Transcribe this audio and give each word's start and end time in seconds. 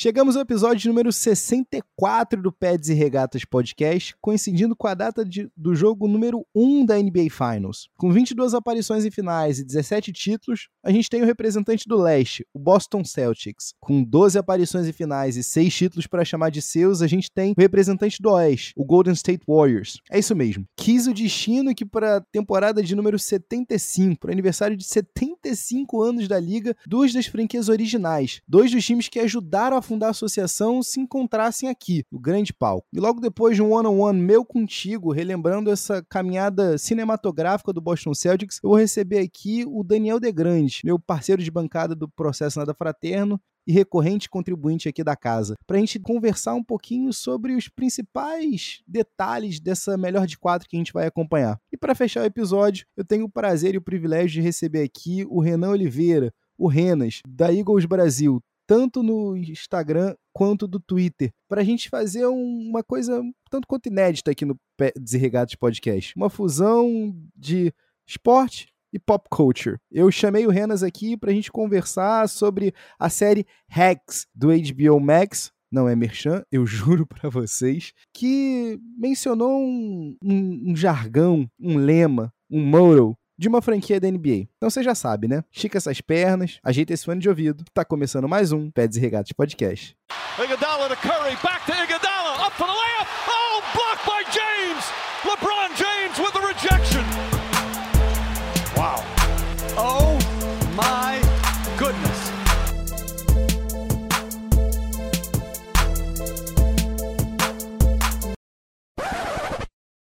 Chegamos 0.00 0.36
ao 0.36 0.42
episódio 0.42 0.88
número 0.88 1.12
64 1.12 2.40
do 2.40 2.52
Peds 2.52 2.88
e 2.88 2.94
Regatas 2.94 3.44
Podcast, 3.44 4.14
coincidindo 4.20 4.76
com 4.76 4.86
a 4.86 4.94
data 4.94 5.24
de, 5.24 5.50
do 5.56 5.74
jogo 5.74 6.06
número 6.06 6.46
1 6.54 6.86
da 6.86 6.96
NBA 6.96 7.26
Finals. 7.32 7.88
Com 7.96 8.12
22 8.12 8.54
aparições 8.54 9.04
em 9.04 9.10
finais 9.10 9.58
e 9.58 9.64
17 9.64 10.12
títulos, 10.12 10.68
a 10.84 10.92
gente 10.92 11.10
tem 11.10 11.20
o 11.20 11.26
representante 11.26 11.88
do 11.88 12.00
leste, 12.00 12.46
o 12.54 12.60
Boston 12.60 13.02
Celtics. 13.02 13.74
Com 13.80 14.04
12 14.04 14.38
aparições 14.38 14.86
em 14.86 14.92
finais 14.92 15.36
e 15.36 15.42
6 15.42 15.74
títulos 15.74 16.06
para 16.06 16.24
chamar 16.24 16.50
de 16.50 16.62
seus, 16.62 17.02
a 17.02 17.08
gente 17.08 17.28
tem 17.28 17.50
o 17.58 17.60
representante 17.60 18.22
do 18.22 18.30
oeste, 18.30 18.72
o 18.76 18.84
Golden 18.84 19.14
State 19.14 19.42
Warriors. 19.48 20.00
É 20.12 20.20
isso 20.20 20.36
mesmo. 20.36 20.64
Quis 20.76 21.08
o 21.08 21.12
destino 21.12 21.74
que 21.74 21.84
para 21.84 22.18
a 22.18 22.20
temporada 22.30 22.84
de 22.84 22.94
número 22.94 23.18
75, 23.18 24.20
para 24.20 24.30
aniversário 24.30 24.76
de 24.76 24.84
75 24.84 26.00
anos 26.00 26.28
da 26.28 26.38
liga, 26.38 26.76
duas 26.86 27.12
das 27.12 27.26
franquias 27.26 27.68
originais, 27.68 28.40
dois 28.46 28.70
dos 28.70 28.86
times 28.86 29.08
que 29.08 29.18
ajudaram 29.18 29.76
a 29.76 29.87
fundar 29.88 30.08
a 30.08 30.10
associação 30.10 30.82
se 30.82 31.00
encontrassem 31.00 31.68
aqui, 31.68 32.04
no 32.12 32.20
grande 32.20 32.52
palco. 32.52 32.86
E 32.92 33.00
logo 33.00 33.20
depois 33.20 33.56
de 33.56 33.62
um 33.62 33.72
one-on-one 33.72 34.20
meu 34.20 34.44
contigo, 34.44 35.10
relembrando 35.10 35.70
essa 35.70 36.04
caminhada 36.08 36.76
cinematográfica 36.76 37.72
do 37.72 37.80
Boston 37.80 38.12
Celtics, 38.12 38.60
eu 38.62 38.68
vou 38.68 38.78
receber 38.78 39.20
aqui 39.20 39.64
o 39.66 39.82
Daniel 39.82 40.20
Degrande, 40.20 40.82
meu 40.84 40.98
parceiro 40.98 41.42
de 41.42 41.50
bancada 41.50 41.94
do 41.94 42.06
Processo 42.06 42.58
Nada 42.58 42.74
Fraterno, 42.74 43.40
e 43.66 43.72
recorrente 43.72 44.30
contribuinte 44.30 44.88
aqui 44.88 45.04
da 45.04 45.14
casa, 45.14 45.54
para 45.66 45.76
a 45.76 45.80
gente 45.80 45.98
conversar 45.98 46.54
um 46.54 46.64
pouquinho 46.64 47.12
sobre 47.12 47.54
os 47.54 47.68
principais 47.68 48.82
detalhes 48.86 49.60
dessa 49.60 49.94
melhor 49.98 50.26
de 50.26 50.38
quatro 50.38 50.66
que 50.66 50.74
a 50.74 50.78
gente 50.78 50.92
vai 50.92 51.06
acompanhar. 51.06 51.60
E 51.70 51.76
para 51.76 51.94
fechar 51.94 52.22
o 52.22 52.26
episódio, 52.26 52.86
eu 52.96 53.04
tenho 53.04 53.26
o 53.26 53.30
prazer 53.30 53.74
e 53.74 53.78
o 53.78 53.82
privilégio 53.82 54.30
de 54.30 54.40
receber 54.40 54.82
aqui 54.82 55.26
o 55.28 55.40
Renan 55.40 55.70
Oliveira, 55.70 56.32
o 56.56 56.66
Renas, 56.66 57.20
da 57.28 57.52
Eagles 57.52 57.84
Brasil, 57.84 58.42
tanto 58.68 59.02
no 59.02 59.34
Instagram 59.34 60.14
quanto 60.30 60.68
do 60.68 60.78
Twitter, 60.78 61.32
para 61.48 61.62
a 61.62 61.64
gente 61.64 61.88
fazer 61.88 62.26
uma 62.26 62.84
coisa 62.84 63.22
tanto 63.50 63.66
quanto 63.66 63.86
inédita 63.86 64.30
aqui 64.30 64.44
no 64.44 64.60
Desirregados 64.94 65.54
Podcast. 65.54 66.12
Uma 66.14 66.28
fusão 66.28 67.16
de 67.34 67.72
esporte 68.06 68.68
e 68.92 68.98
pop 68.98 69.26
culture. 69.30 69.78
Eu 69.90 70.10
chamei 70.10 70.46
o 70.46 70.50
Renas 70.50 70.82
aqui 70.82 71.16
para 71.16 71.30
a 71.30 71.34
gente 71.34 71.50
conversar 71.50 72.28
sobre 72.28 72.74
a 72.98 73.08
série 73.08 73.46
Hacks 73.68 74.26
do 74.34 74.48
HBO 74.48 75.00
Max. 75.00 75.50
Não 75.72 75.88
é 75.88 75.96
merchan, 75.96 76.44
eu 76.52 76.64
juro 76.66 77.06
para 77.06 77.30
vocês, 77.30 77.94
que 78.12 78.78
mencionou 78.98 79.62
um, 79.62 80.14
um, 80.22 80.72
um 80.72 80.76
jargão, 80.76 81.50
um 81.58 81.78
lema, 81.78 82.32
um 82.50 82.64
motto 82.64 83.16
de 83.38 83.48
uma 83.48 83.62
franquia 83.62 84.00
da 84.00 84.10
NBA. 84.10 84.48
Então 84.56 84.68
você 84.68 84.82
já 84.82 84.94
sabe, 84.94 85.28
né? 85.28 85.44
Estica 85.52 85.78
essas 85.78 86.00
pernas, 86.00 86.58
ajeita 86.62 86.92
esse 86.92 87.04
fone 87.04 87.20
de 87.20 87.28
ouvido. 87.28 87.64
Tá 87.72 87.84
começando 87.84 88.28
mais 88.28 88.50
um 88.50 88.70
Peds 88.70 88.96
e 88.96 89.00
Regatas 89.00 89.32
Podcast. 89.32 89.96
Iguodala 90.42 90.88
to 90.88 90.96
Curry, 90.96 91.36
back 91.42 91.64
to 91.64 91.72
Iguodala, 91.72 92.46
up 92.46 92.56
for 92.56 92.66
the 92.66 92.72
layup. 92.72 92.97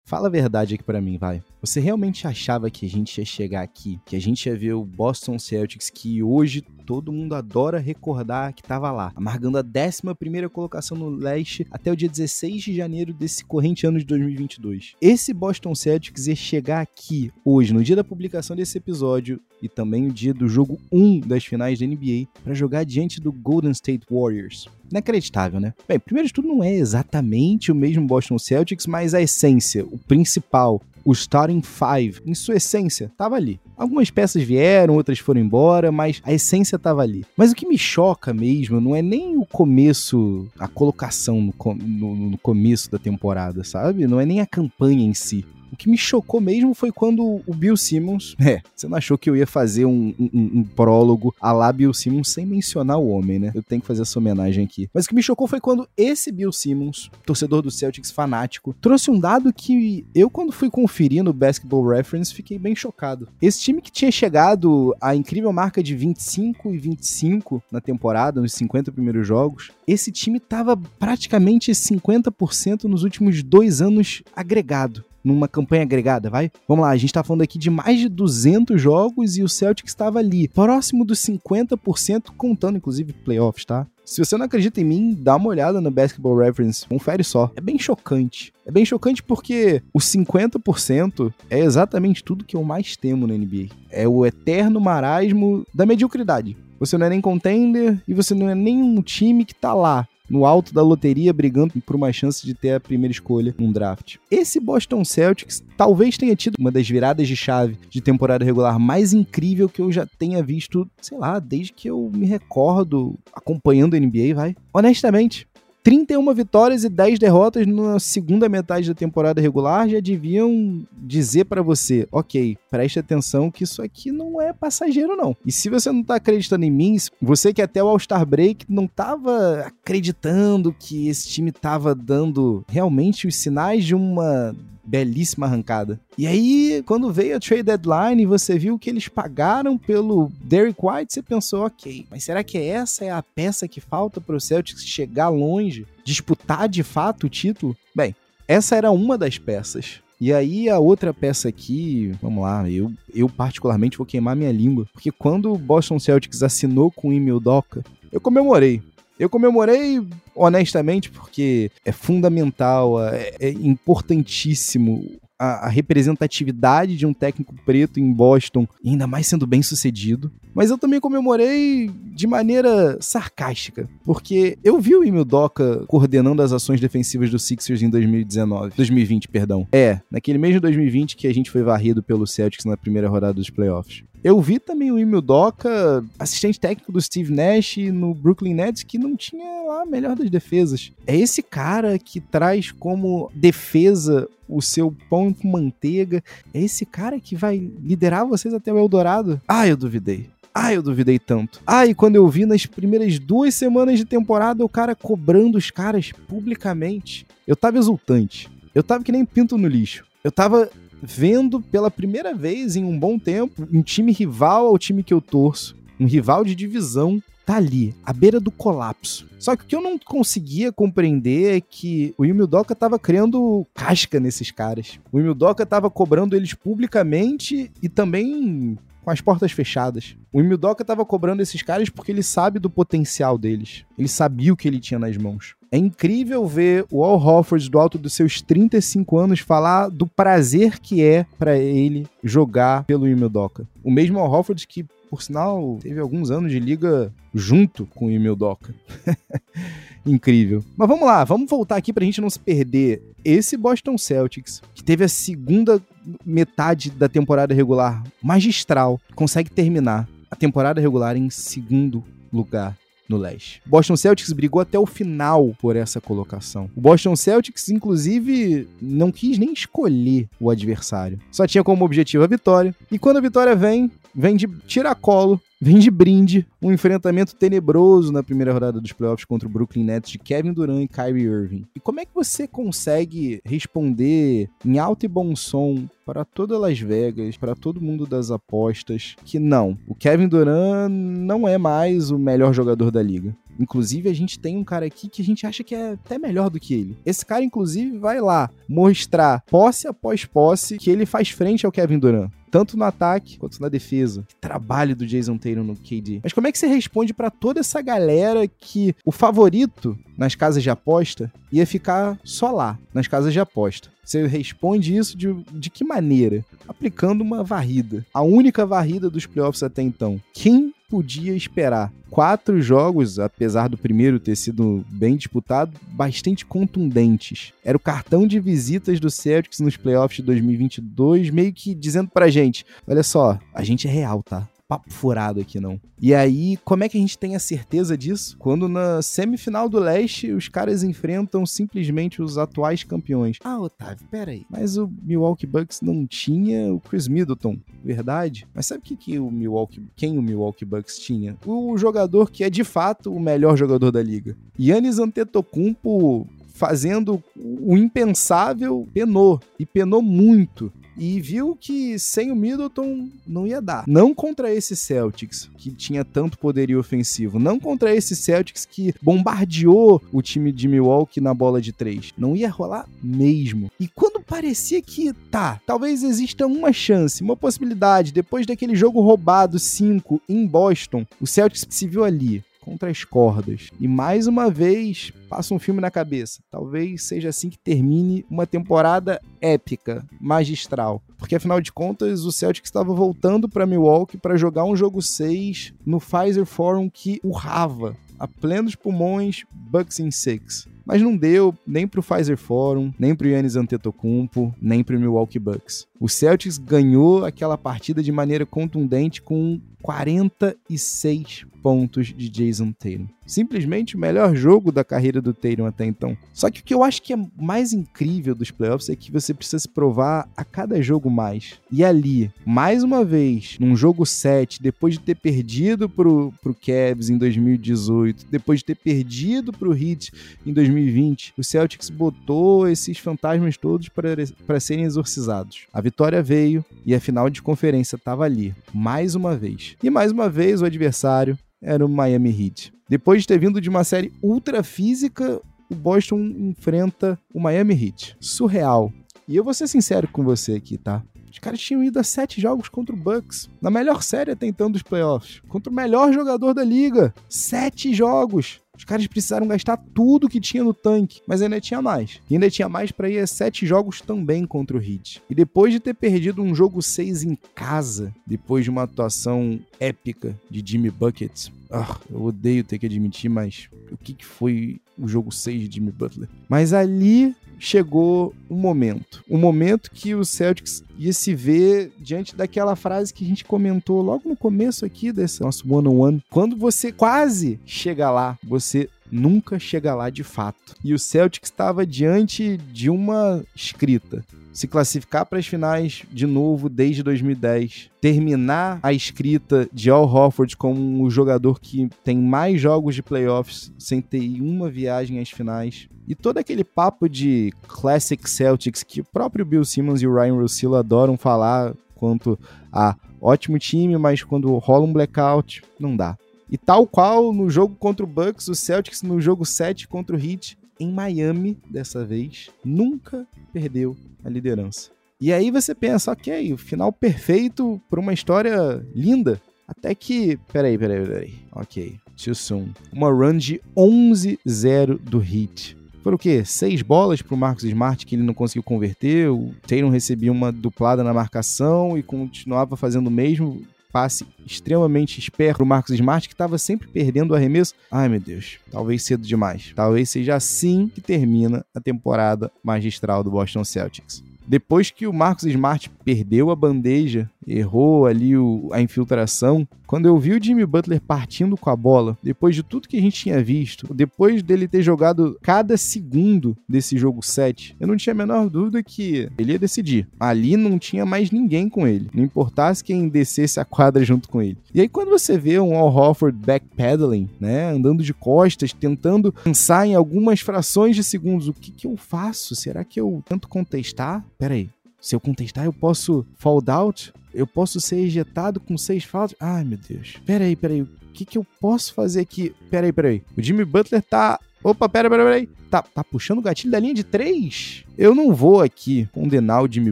Fala 0.08 0.28
a 0.28 0.30
verdade 0.30 0.75
aqui 0.75 0.84
para 0.84 1.02
mim, 1.02 1.17
vai. 1.17 1.42
Você 1.59 1.80
realmente 1.80 2.28
achava 2.28 2.70
que 2.70 2.86
a 2.86 2.89
gente 2.89 3.17
ia 3.17 3.25
chegar 3.25 3.64
aqui, 3.64 4.00
que 4.06 4.16
a 4.16 4.22
gente 4.22 4.45
ia 4.45 4.56
ver 4.56 4.73
o 4.73 4.86
Boston 4.86 5.39
Celtics, 5.39 5.89
que 5.89 6.22
hoje 6.22 6.62
todo 6.62 7.12
mundo 7.12 7.34
adora 7.34 7.80
recordar 7.80 8.53
que 8.53 8.62
estava 8.62 8.92
lá, 8.92 9.12
amargando 9.16 9.58
a 9.58 9.64
11 9.64 10.47
colocação 10.50 10.95
no 10.95 11.09
leste 11.09 11.66
até 11.72 11.92
o 11.92 11.95
dia 11.95 12.08
16 12.08 12.62
de 12.62 12.75
janeiro 12.75 13.16
desse 13.16 13.44
corrente 13.44 13.88
ano 13.88 13.97
de 13.97 14.06
2022. 14.06 14.94
Esse 15.02 15.34
Boston 15.34 15.73
Celtics 15.73 16.28
ia 16.28 16.36
chegar 16.36 16.81
aqui 16.81 17.31
hoje, 17.44 17.73
no 17.73 17.84
dia 17.84 17.96
da 17.96 18.03
publicação 18.03 18.56
desse 18.56 18.78
episódio 18.78 19.41
e 19.59 19.68
também 19.68 20.08
o 20.08 20.13
dia 20.13 20.35
do 20.35 20.47
jogo 20.47 20.79
1 20.91 21.22
das 21.22 21.44
finais 21.44 21.79
da 21.79 21.88
NBA, 21.88 22.28
para 22.44 22.53
jogar 22.53 22.84
diante 22.84 23.19
do 23.19 23.31
Golden 23.31 23.72
State 23.72 24.06
Warriors. 24.12 24.69
Inacreditável, 24.90 25.59
né? 25.59 25.73
Bem, 25.88 26.00
primeiro 26.00 26.28
de 26.28 26.34
tudo, 26.34 26.47
não 26.47 26.63
é 26.63 26.73
exatamente 26.73 27.72
o 27.72 27.75
mesmo 27.75 28.06
Boston 28.06 28.38
Celtics, 28.38 28.85
mas 28.85 29.13
a 29.13 29.22
essência, 29.22 29.84
o 29.85 29.97
principal, 29.97 30.81
o 31.03 31.12
Starting 31.12 31.62
Five, 31.62 32.22
em 32.25 32.34
sua 32.34 32.56
essência, 32.56 33.06
estava 33.06 33.35
ali. 33.35 33.59
Algumas 33.78 34.09
peças 34.09 34.44
vieram, 34.44 34.96
outras 34.96 35.19
foram 35.19 35.41
embora, 35.41 35.91
mas 35.91 36.22
a 36.24 36.34
essência 36.34 36.75
estava 36.75 37.02
ali. 37.02 37.25
Mas 37.36 37.52
o 37.52 37.56
que 37.56 37.68
me 37.68 37.78
choca 37.78 38.34
mesmo 38.34 38.80
não 38.80 38.96
é 38.96 39.02
nem 39.02 39.38
o 39.38 39.46
começo, 39.46 40.47
a 40.59 40.68
colocação 40.68 41.41
no, 41.41 41.75
no, 41.75 42.16
no 42.31 42.38
começo 42.38 42.91
da 42.91 42.97
temporada, 42.97 43.64
sabe? 43.64 44.08
Não 44.08 44.19
é 44.19 44.25
nem 44.25 44.41
a 44.41 44.46
campanha 44.46 45.06
em 45.06 45.14
si. 45.14 45.46
O 45.75 45.78
que 45.78 45.90
me 45.90 45.97
chocou 45.97 46.40
mesmo 46.40 46.74
foi 46.74 46.90
quando 46.90 47.41
o 47.46 47.53
Bill 47.53 47.75
Simmons. 47.75 48.34
É, 48.46 48.62
você 48.75 48.88
não 48.88 48.96
achou 48.96 49.18
que 49.18 49.28
eu 49.28 49.35
ia 49.35 49.47
fazer 49.47 49.85
um, 49.85 50.14
um, 50.19 50.59
um 50.59 50.64
prólogo 50.64 51.34
a 51.41 51.52
lá 51.52 51.74
Bill 51.74 51.91
Simmons 51.96 52.30
sem 52.30 52.46
mencionar 52.46 53.00
o 53.00 53.08
homem, 53.08 53.40
né? 53.40 53.52
Eu 53.56 53.64
tenho 53.64 53.81
que 53.81 53.88
fazer 53.88 54.03
essa 54.03 54.19
homenagem 54.19 54.64
aqui. 54.64 54.88
Mas 54.94 55.06
o 55.06 55.09
que 55.09 55.16
me 55.16 55.24
chocou 55.24 55.47
foi 55.47 55.59
quando 55.59 55.88
esse 55.97 56.31
Bill 56.31 56.52
Simmons, 56.52 57.09
torcedor 57.25 57.64
do 57.64 57.72
Celtics 57.72 58.12
fanático, 58.12 58.75
trouxe 58.80 59.09
um 59.09 59.19
dado 59.19 59.52
que 59.52 60.06
eu, 60.14 60.30
quando 60.30 60.52
fui 60.52 60.69
conferir 60.69 61.24
no 61.24 61.34
Basketball 61.34 61.88
Reference, 61.88 62.35
fiquei 62.35 62.59
bem 62.59 62.75
chocado. 62.75 63.28
Esse 63.41 63.62
time 63.66 63.81
que 63.81 63.92
tinha 63.92 64.12
chegado 64.12 64.96
à 65.02 65.16
incrível 65.16 65.52
marca 65.52 65.81
de 65.81 65.96
25 65.96 66.72
e 66.72 66.78
25 66.78 67.64
na 67.72 67.81
temporada, 67.81 68.40
nos 68.40 68.53
50 68.53 68.92
primeiros 68.92 69.28
jogos, 69.28 69.72
esse 69.88 70.12
time 70.12 70.40
tava 70.40 70.78
praticamente 70.78 71.72
50% 71.72 72.84
nos 72.84 73.03
últimos 73.03 73.42
dois 73.42 73.81
anos 73.81 74.22
agregado 74.36 75.03
numa 75.25 75.47
campanha 75.47 75.81
agregada, 75.81 76.30
vai? 76.30 76.52
Vamos 76.68 76.84
lá, 76.84 76.91
a 76.91 76.97
gente 76.97 77.12
tá 77.12 77.24
falando 77.24 77.41
aqui 77.41 77.58
de 77.58 77.69
mais 77.69 78.00
de 78.00 78.08
200 78.08 78.80
jogos 78.80 79.38
e 79.38 79.44
o 79.44 79.50
Celtic 79.50 79.88
estava 79.88 80.19
ali, 80.19 80.47
próximo 80.47 81.03
dos 81.03 81.19
50%, 81.19 82.31
contando 82.38 82.78
inclusive 82.78 83.12
playoffs, 83.12 83.66
tá? 83.66 83.88
Se 84.06 84.24
você 84.24 84.38
não 84.38 84.46
acredita 84.46 84.80
em 84.80 84.84
mim, 84.84 85.18
dá 85.19 85.35
uma 85.35 85.50
olhada 85.50 85.81
no 85.81 85.90
Basketball 85.90 86.38
Reference, 86.38 86.88
confere 86.88 87.24
só. 87.24 87.52
É 87.56 87.62
bem 87.62 87.80
chocante. 87.80 88.53
É 88.64 88.72
bem 88.72 88.85
chocante 88.85 89.24
porque 89.24 89.81
os 89.91 90.06
50% 90.06 91.34
é 91.50 91.59
exatamente 91.59 92.24
tudo 92.24 92.46
que 92.46 92.56
eu 92.56 92.64
mais 92.64 92.96
temo 92.96 93.25
na 93.25 93.34
NBA. 93.34 93.69
É 93.90 94.08
o 94.08 94.24
eterno 94.24 94.80
marasmo 94.80 95.66
da 95.74 95.88
mediocridade. 95.88 96.56
Você 96.80 97.00
não 97.00 97.08
é 97.08 97.09
nem 97.09 97.22
contender 97.22 98.00
e 98.08 98.14
você 98.14 98.35
não 98.35 98.47
é 98.47 98.53
nem 98.53 98.84
um 98.84 99.02
time 99.02 99.44
que 99.44 99.56
tá 99.56 99.74
lá 99.74 100.08
no 100.30 100.46
alto 100.46 100.74
da 100.74 100.81
loteria 100.81 101.34
brigando 101.34 101.74
por 101.81 101.96
uma 101.96 102.12
chance 102.12 102.46
de 102.46 102.53
ter 102.53 102.74
a 102.74 102.80
primeira 102.80 103.12
escolha 103.12 103.53
num 103.58 103.72
draft. 103.72 104.18
Esse 104.30 104.59
Boston 104.59 105.03
Celtics 105.03 105.63
talvez 105.78 106.18
tenha 106.18 106.36
tido 106.36 106.56
uma 106.59 106.72
das 106.72 106.88
viradas 106.88 107.28
de 107.28 107.36
chave 107.36 107.78
de 107.90 108.02
temporada 108.02 108.46
regular 108.46 108.80
mais 108.80 109.14
incrível 109.14 109.69
que 109.69 109.81
eu 109.81 109.91
já 109.91 110.06
tenha 110.06 110.41
visto, 110.44 110.90
sei 111.02 111.18
lá, 111.18 111.40
desde 111.40 111.74
que 111.74 111.90
eu 111.90 112.12
me 112.14 112.25
recordo 112.25 113.16
acompanhando 113.34 113.96
a 113.96 114.00
NBA, 114.00 114.34
vai. 114.35 114.56
Honestamente, 114.74 115.47
31 115.85 116.34
vitórias 116.34 116.84
e 116.84 116.90
10 116.90 117.19
derrotas 117.19 117.68
na 117.68 118.00
segunda 118.00 118.50
metade 118.50 118.88
da 118.88 118.96
temporada 118.96 119.40
regular 119.40 119.88
já 119.88 120.00
deviam 120.00 120.84
dizer 120.91 121.46
para 121.46 121.62
você, 121.62 122.07
ok, 122.12 122.57
preste 122.72 122.97
atenção 122.97 123.51
que 123.51 123.63
isso 123.63 123.84
aqui 123.84 124.12
não 124.12 124.41
é 124.41 124.51
passageiro 124.51 125.16
não. 125.16 125.38
E 125.46 125.51
se 125.51 125.69
você 125.69 125.91
não 125.91 126.01
tá 126.01 126.16
acreditando 126.16 126.66
em 126.66 126.72
mim, 126.72 126.97
você 127.22 127.53
que 127.53 127.62
até 127.62 127.84
o 127.84 127.88
All-Star 127.88 128.25
Break 128.25 128.66
não 128.68 128.88
tava 128.88 129.59
acreditando 129.59 130.73
que 130.73 131.07
esse 131.07 131.29
time 131.29 131.51
tava 131.51 131.94
dando 131.94 132.66
realmente 132.67 133.28
os 133.28 133.35
sinais 133.35 133.85
de 133.85 133.94
uma 133.94 134.56
belíssima 134.85 135.46
arrancada. 135.46 136.00
E 136.18 136.28
aí, 136.28 136.84
quando 136.85 137.12
veio 137.12 137.35
a 137.35 137.40
trade 137.40 137.63
deadline, 137.63 138.25
você 138.25 138.57
viu 138.57 138.78
que 138.78 138.90
eles 138.90 139.07
pagaram 139.07 139.78
pelo 139.78 140.31
Derrick 140.41 140.79
White, 140.81 141.13
você 141.13 141.22
pensou, 141.22 141.66
ok, 141.66 142.06
mas 142.09 142.23
será 142.23 142.44
que 142.44 142.57
essa 142.57 143.03
é 143.03 143.12
a 143.12 143.23
peça 143.23 143.68
que 143.68 143.81
falta 143.81 144.22
para 144.22 144.35
o 144.35 144.41
Celtics 144.41 144.84
chegar 144.84 145.29
longe, 145.29 145.85
disputar 146.03 146.70
de 146.70 146.84
fato 146.84 147.26
o 147.26 147.29
título? 147.29 147.76
Bem, 147.96 148.16
essa 148.47 148.76
era 148.76 148.91
uma 148.91 149.17
das 149.17 149.37
peças. 149.37 150.02
E 150.20 150.32
aí 150.32 150.70
a 150.70 150.79
outra 150.79 151.14
peça 151.14 151.49
aqui, 151.49 152.16
vamos 152.22 152.43
lá, 152.43 152.70
eu, 152.70 152.91
eu 153.14 153.28
particularmente 153.28 153.97
vou 153.97 154.05
queimar 154.05 154.35
minha 154.35 154.52
língua, 154.52 154.87
porque 154.93 155.11
quando 155.11 155.52
o 155.52 155.58
Boston 155.58 155.99
Celtics 155.99 156.41
assinou 156.41 156.90
com 156.90 157.09
o 157.09 157.14
Emil 157.14 157.40
Doca, 157.40 157.84
eu 158.11 158.22
comemorei. 158.22 158.82
Eu 159.20 159.29
comemorei 159.29 160.06
honestamente 160.35 161.09
porque 161.09 161.72
é 161.85 161.91
fundamental, 161.91 163.02
é, 163.02 163.34
é 163.40 163.50
importantíssimo 163.50 165.20
a, 165.40 165.67
a, 165.67 165.70
representatividade 165.70 166.97
de 166.97 167.06
um 167.06 167.14
técnico 167.14 167.53
preto 167.66 168.00
em 168.00 168.12
Boston, 168.12 168.67
ainda 168.85 169.08
mais 169.08 169.28
sendo 169.28 169.46
bem 169.46 169.62
sucedido. 169.62 170.32
Mas 170.53 170.70
eu 170.70 170.78
também 170.78 171.00
comemorei 171.00 171.90
de 172.14 172.26
maneira 172.26 172.97
sarcástica, 173.02 173.90
porque 174.03 174.58
eu 174.64 174.79
vi 174.79 174.96
o 174.96 175.03
Emil 175.03 175.26
Doca 175.26 175.84
coordenando 175.88 176.41
as 176.41 176.53
ações 176.53 176.79
defensivas 176.79 177.29
do 177.29 177.38
Sixers 177.38 177.82
em 177.82 177.90
2019, 177.90 178.72
2020, 178.76 179.28
perdão. 179.28 179.68
É, 179.72 180.00
naquele 180.09 180.38
mês 180.38 180.53
de 180.53 180.59
2020 180.61 181.18
que 181.18 181.28
a 181.28 181.34
gente 181.34 181.52
foi 181.52 181.61
varrido 181.61 182.02
pelo 182.02 182.26
Celtics 182.26 182.66
na 182.66 182.78
primeira 182.78 183.09
rodada 183.09 183.34
dos 183.34 183.50
playoffs. 183.50 184.03
Eu 184.25 184.41
vi 184.41 184.57
também 184.57 184.91
o 184.91 184.97
Emil 184.97 185.22
Doca, 185.22 186.03
assistente 186.17 186.59
técnico 186.59 186.91
do 186.91 186.99
Steve 186.99 187.31
Nash 187.31 187.77
no 187.93 188.11
Brooklyn 188.11 188.55
Nets, 188.55 188.81
que 188.81 188.97
não 188.97 189.16
tinha 189.16 189.61
lá 189.67 189.83
a 189.83 189.85
melhor 189.85 190.16
das 190.16 190.31
defesas. 190.31 190.91
É 191.05 191.16
esse 191.16 191.43
cara 191.43 191.99
que 191.99 192.19
traz 192.19 192.72
como 192.72 193.31
defesa 193.35 194.27
o 194.49 194.63
seu 194.63 194.91
pão 195.11 195.31
com 195.31 195.47
manteiga. 195.47 196.23
É 196.51 196.59
esse 196.59 196.87
cara 196.87 197.19
que 197.19 197.35
vai 197.35 197.69
liderar 197.79 198.25
vocês 198.25 198.51
até 198.51 198.73
o 198.73 198.79
Eldorado? 198.79 199.39
Ah, 199.47 199.67
eu 199.67 199.77
duvidei. 199.77 200.27
Ah, 200.51 200.73
eu 200.73 200.81
duvidei 200.81 201.19
tanto. 201.19 201.61
Ah, 201.67 201.85
e 201.85 201.93
quando 201.93 202.16
eu 202.16 202.27
vi 202.27 202.47
nas 202.47 202.66
primeiras 202.66 203.19
duas 203.19 203.53
semanas 203.53 203.99
de 203.99 204.05
temporada 204.05 204.66
o 204.66 204.69
cara 204.69 204.95
cobrando 204.95 205.55
os 205.55 205.69
caras 205.69 206.11
publicamente, 206.27 207.27
eu 207.45 207.55
tava 207.55 207.77
exultante. 207.77 208.49
Eu 208.73 208.81
tava 208.81 209.03
que 209.03 209.11
nem 209.11 209.23
pinto 209.23 209.55
no 209.55 209.67
lixo. 209.67 210.03
Eu 210.23 210.31
tava 210.31 210.72
vendo 211.05 211.61
pela 211.61 211.91
primeira 211.91 212.34
vez 212.34 212.75
em 212.75 212.84
um 212.84 212.97
bom 212.97 213.19
tempo 213.19 213.67
um 213.72 213.81
time 213.81 214.11
rival 214.11 214.67
ao 214.67 214.78
time 214.78 215.03
que 215.03 215.13
eu 215.13 215.22
torço, 215.22 215.75
um 215.99 216.05
rival 216.05 216.43
de 216.43 216.55
divisão, 216.55 217.22
tá 217.46 217.57
ali, 217.57 217.93
à 218.03 218.11
beira 218.11 218.40
do 218.40 218.52
colapso. 218.52 219.28
Só 219.40 219.55
que 219.55 219.63
o 219.63 219.67
que 219.67 219.75
eu 219.75 219.81
não 219.81 219.97
conseguia 219.97 220.72
compreender 220.72 221.57
é 221.57 221.61
que 221.61 222.13
o 222.17 222.25
Yumildoka 222.25 222.75
tava 222.75 222.97
criando 222.97 223.66
casca 223.73 224.19
nesses 224.19 224.49
caras. 224.49 224.99
O 225.11 225.19
Yumildoka 225.19 225.66
tava 225.66 225.90
cobrando 225.90 226.35
eles 226.35 226.53
publicamente 226.53 227.72
e 227.81 227.87
também 227.87 228.78
com 229.05 229.11
as 229.11 229.22
portas 229.22 229.51
fechadas. 229.51 230.17
O 230.34 230.41
Imildoka 230.41 230.84
tava 230.84 231.05
cobrando 231.05 231.43
esses 231.43 231.61
caras 231.61 231.90
porque 231.90 232.11
ele 232.11 232.23
sabe 232.23 232.58
do 232.58 232.72
potencial 232.72 233.37
deles. 233.37 233.85
Ele 233.97 234.08
sabia 234.08 234.51
o 234.51 234.58
que 234.58 234.67
ele 234.67 234.79
tinha 234.79 234.99
nas 234.99 235.16
mãos. 235.16 235.53
É 235.75 235.77
incrível 235.77 236.47
ver 236.47 236.85
o 236.89 237.03
Al 237.03 237.19
Horford 237.19 237.69
do 237.69 237.77
alto 237.77 237.97
dos 237.97 238.13
seus 238.13 238.41
35 238.41 239.17
anos 239.17 239.41
falar 239.41 239.89
do 239.89 240.07
prazer 240.07 240.79
que 240.79 241.03
é 241.03 241.25
para 241.37 241.57
ele 241.57 242.07
jogar 242.23 242.85
pelo 242.85 243.05
Imildoka. 243.05 243.67
O 243.83 243.91
mesmo 243.91 244.17
Al 244.17 244.31
Horford 244.31 244.66
que, 244.66 244.85
por 245.09 245.22
sinal, 245.22 245.77
teve 245.81 245.99
alguns 245.99 246.31
anos 246.31 246.49
de 246.49 246.61
liga 246.61 247.13
junto 247.33 247.85
com 247.87 248.05
o 248.05 248.11
Imildoka. 248.11 248.73
incrível. 250.07 250.63
Mas 250.77 250.87
vamos 250.87 251.05
lá, 251.05 251.25
vamos 251.25 251.49
voltar 251.49 251.75
aqui 251.75 251.91
pra 251.91 252.05
gente 252.05 252.22
não 252.22 252.29
se 252.29 252.39
perder. 252.39 253.03
Esse 253.25 253.57
Boston 253.57 253.97
Celtics, 253.97 254.61
que 254.73 254.81
teve 254.81 255.03
a 255.03 255.09
segunda 255.09 255.81
metade 256.25 256.89
da 256.89 257.10
temporada 257.10 257.53
regular 257.53 258.01
magistral, 258.24 258.98
consegue 259.13 259.50
terminar 259.50 260.07
a 260.31 260.38
temporada 260.38 260.79
regular 260.79 261.17
em 261.17 261.29
segundo 261.29 262.01
lugar 262.31 262.77
no 263.07 263.17
leste. 263.17 263.62
Boston 263.65 263.96
Celtics 263.96 264.31
brigou 264.31 264.62
até 264.62 264.77
o 264.77 264.86
final 264.86 265.55
por 265.60 265.75
essa 265.75 266.01
colocação. 266.01 266.69
O 266.75 266.81
Boston 266.81 267.15
Celtics, 267.15 267.69
inclusive, 267.69 268.67
não 268.81 269.12
quis 269.12 269.38
nem 269.38 269.53
escolher 269.53 270.27
o 270.39 270.50
adversário. 270.50 271.19
Só 271.31 271.46
tinha 271.46 271.63
como 271.63 271.86
objetivo 271.86 272.24
a 272.24 272.27
vitória. 272.27 272.75
E 272.91 272.98
quando 272.98 273.17
a 273.17 273.22
vitória 273.22 273.55
vem, 273.55 273.91
vem 274.13 274.36
de 274.36 274.48
tiracolo 274.65 275.39
vem 275.65 275.79
de 275.79 275.89
brinde 275.89 276.46
um 276.62 276.72
enfrentamento 276.72 277.36
tenebroso 277.36 278.13
na 278.13 278.22
primeira 278.22 278.53
rodada 278.53 278.79
dos 278.79 278.94
playoffs 278.94 279.25
contra 279.25 279.48
o 279.48 279.51
Brooklyn 279.51 279.84
Nets 279.84 280.12
de 280.12 280.20
Kevin 280.20 280.53
Durant 280.53 280.84
e 280.84 280.88
Kyrie 280.88 281.25
Irving. 281.25 281.65
E 281.75 281.79
como 281.79 282.00
é 282.00 282.06
que 282.06 282.13
você 282.13 282.48
consegue 282.48 283.41
responder 283.44 284.48
em 284.63 284.77
alto 284.77 285.06
e 285.06 285.08
bom 285.08 285.36
som 285.36 285.88
para 286.06 286.24
toda 286.24 286.60
Las 286.60 286.79
Vegas, 286.79 287.36
para 287.36 287.56
todo 287.56 287.82
mundo 287.82 288.06
das 288.06 288.29
apostas, 288.29 289.15
que 289.25 289.39
não, 289.39 289.75
o 289.88 289.96
Kevin 289.96 290.27
Durant 290.27 290.91
não 290.91 291.48
é 291.48 291.58
mais 291.58 292.12
o 292.12 292.20
melhor 292.20 292.53
jogador 292.53 292.91
da 292.91 293.01
liga. 293.01 293.36
Inclusive, 293.60 294.10
a 294.10 294.13
gente 294.13 294.39
tem 294.39 294.57
um 294.57 294.63
cara 294.63 294.86
aqui 294.86 295.07
que 295.07 295.22
a 295.22 295.25
gente 295.25 295.46
acha 295.46 295.63
que 295.63 295.75
é 295.75 295.93
até 295.93 296.17
melhor 296.17 296.50
do 296.50 296.60
que 296.60 296.74
ele. 296.74 296.98
Esse 297.05 297.25
cara, 297.25 297.43
inclusive, 297.43 297.98
vai 297.98 298.19
lá 298.22 298.50
mostrar 298.67 299.43
posse 299.48 299.88
após 299.88 300.25
posse 300.25 300.77
que 300.77 300.89
ele 300.89 301.05
faz 301.05 301.29
frente 301.29 301.65
ao 301.65 301.72
Kevin 301.72 302.00
Durant 302.00 302.31
tanto 302.55 302.77
no 302.77 302.86
ataque 302.86 303.38
quanto 303.38 303.62
na 303.62 303.67
defesa. 303.67 304.24
Que 304.29 304.36
trabalho 304.38 304.96
do 304.96 305.05
Jason 305.05 305.38
Tatum 305.38 305.63
no 305.63 305.75
KD. 305.75 306.22
Mas 306.24 306.31
como 306.31 306.48
é 306.48 306.53
que 306.53 306.57
você 306.57 306.67
responde 306.67 307.13
para 307.13 307.29
toda 307.29 307.60
essa 307.60 307.81
galera 307.81 308.48
que 308.48 308.96
o 309.03 309.12
favorito 309.12 309.98
nas 310.17 310.36
casas 310.36 310.63
de 310.63 310.69
aposta 310.69 311.29
ia 311.51 311.67
ficar 311.67 312.17
só 312.24 312.51
lá, 312.51 312.79
nas 312.93 313.10
casas 313.10 313.34
de 313.34 313.41
aposta? 313.41 313.89
Você 314.05 314.25
responde 314.25 314.96
isso 314.96 315.17
de, 315.17 315.34
de 315.51 315.69
que 315.69 315.84
maneira? 315.84 316.46
Aplicando 316.65 317.22
uma 317.22 317.43
varrida. 317.43 318.05
A 318.13 318.22
única 318.22 318.65
varrida 318.65 319.10
dos 319.10 319.25
playoffs 319.25 319.63
até 319.63 319.81
então. 319.81 320.22
Quem 320.34 320.74
podia 320.89 321.36
esperar. 321.36 321.91
Quatro 322.10 322.62
jogos, 322.62 323.20
apesar 323.20 323.67
do 323.67 323.77
primeiro 323.77 324.20
ter 324.20 324.36
sido 324.36 324.86
bem 324.89 325.17
disputado, 325.17 325.74
bastante 325.89 326.46
contundentes. 326.46 327.51
Era 327.63 327.77
o 327.77 327.79
cartão 327.79 328.25
de 328.25 328.39
visitas 328.39 329.00
do 329.00 329.10
Celtics 329.10 329.60
nos 329.60 329.75
playoffs 329.75 330.17
de 330.17 330.24
2022, 330.24 331.29
meio 331.29 331.51
que 331.51 331.75
dizendo 331.75 332.10
pra 332.10 332.29
gente: 332.29 332.65
olha 332.88 333.03
só, 333.03 333.38
a 333.53 333.63
gente 333.63 333.88
é 333.88 333.91
real, 333.91 334.24
tá? 334.24 334.48
Papo 334.67 334.91
furado 334.91 335.39
aqui, 335.39 335.60
não. 335.60 335.79
E 336.01 336.13
aí, 336.13 336.58
como 336.58 336.84
é 336.84 336.89
que 336.89 336.98
a 336.98 337.01
gente 337.01 337.17
tem 337.17 337.36
a 337.36 337.39
certeza 337.39 337.98
disso? 337.98 338.36
Quando 338.38 338.67
na 338.67 339.01
semifinal 339.01 339.70
do 339.70 339.79
leste 339.79 340.32
os 340.32 340.48
caras 340.48 340.84
enfrentam 340.84 341.46
simplesmente 341.46 342.22
os 342.22 342.38
atuais 342.38 342.84
campeões. 342.84 343.38
Ah, 343.44 343.60
Otávio, 343.60 344.08
peraí. 344.10 344.46
Mas 344.50 344.77
o 344.77 344.91
Milwaukee 345.03 345.48
Bucks 345.48 345.82
não 345.82 346.06
tinha 346.06 346.74
o 346.74 346.79
Chris 346.79 347.08
Middleton, 347.08 347.58
verdade? 347.84 348.48
Mas 348.53 348.65
sabe 348.65 348.82
que, 348.84 348.96
que 348.96 349.20
o 349.20 349.29
Milwaukee, 349.32 349.84
quem 349.96 350.17
o 350.17 350.22
Milwaukee 350.22 350.65
Bucks 350.65 350.98
tinha? 351.00 351.38
O 351.46 351.77
jogador 351.77 352.32
que 352.32 352.44
é 352.44 352.50
de 352.50 352.63
fato 352.63 353.13
o 353.13 353.20
melhor 353.20 353.58
jogador 353.58 353.91
da 353.91 354.01
liga. 354.01 354.36
Yannis 354.60 355.00
Antetokounmpo 355.00 356.27
fazendo 356.56 357.22
o 357.36 357.75
impensável 357.75 358.88
penou 358.94 359.39
e 359.60 359.65
penou 359.65 360.01
muito 360.01 360.72
e 360.98 361.20
viu 361.20 361.58
que 361.60 361.98
sem 362.00 362.32
o 362.32 362.36
Middleton 362.36 363.10
não 363.25 363.46
ia 363.46 363.62
dar. 363.62 363.84
Não 363.88 364.13
contra 364.13 364.53
esse 364.53 364.75
Celtics, 364.75 365.50
que 365.58 365.72
tinha 365.72 366.03
tanto 366.03 366.38
poderio 366.38 366.80
ofensivo. 366.80 367.39
Não 367.39 367.60
contra 367.60 367.96
esse 367.96 368.15
Celtics 368.15 368.65
que 368.65 368.94
bombardeou 369.01 370.01
o 370.12 370.22
time 370.22 370.51
de 370.51 370.68
Milwaukee 370.68 371.22
na 371.22 371.34
bola 371.34 371.62
de 371.62 371.72
três. 371.72 372.13
Não 372.18 372.36
ia 372.36 372.50
rolar 372.50 372.88
mesmo. 373.01 373.72
E 373.80 373.88
quando 373.88 374.22
parecia 374.22 374.82
que, 374.82 375.13
tá, 375.32 375.60
talvez 375.65 376.03
exista 376.03 376.46
uma 376.48 376.72
chance, 376.72 377.24
uma 377.24 377.36
possibilidade, 377.36 378.12
depois 378.12 378.46
daquele 378.46 378.75
jogo 378.75 379.01
roubado 379.01 379.60
5 379.60 380.22
em 380.27 380.46
Boston, 380.46 381.06
o 381.20 381.27
Celtics 381.27 381.65
se 381.70 381.88
viu 381.88 382.03
ali 382.03 382.44
contra 382.65 382.89
as 382.89 383.03
cordas. 383.03 383.70
E 383.79 383.88
mais 383.88 384.25
uma 384.25 384.50
vez, 384.50 385.13
passa 385.29 385.53
um 385.53 385.60
filme 385.60 385.79
na 385.79 385.91
cabeça. 385.91 386.41
Talvez 386.50 387.03
seja 387.03 387.29
assim 387.29 387.50
que 387.50 387.60
termine 387.60 388.25
uma 388.27 388.48
temporada 388.48 389.22
épica, 389.39 390.03
magistral. 390.20 391.03
Porque 391.20 391.36
afinal 391.36 391.62
de 391.62 391.72
contas, 391.72 392.25
o 392.25 392.32
Celtic 392.32 392.65
estava 392.65 392.91
voltando 392.94 393.48
para 393.48 393.67
Milwaukee 393.67 394.17
para 394.17 394.36
jogar 394.36 394.65
um 394.65 394.75
jogo 394.75 395.01
6 395.01 395.74
no 395.86 396.00
Pfizer 396.00 396.46
Forum 396.46 396.89
que 396.89 397.20
urrava 397.24 397.96
a 398.20 398.27
plenos 398.27 398.75
pulmões 398.75 399.44
Bucks 399.51 400.00
in 400.00 400.10
Six. 400.10 400.68
Mas 400.86 401.01
não 401.01 401.17
deu 401.17 401.53
nem 401.65 401.88
pro 401.88 402.04
Pfizer 402.04 402.38
Forum, 402.38 402.94
nem 403.00 403.15
pro 403.15 403.27
Yannis 403.27 403.56
Antetokounmpo, 403.56 404.54
nem 404.62 404.84
pro 404.84 405.00
Milwaukee 405.00 405.39
Bucks. 405.39 405.88
O 406.00 406.08
Celtics 406.08 406.58
ganhou 406.58 407.25
aquela 407.25 407.58
partida 407.58 408.04
de 408.04 408.12
maneira 408.12 408.46
contundente 408.46 409.22
com 409.22 409.60
46 409.82 411.46
pontos 411.63 412.08
de 412.08 412.30
Jason 412.30 412.72
Tatum. 412.72 413.08
Simplesmente 413.25 413.96
o 413.96 414.00
melhor 414.00 414.36
jogo 414.36 414.72
da 414.72 414.84
carreira 414.84 415.22
do 415.22 415.34
Tatum 415.34 415.65
até 415.65 415.86
então. 415.86 416.17
Só 416.34 416.50
que 416.50 416.62
o 416.62 416.63
que 416.63 416.74
eu 416.74 416.84
acho 416.84 417.01
que 417.01 417.13
é 417.13 417.17
mais 417.39 417.74
incrível 417.74 418.36
dos 418.36 418.51
playoffs 418.51 418.89
é 418.89 418.96
que 418.96 419.12
você 419.12 419.34
precisa 419.34 419.60
se 419.60 419.67
provar 419.67 420.29
a 420.36 420.44
cada 420.44 420.82
jogo 420.82 421.10
mais. 421.10 421.60
E 421.72 421.84
ali, 421.84 422.32
mais 422.46 422.84
uma 422.84 423.03
vez, 423.03 423.58
num 423.60 423.75
jogo 423.75 424.05
7, 424.05 424.62
depois 424.62 424.96
de 424.96 425.00
ter 425.00 425.15
perdido 425.15 425.89
pro, 425.89 426.34
pro 426.41 426.53
Cavs 426.53 427.10
em 427.10 427.17
2018, 427.17 428.25
depois 428.29 428.60
de 428.60 428.65
ter 428.65 428.75
perdido 428.75 429.51
pro 429.51 429.74
Heat 429.74 430.12
em 430.46 430.53
2020, 430.53 431.34
o 431.38 431.44
Celtics 431.44 431.89
botou 431.89 432.67
esses 432.67 432.98
fantasmas 432.98 433.58
todos 433.58 433.89
para 433.89 434.60
serem 434.60 434.86
exorcizados. 434.86 435.67
A 435.74 435.82
vitória 435.82 436.22
veio 436.22 436.63
e 436.86 436.94
a 436.94 437.00
final 437.00 437.29
de 437.29 437.41
conferência 437.41 437.96
estava 437.96 438.24
ali, 438.24 438.53
mais 438.74 439.15
uma 439.15 439.36
vez. 439.36 439.75
E 439.82 439.89
mais 439.89 440.12
uma 440.12 440.29
vez 440.29 440.62
o 440.62 440.65
adversário 440.65 441.38
era 441.62 441.86
o 441.86 441.89
Miami 441.89 442.29
Heat. 442.29 442.75
Depois 442.88 443.22
de 443.22 443.27
ter 443.27 443.39
vindo 443.39 443.60
de 443.60 443.70
uma 443.70 443.84
série 443.84 444.13
ultra 444.22 444.63
física, 444.63 445.42
o 445.70 445.75
Boston 445.75 446.20
enfrenta 446.20 447.20
o 447.34 447.39
Miami 447.39 447.74
Heat. 447.74 448.15
Surreal. 448.20 448.92
E 449.27 449.36
eu 449.36 449.44
vou 449.44 449.54
ser 449.54 449.68
sincero 449.68 450.08
com 450.08 450.24
você 450.24 450.54
aqui, 450.54 450.77
tá? 450.77 451.04
Os 451.36 451.39
caras 451.39 451.60
tinham 451.60 451.84
ido 451.84 452.00
a 452.00 452.04
sete 452.04 452.39
jogos 452.39 452.70
contra 452.70 452.96
o 452.96 452.98
Bucks. 452.98 453.50
Na 453.62 453.70
melhor 453.70 454.01
série 454.01 454.32
até 454.32 454.48
então 454.48 454.72
dos 454.72 454.82
playoffs. 454.82 455.42
Contra 455.50 455.70
o 455.70 455.75
melhor 455.75 456.13
jogador 456.13 456.54
da 456.54 456.63
liga. 456.63 457.13
Sete 457.27 457.94
jogos. 457.94 458.62
Os 458.77 458.86
caras 458.86 459.06
precisaram 459.06 459.46
gastar 459.46 459.75
tudo 459.94 460.30
que 460.30 460.39
tinha 460.39 460.63
no 460.63 460.74
tanque, 460.74 461.22
mas 461.27 461.42
ainda 461.42 461.60
tinha 461.60 461.82
mais. 461.82 462.22
E 462.30 462.36
ainda 462.36 462.50
tinha 462.50 462.70
mais 462.70 462.89
para 462.89 463.10
ir 463.10 463.20
a 463.20 463.27
sete 463.27 463.65
jogos 463.65 464.00
também 464.00 464.46
contra 464.46 464.77
o 464.77 464.82
Heat. 464.82 465.22
E 465.30 465.36
depois 465.36 465.74
de 465.74 465.80
ter 465.82 465.94
perdido 465.94 466.42
um 466.42 466.56
jogo 466.56 466.82
6 466.82 467.24
em 467.24 467.38
casa, 467.54 468.15
depois 468.25 468.63
de 468.63 468.70
uma 468.70 468.84
atuação 468.84 469.60
épica 469.77 470.39
de 470.50 470.63
Jimmy 470.65 470.89
Buckets, 470.89 471.51
Ah, 471.70 471.98
eu 472.10 472.24
odeio 472.24 472.63
ter 472.63 472.80
que 472.80 472.86
admitir, 472.86 473.27
mas 473.30 473.68
o 473.92 473.98
que, 473.98 474.13
que 474.13 474.25
foi 474.25 474.80
o 474.98 475.08
jogo 475.08 475.32
6 475.32 475.68
de 475.68 475.75
Jimmy 475.75 475.92
Butler? 475.92 476.30
Mas 476.48 476.72
ali 476.72 477.36
chegou 477.60 478.34
um 478.50 478.56
momento. 478.56 479.24
Um 479.30 479.38
momento 479.38 479.92
que 479.92 480.16
o 480.16 480.26
Celtics 480.26 480.84
ia 480.98 481.14
se 481.14 481.34
ver 481.34 481.92
diante 482.00 482.36
daquela 482.36 482.76
frase 482.76 483.14
que 483.14 483.26
a 483.26 483.28
gente 483.28 483.46
comentou 483.46 484.02
logo 484.02 484.30
no 484.30 484.36
começo 484.36 484.86
aqui 484.86 485.12
desse 485.12 485.42
nosso 485.42 485.72
one-on-one. 485.72 486.24
Quando 486.30 486.56
você 486.56 486.92
quase 486.92 487.60
chega 487.66 488.10
lá, 488.10 488.38
você 488.44 488.90
nunca 489.12 489.60
chega 489.60 489.94
lá 489.94 490.10
de 490.10 490.24
fato. 490.24 490.76
E 490.84 490.94
o 490.94 491.00
Celtics 491.00 491.50
estava 491.50 491.86
diante 491.86 492.58
de 492.58 492.90
uma 492.90 493.44
escrita 493.56 494.24
se 494.56 494.70
classificar 494.70 495.26
para 495.26 495.38
as 495.38 495.46
finais 495.46 496.04
de 496.10 496.26
novo 496.26 496.70
desde 496.70 497.04
2010, 497.04 497.92
terminar 498.00 498.80
a 498.82 498.94
escrita 498.94 499.68
de 499.74 499.90
Al 499.90 500.06
Horford 500.06 500.56
como 500.56 501.04
o 501.04 501.10
jogador 501.10 501.60
que 501.60 501.90
tem 502.06 502.18
mais 502.18 502.62
jogos 502.62 502.96
de 502.96 503.04
playoffs 503.04 503.70
sem 503.78 504.00
ter 504.02 504.42
uma 504.42 504.70
viagem 504.70 505.20
às 505.20 505.30
finais, 505.30 505.90
e 506.08 506.16
todo 506.16 506.38
aquele 506.38 506.64
papo 506.64 507.10
de 507.10 507.52
Classic 507.68 508.30
Celtics 508.30 508.82
que 508.82 509.02
o 509.02 509.06
próprio 509.06 509.44
Bill 509.44 509.66
Simmons 509.66 510.02
e 510.02 510.08
o 510.08 510.16
Ryan 510.16 510.36
Russillo 510.36 510.76
adoram 510.76 511.18
falar 511.18 511.74
quanto 511.94 512.40
a 512.72 512.96
ótimo 513.20 513.60
time, 513.60 513.98
mas 513.98 514.24
quando 514.24 514.56
rola 514.58 514.86
um 514.86 514.94
blackout, 514.94 515.64
não 515.78 515.98
dá. 515.98 516.18
E 516.50 516.58
tal 516.58 516.88
qual 516.88 517.34
no 517.34 517.50
jogo 517.50 517.76
contra 517.76 518.06
o 518.06 518.08
Bucks, 518.08 518.48
o 518.48 518.56
Celtics 518.56 519.02
no 519.02 519.20
jogo 519.20 519.46
7 519.46 519.86
contra 519.88 520.16
o 520.16 520.20
Heat, 520.20 520.58
em 520.79 520.91
Miami, 520.91 521.58
dessa 521.70 522.05
vez, 522.05 522.50
nunca 522.63 523.27
perdeu 523.53 523.96
a 524.24 524.29
liderança. 524.29 524.91
E 525.20 525.32
aí 525.32 525.50
você 525.50 525.74
pensa, 525.74 526.12
ok, 526.12 526.53
o 526.53 526.58
final 526.58 526.91
perfeito 526.91 527.82
para 527.89 528.00
uma 528.00 528.13
história 528.13 528.86
linda. 528.94 529.41
Até 529.67 529.96
que. 529.96 530.38
Peraí, 530.51 530.77
peraí, 530.77 531.05
peraí. 531.05 531.34
Ok, 531.51 531.96
too 532.22 532.36
soon. 532.36 532.67
Uma 532.91 533.10
run 533.10 533.38
de 533.38 533.62
11-0 533.75 535.00
do 535.00 535.22
Heat. 535.22 535.77
Foram 536.03 536.15
o 536.17 536.20
quê? 536.20 536.46
Seis 536.46 536.84
bolas 536.84 537.22
pro 537.24 537.36
Marcos 537.36 537.63
Smart 537.63 538.05
que 538.05 538.15
ele 538.15 538.22
não 538.22 538.34
conseguiu 538.34 538.62
converter. 538.62 539.32
O 539.32 539.55
Taylor 539.65 539.89
recebia 539.89 540.32
uma 540.32 540.51
duplada 540.51 541.03
na 541.03 541.12
marcação 541.12 541.98
e 541.98 542.03
continuava 542.03 542.77
fazendo 542.77 543.08
o 543.08 543.12
mesmo 543.12 543.63
passe 543.96 544.28
extremamente 544.46 545.18
esperto 545.18 545.60
pro 545.60 545.66
Marcos 545.66 545.94
Smart, 545.94 546.28
que 546.28 546.34
estava 546.34 546.58
sempre 546.58 546.86
perdendo 546.86 547.32
o 547.32 547.34
arremesso. 547.34 547.74
Ai, 547.90 548.10
meu 548.10 548.20
Deus, 548.20 548.60
talvez 548.70 549.04
cedo 549.04 549.25
demais. 549.25 549.72
Talvez 549.74 550.10
seja 550.10 550.36
assim 550.36 550.92
que 550.94 551.00
termina 551.00 551.66
a 551.74 551.80
temporada 551.80 552.52
magistral 552.62 553.24
do 553.24 553.32
Boston 553.32 553.64
Celtics. 553.64 554.22
Depois 554.46 554.92
que 554.92 555.08
o 555.08 555.14
Marcos 555.14 555.46
Smart 555.46 555.90
perdeu 556.04 556.52
a 556.52 556.56
bandeja, 556.58 557.30
errou 557.48 558.06
ali 558.06 558.36
o, 558.36 558.70
a 558.74 558.82
infiltração, 558.82 559.66
quando 559.86 560.08
eu 560.08 560.18
vi 560.18 560.34
o 560.34 560.44
Jimmy 560.44 560.65
Butler 560.65 561.01
partindo 561.01 561.58
com 561.58 561.70
a 561.70 561.75
bola, 561.75 562.18
depois 562.22 562.56
de 562.56 562.63
tudo 562.63 562.88
que 562.88 562.98
a 562.98 563.01
gente 563.01 563.20
tinha 563.20 563.44
visto, 563.44 563.94
depois 563.94 564.42
dele 564.42 564.68
ter 564.68 564.82
jogado 564.82 565.38
cada 565.42 565.77
segundo 565.77 566.58
desse 566.68 566.98
jogo 566.98 567.24
7, 567.24 567.75
eu 567.80 567.88
não 567.88 567.96
tinha 567.96 568.13
a 568.13 568.18
menor 568.18 568.50
dúvida 568.50 568.84
que 568.84 569.30
ele 569.38 569.54
ia 569.54 569.60
decidir. 569.60 570.08
Ali 570.20 570.58
não 570.58 570.77
tinha 570.80 571.06
mais 571.06 571.32
ninguém 571.32 571.70
com 571.70 571.88
ele, 571.88 572.10
não 572.13 572.24
importasse 572.24 572.84
quem 572.84 573.08
descesse 573.08 573.60
a 573.60 573.65
quadra 573.65 574.04
junto 574.04 574.30
com 574.30 574.42
ele. 574.42 574.58
E 574.74 574.82
aí 574.82 574.89
quando 574.89 575.10
você 575.10 575.38
vê 575.38 575.60
um 575.60 575.75
Al 575.75 575.94
Horford 575.94 576.38
backpedaling, 576.38 577.30
né, 577.39 577.72
andando 577.72 578.04
de 578.04 578.13
costas, 578.13 578.74
tentando 578.74 579.32
pensar 579.32 579.88
em 579.88 579.96
algumas 579.96 580.42
frações 580.42 580.96
de 580.96 581.04
segundos, 581.04 581.48
o 581.48 581.54
que 581.54 581.72
que 581.72 581.88
eu 581.88 581.96
faço? 581.96 582.56
Será 582.56 582.84
que 582.84 583.00
eu 583.00 583.24
tento 583.27 583.48
contestar? 583.48 584.25
Peraí, 584.38 584.70
se 585.06 585.16
eu 585.16 585.20
contestar, 585.20 585.66
eu 585.66 585.72
posso 585.72 586.26
fall 586.36 586.64
out? 586.68 587.14
Eu 587.32 587.46
posso 587.46 587.80
ser 587.80 587.98
ejetado 587.98 588.60
com 588.60 588.76
seis 588.76 589.04
faltas? 589.04 589.38
Ai, 589.40 589.64
meu 589.64 589.78
Deus. 589.78 590.16
Peraí, 590.26 590.56
peraí. 590.56 590.82
O 590.82 590.88
que, 591.14 591.24
que 591.24 591.38
eu 591.38 591.46
posso 591.62 591.94
fazer 591.94 592.22
aqui? 592.22 592.56
Peraí, 592.72 592.92
peraí. 592.92 593.22
O 593.38 593.42
Jimmy 593.42 593.64
Butler 593.64 594.02
tá. 594.02 594.40
Opa, 594.64 594.90
pera, 594.90 595.08
pera, 595.08 595.24
peraí. 595.24 595.48
Tá, 595.75 595.82
tá 595.82 596.03
puxando 596.05 596.38
o 596.38 596.41
gatilho 596.41 596.72
da 596.72 596.79
linha 596.79 596.94
de 596.94 597.03
três? 597.03 597.84
Eu 597.98 598.15
não 598.15 598.34
vou 598.34 598.62
aqui 598.62 599.10
condenar 599.12 599.62
o 599.62 599.70
Jimmy 599.70 599.91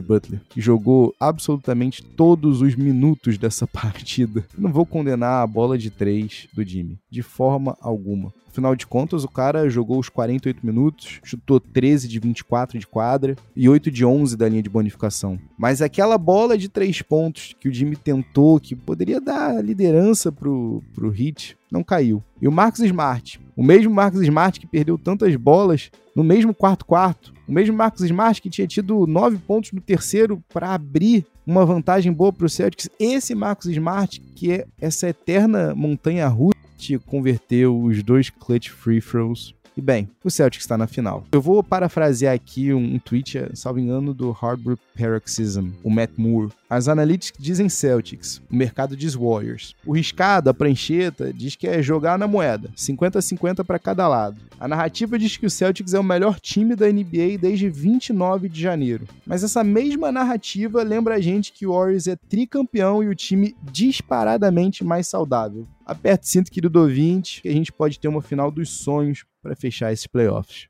Butler, 0.00 0.40
que 0.48 0.58
jogou 0.58 1.14
absolutamente 1.20 2.02
todos 2.02 2.62
os 2.62 2.74
minutos 2.74 3.36
dessa 3.36 3.66
partida. 3.68 4.46
Eu 4.56 4.62
não 4.62 4.72
vou 4.72 4.86
condenar 4.86 5.42
a 5.42 5.46
bola 5.46 5.76
de 5.76 5.90
três 5.90 6.48
do 6.54 6.64
Jimmy, 6.64 6.98
de 7.10 7.20
forma 7.20 7.76
alguma. 7.82 8.32
Afinal 8.54 8.76
de 8.76 8.86
contas, 8.86 9.24
o 9.24 9.28
cara 9.28 9.68
jogou 9.68 9.98
os 9.98 10.08
48 10.08 10.64
minutos, 10.64 11.18
chutou 11.24 11.58
13 11.58 12.06
de 12.06 12.20
24 12.20 12.78
de 12.78 12.86
quadra 12.86 13.36
e 13.54 13.68
8 13.68 13.90
de 13.90 14.04
11 14.04 14.36
da 14.36 14.48
linha 14.48 14.62
de 14.62 14.70
bonificação. 14.70 15.38
Mas 15.58 15.82
aquela 15.82 16.16
bola 16.16 16.56
de 16.56 16.68
três 16.68 17.02
pontos 17.02 17.52
que 17.58 17.68
o 17.68 17.74
Jimmy 17.74 17.96
tentou, 17.96 18.60
que 18.60 18.76
poderia 18.76 19.20
dar 19.20 19.60
liderança 19.62 20.30
pro, 20.30 20.84
pro 20.94 21.12
Heat, 21.12 21.58
não 21.68 21.82
caiu. 21.82 22.22
E 22.40 22.46
o 22.46 22.52
Marcos 22.52 22.78
Smart, 22.78 23.40
o 23.56 23.62
mesmo 23.64 23.92
Marcos 23.92 24.22
Smart 24.22 24.60
que 24.60 24.68
perdeu 24.68 24.96
tantas 24.96 25.34
bolas 25.34 25.73
no 26.14 26.24
mesmo 26.24 26.54
quarto-quarto, 26.54 27.32
o 27.48 27.52
mesmo 27.52 27.76
Marcos 27.76 28.02
Smart 28.02 28.40
que 28.40 28.50
tinha 28.50 28.66
tido 28.66 29.06
nove 29.06 29.38
pontos 29.38 29.72
no 29.72 29.80
terceiro 29.80 30.42
para 30.52 30.74
abrir 30.74 31.26
uma 31.46 31.66
vantagem 31.66 32.12
boa 32.12 32.32
para 32.32 32.46
o 32.46 32.48
Celtics, 32.48 32.88
esse 32.98 33.34
Marcos 33.34 33.66
Smart, 33.66 34.20
que 34.34 34.52
é 34.52 34.66
essa 34.80 35.08
eterna 35.08 35.74
montanha 35.74 36.26
russa, 36.28 36.54
converteu 37.06 37.80
os 37.80 38.02
dois 38.02 38.28
clutch 38.30 38.68
free 38.68 39.00
throws 39.00 39.54
e 39.76 39.80
bem, 39.80 40.08
o 40.22 40.30
Celtics 40.30 40.64
está 40.64 40.78
na 40.78 40.86
final. 40.86 41.24
Eu 41.32 41.40
vou 41.40 41.62
parafrasear 41.62 42.32
aqui 42.32 42.72
um, 42.72 42.94
um 42.94 42.98
tweet, 42.98 43.44
salvo 43.54 43.80
engano, 43.80 44.14
do 44.14 44.30
Hardbrook 44.30 44.80
Paroxysm, 44.96 45.70
o 45.82 45.90
Matt 45.90 46.12
Moore. 46.16 46.52
As 46.70 46.86
analytics 46.86 47.42
dizem 47.42 47.68
Celtics, 47.68 48.40
o 48.50 48.54
mercado 48.54 48.96
diz 48.96 49.14
Warriors. 49.14 49.74
O 49.84 49.92
riscado, 49.92 50.48
a 50.48 50.54
prancheta, 50.54 51.32
diz 51.32 51.56
que 51.56 51.66
é 51.66 51.82
jogar 51.82 52.16
na 52.16 52.28
moeda, 52.28 52.70
50-50 52.76 53.64
para 53.64 53.78
cada 53.78 54.06
lado. 54.06 54.40
A 54.60 54.68
narrativa 54.68 55.18
diz 55.18 55.36
que 55.36 55.46
o 55.46 55.50
Celtics 55.50 55.92
é 55.92 55.98
o 55.98 56.04
melhor 56.04 56.38
time 56.38 56.76
da 56.76 56.86
NBA 56.86 57.38
desde 57.40 57.68
29 57.68 58.48
de 58.48 58.60
janeiro. 58.60 59.06
Mas 59.26 59.42
essa 59.42 59.64
mesma 59.64 60.12
narrativa 60.12 60.82
lembra 60.84 61.16
a 61.16 61.20
gente 61.20 61.52
que 61.52 61.66
o 61.66 61.72
Warriors 61.72 62.06
é 62.06 62.14
tricampeão 62.14 63.02
e 63.02 63.08
o 63.08 63.14
time 63.14 63.56
disparadamente 63.62 64.84
mais 64.84 65.08
saudável. 65.08 65.66
Aperte 65.84 66.28
cinto, 66.28 66.50
querido 66.50 66.80
ouvinte, 66.80 67.42
que 67.42 67.48
a 67.48 67.52
gente 67.52 67.72
pode 67.72 67.98
ter 67.98 68.08
uma 68.08 68.22
final 68.22 68.50
dos 68.50 68.70
sonhos 68.70 69.24
para 69.44 69.54
fechar 69.54 69.92
esses 69.92 70.06
playoffs. 70.06 70.66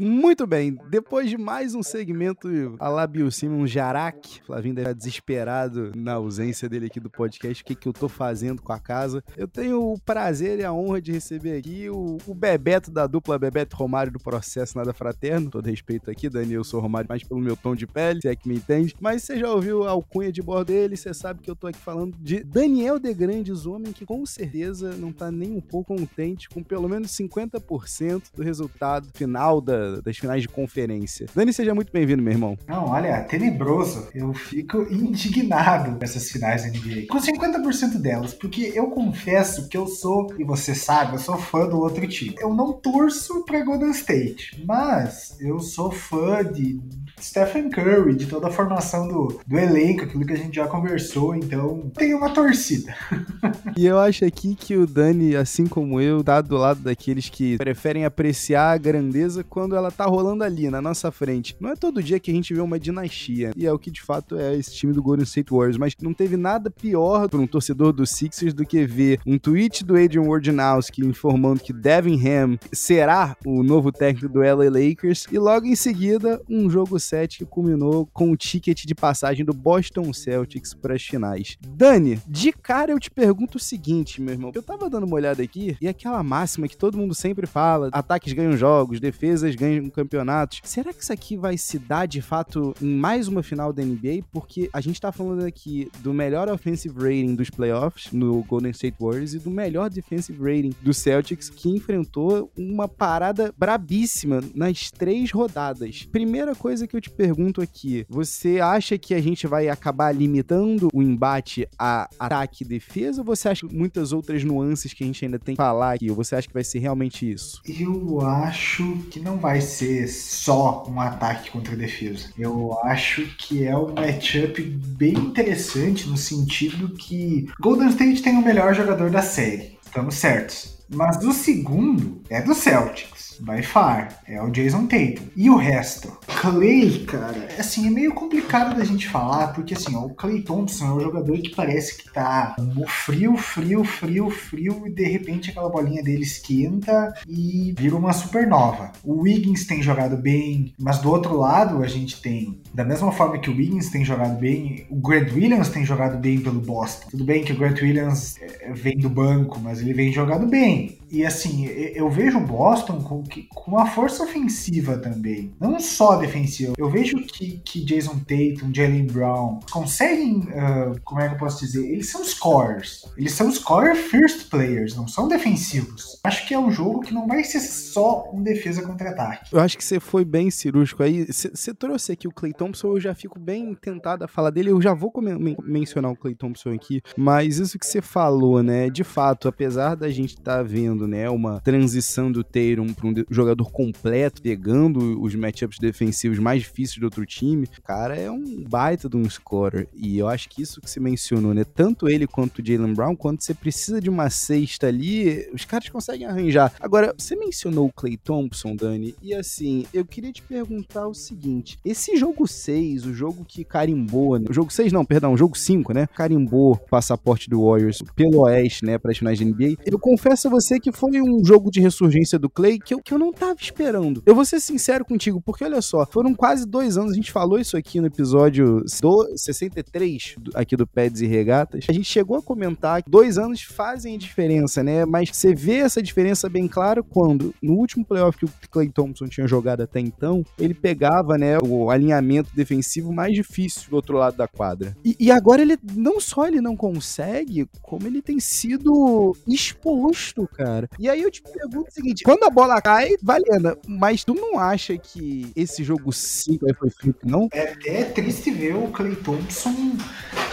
Muito 0.00 0.46
bem, 0.46 0.78
depois 0.88 1.28
de 1.28 1.36
mais 1.36 1.74
um 1.74 1.82
segmento 1.82 2.48
a 2.78 2.88
la 2.88 3.04
Bill 3.04 3.32
Simmons 3.32 3.68
Jarac, 3.68 4.40
Flavinho 4.46 4.76
deve 4.76 4.94
desesperado 4.94 5.90
na 5.96 6.12
ausência 6.12 6.68
dele 6.68 6.86
aqui 6.86 7.00
do 7.00 7.10
podcast, 7.10 7.64
o 7.64 7.66
que, 7.66 7.74
que 7.74 7.88
eu 7.88 7.92
tô 7.92 8.08
fazendo 8.08 8.62
com 8.62 8.72
a 8.72 8.78
casa. 8.78 9.24
Eu 9.36 9.48
tenho 9.48 9.92
o 9.92 9.98
prazer 9.98 10.60
e 10.60 10.64
a 10.64 10.72
honra 10.72 11.02
de 11.02 11.10
receber 11.10 11.58
aqui 11.58 11.90
o, 11.90 12.16
o 12.28 12.32
Bebeto 12.32 12.92
da 12.92 13.08
dupla 13.08 13.40
Bebeto 13.40 13.74
Romário 13.74 14.12
do 14.12 14.20
Processo 14.20 14.78
Nada 14.78 14.94
Fraterno. 14.94 15.50
Todo 15.50 15.66
respeito 15.66 16.08
aqui, 16.08 16.28
Daniel, 16.28 16.60
eu 16.60 16.64
sou 16.64 16.80
Romário 16.80 17.08
mais 17.08 17.24
pelo 17.24 17.40
meu 17.40 17.56
tom 17.56 17.74
de 17.74 17.84
pele, 17.84 18.20
se 18.22 18.28
é 18.28 18.36
que 18.36 18.48
me 18.48 18.54
entende. 18.54 18.94
Mas 19.00 19.24
você 19.24 19.36
já 19.36 19.50
ouviu 19.50 19.82
a 19.82 19.90
alcunha 19.90 20.30
de 20.30 20.40
bordo 20.40 20.68
dele, 20.68 20.96
você 20.96 21.12
sabe 21.12 21.40
que 21.42 21.50
eu 21.50 21.56
tô 21.56 21.66
aqui 21.66 21.80
falando 21.80 22.16
de 22.20 22.44
Daniel 22.44 23.00
De 23.00 23.12
Grandes, 23.12 23.66
homem 23.66 23.92
que 23.92 24.06
com 24.06 24.24
certeza 24.24 24.94
não 24.96 25.12
tá 25.12 25.32
nem 25.32 25.56
um 25.56 25.60
pouco 25.60 25.96
contente 25.96 26.48
com 26.48 26.62
pelo 26.62 26.88
menos 26.88 27.10
50% 27.10 28.22
do 28.36 28.44
resultado 28.44 29.08
final 29.12 29.60
da 29.60 29.87
das 30.02 30.16
finais 30.16 30.42
de 30.42 30.48
conferência. 30.48 31.26
Dani, 31.34 31.52
seja 31.52 31.74
muito 31.74 31.92
bem-vindo, 31.92 32.22
meu 32.22 32.32
irmão. 32.32 32.58
Não, 32.66 32.86
olha, 32.86 33.20
tenebroso. 33.24 34.08
Eu 34.14 34.32
fico 34.32 34.82
indignado 34.90 35.98
com 35.98 36.04
essas 36.04 36.30
finais 36.30 36.62
da 36.62 36.68
NBA. 36.68 37.06
Com 37.08 37.18
50% 37.18 37.98
delas, 37.98 38.34
porque 38.34 38.72
eu 38.74 38.88
confesso 38.90 39.68
que 39.68 39.76
eu 39.76 39.86
sou, 39.86 40.28
e 40.38 40.44
você 40.44 40.74
sabe, 40.74 41.14
eu 41.14 41.18
sou 41.18 41.36
fã 41.36 41.66
do 41.66 41.78
outro 41.78 42.06
time. 42.06 42.34
Eu 42.38 42.54
não 42.54 42.72
torço 42.72 43.44
pra 43.44 43.64
Golden 43.64 43.90
State, 43.90 44.62
mas 44.64 45.36
eu 45.40 45.60
sou 45.60 45.90
fã 45.90 46.44
de 46.44 46.80
Stephen 47.20 47.70
Curry, 47.70 48.14
de 48.14 48.26
toda 48.26 48.48
a 48.48 48.50
formação 48.50 49.08
do, 49.08 49.40
do 49.46 49.58
elenco, 49.58 50.04
aquilo 50.04 50.24
que 50.24 50.32
a 50.32 50.36
gente 50.36 50.56
já 50.56 50.66
conversou, 50.66 51.34
então 51.34 51.90
tem 51.96 52.14
uma 52.14 52.30
torcida. 52.30 52.94
e 53.76 53.86
eu 53.86 53.98
acho 53.98 54.24
aqui 54.24 54.54
que 54.54 54.76
o 54.76 54.86
Dani, 54.86 55.36
assim 55.36 55.66
como 55.66 56.00
eu, 56.00 56.22
tá 56.22 56.40
do 56.40 56.56
lado 56.56 56.80
daqueles 56.80 57.28
que 57.28 57.56
preferem 57.56 58.04
apreciar 58.04 58.72
a 58.72 58.78
grandeza 58.78 59.44
quando 59.44 59.76
ela 59.76 59.90
tá 59.90 60.04
rolando 60.04 60.44
ali, 60.44 60.70
na 60.70 60.80
nossa 60.80 61.10
frente. 61.10 61.56
Não 61.60 61.70
é 61.70 61.76
todo 61.76 62.02
dia 62.02 62.20
que 62.20 62.30
a 62.30 62.34
gente 62.34 62.54
vê 62.54 62.60
uma 62.60 62.78
dinastia, 62.78 63.52
e 63.56 63.66
é 63.66 63.72
o 63.72 63.78
que 63.78 63.90
de 63.90 64.02
fato 64.02 64.36
é 64.36 64.56
esse 64.56 64.74
time 64.74 64.92
do 64.92 65.02
Golden 65.02 65.24
State 65.24 65.52
Warriors, 65.52 65.78
mas 65.78 65.94
não 66.00 66.12
teve 66.12 66.36
nada 66.36 66.70
pior 66.70 67.28
para 67.28 67.40
um 67.40 67.46
torcedor 67.46 67.92
do 67.92 68.06
Sixers 68.06 68.54
do 68.54 68.64
que 68.64 68.84
ver 68.84 69.20
um 69.26 69.38
tweet 69.38 69.84
do 69.84 69.96
Adrian 69.96 70.22
Wojnarowski 70.22 71.04
informando 71.04 71.60
que 71.60 71.72
Devin 71.72 72.20
Ham 72.26 72.58
será 72.72 73.36
o 73.44 73.62
novo 73.62 73.92
técnico 73.92 74.28
do 74.28 74.40
LA 74.40 74.70
Lakers, 74.70 75.26
e 75.30 75.38
logo 75.38 75.66
em 75.66 75.76
seguida 75.76 76.40
um 76.48 76.68
jogo 76.70 76.98
que 77.38 77.44
culminou 77.44 78.06
com 78.12 78.30
o 78.30 78.36
ticket 78.36 78.84
de 78.84 78.94
passagem 78.94 79.44
do 79.44 79.52
Boston 79.52 80.12
Celtics 80.12 80.74
para 80.74 80.94
as 80.94 81.02
finais. 81.02 81.56
Dani, 81.66 82.20
de 82.26 82.52
cara 82.52 82.92
eu 82.92 82.98
te 82.98 83.10
pergunto 83.10 83.56
o 83.56 83.60
seguinte, 83.60 84.20
meu 84.20 84.34
irmão. 84.34 84.52
Eu 84.54 84.62
tava 84.62 84.90
dando 84.90 85.04
uma 85.04 85.16
olhada 85.16 85.42
aqui 85.42 85.76
e 85.80 85.88
aquela 85.88 86.22
máxima 86.22 86.68
que 86.68 86.76
todo 86.76 86.98
mundo 86.98 87.14
sempre 87.14 87.46
fala: 87.46 87.88
ataques 87.92 88.32
ganham 88.32 88.56
jogos, 88.56 89.00
defesas 89.00 89.54
ganham 89.54 89.88
campeonatos. 89.90 90.60
Será 90.64 90.92
que 90.92 91.02
isso 91.02 91.12
aqui 91.12 91.36
vai 91.36 91.56
se 91.56 91.78
dar 91.78 92.06
de 92.06 92.20
fato 92.20 92.74
em 92.80 92.94
mais 92.94 93.28
uma 93.28 93.42
final 93.42 93.72
da 93.72 93.82
NBA? 93.82 94.24
Porque 94.32 94.68
a 94.72 94.80
gente 94.80 95.00
tá 95.00 95.12
falando 95.12 95.44
aqui 95.44 95.90
do 96.00 96.12
melhor 96.12 96.48
offensive 96.48 96.94
rating 96.98 97.34
dos 97.34 97.50
playoffs 97.50 98.12
no 98.12 98.42
Golden 98.44 98.70
State 98.70 98.96
Warriors 99.00 99.34
e 99.34 99.38
do 99.38 99.50
melhor 99.50 99.90
defensive 99.90 100.38
rating 100.38 100.74
do 100.82 100.92
Celtics 100.92 101.48
que 101.48 101.68
enfrentou 101.70 102.50
uma 102.56 102.88
parada 102.88 103.52
brabíssima 103.56 104.40
nas 104.54 104.90
três 104.90 105.30
rodadas. 105.30 106.06
Primeira 106.10 106.54
coisa 106.54 106.86
que 106.86 106.96
eu 106.96 106.97
te 107.00 107.10
pergunto 107.10 107.60
aqui: 107.60 108.04
você 108.08 108.60
acha 108.60 108.98
que 108.98 109.14
a 109.14 109.20
gente 109.20 109.46
vai 109.46 109.68
acabar 109.68 110.14
limitando 110.14 110.88
o 110.92 111.02
embate 111.02 111.68
a 111.78 112.08
ataque 112.18 112.64
e 112.64 112.66
defesa 112.66 113.20
ou 113.20 113.24
você 113.24 113.48
acha 113.48 113.66
muitas 113.70 114.12
outras 114.12 114.44
nuances 114.44 114.92
que 114.92 115.04
a 115.04 115.06
gente 115.06 115.24
ainda 115.24 115.38
tem 115.38 115.54
que 115.54 115.62
falar 115.62 115.94
aqui? 115.94 116.10
Ou 116.10 116.16
você 116.16 116.36
acha 116.36 116.48
que 116.48 116.54
vai 116.54 116.64
ser 116.64 116.78
realmente 116.78 117.30
isso? 117.30 117.60
Eu 117.66 118.20
acho 118.20 118.98
que 119.10 119.20
não 119.20 119.38
vai 119.38 119.60
ser 119.60 120.08
só 120.08 120.84
um 120.88 121.00
ataque 121.00 121.50
contra 121.50 121.76
defesa. 121.76 122.30
Eu 122.38 122.78
acho 122.84 123.26
que 123.36 123.64
é 123.64 123.76
um 123.76 123.94
matchup 123.94 124.60
bem 124.62 125.14
interessante 125.14 126.08
no 126.08 126.16
sentido 126.16 126.90
que 126.90 127.48
Golden 127.60 127.88
State 127.88 128.22
tem 128.22 128.36
o 128.36 128.44
melhor 128.44 128.74
jogador 128.74 129.10
da 129.10 129.22
série. 129.22 129.78
Estamos 129.84 130.14
certos. 130.14 130.77
Mas 130.88 131.22
o 131.22 131.32
segundo 131.32 132.22
é 132.30 132.40
do 132.40 132.54
Celtics 132.54 133.18
by 133.40 133.62
far, 133.62 134.20
é 134.26 134.42
o 134.42 134.50
Jason 134.50 134.86
Tatum. 134.86 135.26
E 135.36 135.48
o 135.48 135.56
resto? 135.56 136.16
Clay, 136.40 137.04
cara, 137.04 137.48
assim, 137.58 137.86
é 137.86 137.90
meio 137.90 138.12
complicado 138.12 138.76
da 138.76 138.84
gente 138.84 139.08
falar, 139.08 139.48
porque 139.48 139.74
assim, 139.74 139.94
ó, 139.96 140.06
o 140.06 140.14
Clay 140.14 140.42
Thompson 140.42 140.86
é 140.86 140.92
um 140.94 141.00
jogador 141.00 141.38
que 141.38 141.54
parece 141.54 141.98
que 141.98 142.12
tá 142.12 142.56
frio, 142.86 143.36
frio, 143.36 143.84
frio, 143.84 144.30
frio, 144.30 144.86
e 144.86 144.90
de 144.90 145.04
repente 145.04 145.50
aquela 145.50 145.68
bolinha 145.68 146.02
dele 146.02 146.22
esquenta 146.22 147.14
e 147.28 147.74
vira 147.76 147.96
uma 147.96 148.12
supernova. 148.12 148.92
O 149.02 149.22
Wiggins 149.22 149.66
tem 149.66 149.82
jogado 149.82 150.16
bem, 150.16 150.74
mas 150.78 150.98
do 150.98 151.10
outro 151.10 151.36
lado 151.36 151.82
a 151.82 151.86
gente 151.86 152.20
tem, 152.20 152.60
da 152.72 152.84
mesma 152.84 153.12
forma 153.12 153.38
que 153.38 153.50
o 153.50 153.56
Wiggins 153.56 153.90
tem 153.90 154.04
jogado 154.04 154.38
bem, 154.38 154.86
o 154.90 154.96
Grant 154.96 155.32
Williams 155.32 155.68
tem 155.68 155.84
jogado 155.84 156.18
bem 156.18 156.40
pelo 156.40 156.60
Boston. 156.60 157.08
Tudo 157.10 157.24
bem 157.24 157.44
que 157.44 157.52
o 157.52 157.56
Grant 157.56 157.80
Williams 157.80 158.36
é, 158.40 158.72
vem 158.72 158.96
do 158.96 159.08
banco, 159.08 159.58
mas 159.60 159.80
ele 159.80 159.92
vem 159.92 160.12
jogado 160.12 160.46
bem. 160.46 160.77
E 161.10 161.24
assim, 161.24 161.66
eu 161.66 162.10
vejo 162.10 162.38
o 162.38 162.46
Boston 162.46 163.00
com, 163.00 163.24
com 163.54 163.70
uma 163.70 163.86
força 163.86 164.22
ofensiva 164.22 164.98
também, 164.98 165.52
não 165.58 165.80
só 165.80 166.16
defensiva. 166.16 166.74
Eu 166.76 166.90
vejo 166.90 167.16
que, 167.18 167.60
que 167.64 167.84
Jason 167.84 168.18
Tatum, 168.18 168.72
Jalen 168.72 169.06
Brown 169.06 169.60
conseguem, 169.70 170.40
uh, 170.40 171.00
como 171.04 171.20
é 171.20 171.28
que 171.28 171.34
eu 171.34 171.38
posso 171.38 171.64
dizer? 171.64 171.86
Eles 171.90 172.10
são 172.10 172.22
scorers. 172.24 173.04
Eles 173.16 173.32
são 173.32 173.50
scorer 173.50 173.96
first 173.96 174.50
players, 174.50 174.94
não 174.94 175.08
são 175.08 175.28
defensivos. 175.28 176.18
Acho 176.22 176.46
que 176.46 176.54
é 176.54 176.58
um 176.58 176.70
jogo 176.70 177.00
que 177.00 177.14
não 177.14 177.26
vai 177.26 177.42
ser 177.44 177.60
só 177.60 178.30
um 178.32 178.42
defesa 178.42 178.82
contra 178.82 179.10
ataque. 179.10 179.48
Eu 179.52 179.60
acho 179.60 179.76
que 179.76 179.84
você 179.84 179.98
foi 179.98 180.24
bem 180.24 180.50
cirúrgico 180.50 181.02
aí. 181.02 181.26
Você 181.26 181.74
trouxe 181.74 182.12
aqui 182.12 182.28
o 182.28 182.32
Clay 182.32 182.52
Thompson, 182.52 182.88
eu 182.88 183.00
já 183.00 183.14
fico 183.14 183.38
bem 183.38 183.74
tentado 183.74 184.24
a 184.24 184.28
falar 184.28 184.50
dele. 184.50 184.70
Eu 184.70 184.80
já 184.80 184.94
vou 184.94 185.12
men 185.20 185.56
mencionar 185.62 186.10
o 186.10 186.16
Clay 186.16 186.34
Thompson 186.34 186.70
aqui, 186.70 187.00
mas 187.16 187.58
isso 187.58 187.78
que 187.78 187.86
você 187.86 188.02
falou, 188.02 188.62
né? 188.62 188.90
De 188.90 189.04
fato, 189.04 189.48
apesar 189.48 189.94
da 189.94 190.10
gente 190.10 190.34
estar 190.34 190.58
tá 190.58 190.62
vendo 190.68 191.08
né, 191.08 191.28
uma 191.30 191.60
transição 191.60 192.30
do 192.30 192.44
Tatum 192.44 192.92
para 192.92 193.06
um 193.08 193.14
jogador 193.30 193.70
completo, 193.70 194.42
pegando 194.42 195.20
os 195.20 195.34
matchups 195.34 195.78
defensivos 195.78 196.38
mais 196.38 196.62
difíceis 196.62 196.98
do 196.98 197.04
outro 197.04 197.24
time, 197.24 197.66
o 197.78 197.82
cara 197.82 198.14
é 198.16 198.30
um 198.30 198.62
baita 198.68 199.08
de 199.08 199.16
um 199.16 199.28
scorer. 199.28 199.88
E 199.94 200.18
eu 200.18 200.28
acho 200.28 200.48
que 200.48 200.62
isso 200.62 200.80
que 200.80 200.90
você 200.90 201.00
mencionou, 201.00 201.54
né, 201.54 201.64
tanto 201.64 202.08
ele 202.08 202.26
quanto 202.26 202.60
o 202.60 202.66
Jalen 202.66 202.92
Brown, 202.92 203.16
quando 203.16 203.42
você 203.42 203.54
precisa 203.54 204.00
de 204.00 204.10
uma 204.10 204.28
cesta 204.28 204.86
ali, 204.86 205.48
os 205.52 205.64
caras 205.64 205.88
conseguem 205.88 206.26
arranjar. 206.26 206.72
Agora, 206.80 207.14
você 207.16 207.34
mencionou 207.34 207.86
o 207.86 207.92
Clay 207.92 208.16
Thompson, 208.16 208.76
Dani, 208.76 209.14
e 209.22 209.34
assim, 209.34 209.86
eu 209.92 210.04
queria 210.04 210.32
te 210.32 210.42
perguntar 210.42 211.06
o 211.06 211.14
seguinte: 211.14 211.78
esse 211.84 212.16
jogo 212.16 212.46
6, 212.46 213.06
o 213.06 213.14
jogo 213.14 213.44
que 213.44 213.64
carimbou, 213.64 214.38
né, 214.38 214.46
o 214.48 214.52
jogo 214.52 214.72
6 214.72 214.92
não, 214.92 215.04
perdão, 215.04 215.32
o 215.32 215.36
jogo 215.36 215.56
5, 215.56 215.92
né, 215.92 216.06
carimbou 216.14 216.72
o 216.72 216.76
passaporte 216.76 217.48
do 217.48 217.64
Warriors 217.64 218.02
pelo 218.14 218.40
Oeste, 218.40 218.84
né, 218.84 218.98
para 218.98 219.10
as 219.10 219.18
finais 219.18 219.40
NBA, 219.40 219.76
eu 219.86 219.98
confesso 219.98 220.48
a 220.48 220.50
você 220.60 220.80
que 220.80 220.90
foi 220.90 221.20
um 221.22 221.44
jogo 221.44 221.70
de 221.70 221.80
ressurgência 221.80 222.38
do 222.38 222.50
Clay 222.50 222.78
que 222.78 222.92
eu, 222.92 223.00
que 223.00 223.14
eu 223.14 223.18
não 223.18 223.32
tava 223.32 223.56
esperando. 223.60 224.22
Eu 224.26 224.34
vou 224.34 224.44
ser 224.44 224.60
sincero 224.60 225.04
contigo, 225.04 225.40
porque 225.40 225.64
olha 225.64 225.80
só, 225.80 226.04
foram 226.04 226.34
quase 226.34 226.66
dois 226.66 226.96
anos, 226.96 227.12
a 227.12 227.14
gente 227.14 227.30
falou 227.30 227.58
isso 227.58 227.76
aqui 227.76 228.00
no 228.00 228.08
episódio 228.08 228.82
do 229.00 229.36
63 229.36 230.36
aqui 230.54 230.76
do 230.76 230.86
Peds 230.86 231.20
e 231.20 231.26
Regatas. 231.26 231.86
A 231.88 231.92
gente 231.92 232.06
chegou 232.06 232.36
a 232.36 232.42
comentar 232.42 233.02
que 233.02 233.10
dois 233.10 233.38
anos 233.38 233.62
fazem 233.62 234.18
diferença, 234.18 234.82
né? 234.82 235.04
Mas 235.04 235.30
você 235.30 235.54
vê 235.54 235.76
essa 235.76 236.02
diferença 236.02 236.48
bem 236.48 236.66
clara 236.66 237.02
quando, 237.02 237.54
no 237.62 237.74
último 237.74 238.04
playoff 238.04 238.36
que 238.36 238.44
o 238.44 238.50
Clay 238.70 238.88
Thompson 238.88 239.26
tinha 239.26 239.46
jogado 239.46 239.82
até 239.82 240.00
então, 240.00 240.44
ele 240.58 240.74
pegava, 240.74 241.38
né, 241.38 241.58
o 241.58 241.90
alinhamento 241.90 242.50
defensivo 242.54 243.12
mais 243.12 243.32
difícil 243.32 243.90
do 243.90 243.96
outro 243.96 244.16
lado 244.16 244.36
da 244.36 244.48
quadra. 244.48 244.96
E, 245.04 245.16
e 245.20 245.30
agora 245.30 245.62
ele, 245.62 245.78
não 245.94 246.20
só 246.20 246.48
ele 246.48 246.60
não 246.60 246.76
consegue, 246.76 247.68
como 247.82 248.06
ele 248.06 248.20
tem 248.20 248.40
sido 248.40 249.36
exposto, 249.46 250.47
cara. 250.48 250.88
E 250.98 251.08
aí 251.08 251.22
eu 251.22 251.30
te 251.30 251.42
pergunto 251.42 251.88
o 251.88 251.92
seguinte: 251.92 252.24
quando 252.24 252.44
a 252.44 252.50
bola 252.50 252.80
cai, 252.80 253.14
valendo, 253.22 253.78
mas 253.86 254.24
tu 254.24 254.34
não 254.34 254.58
acha 254.58 254.96
que 254.96 255.52
esse 255.54 255.84
jogo 255.84 256.12
5 256.12 256.66
aí 256.66 256.74
foi 256.74 256.90
feito, 256.90 257.28
não? 257.28 257.48
É 257.52 257.72
até 257.72 258.04
triste 258.04 258.50
ver 258.50 258.74
o 258.74 258.88
Clay 258.88 259.16
Thompson 259.16 259.96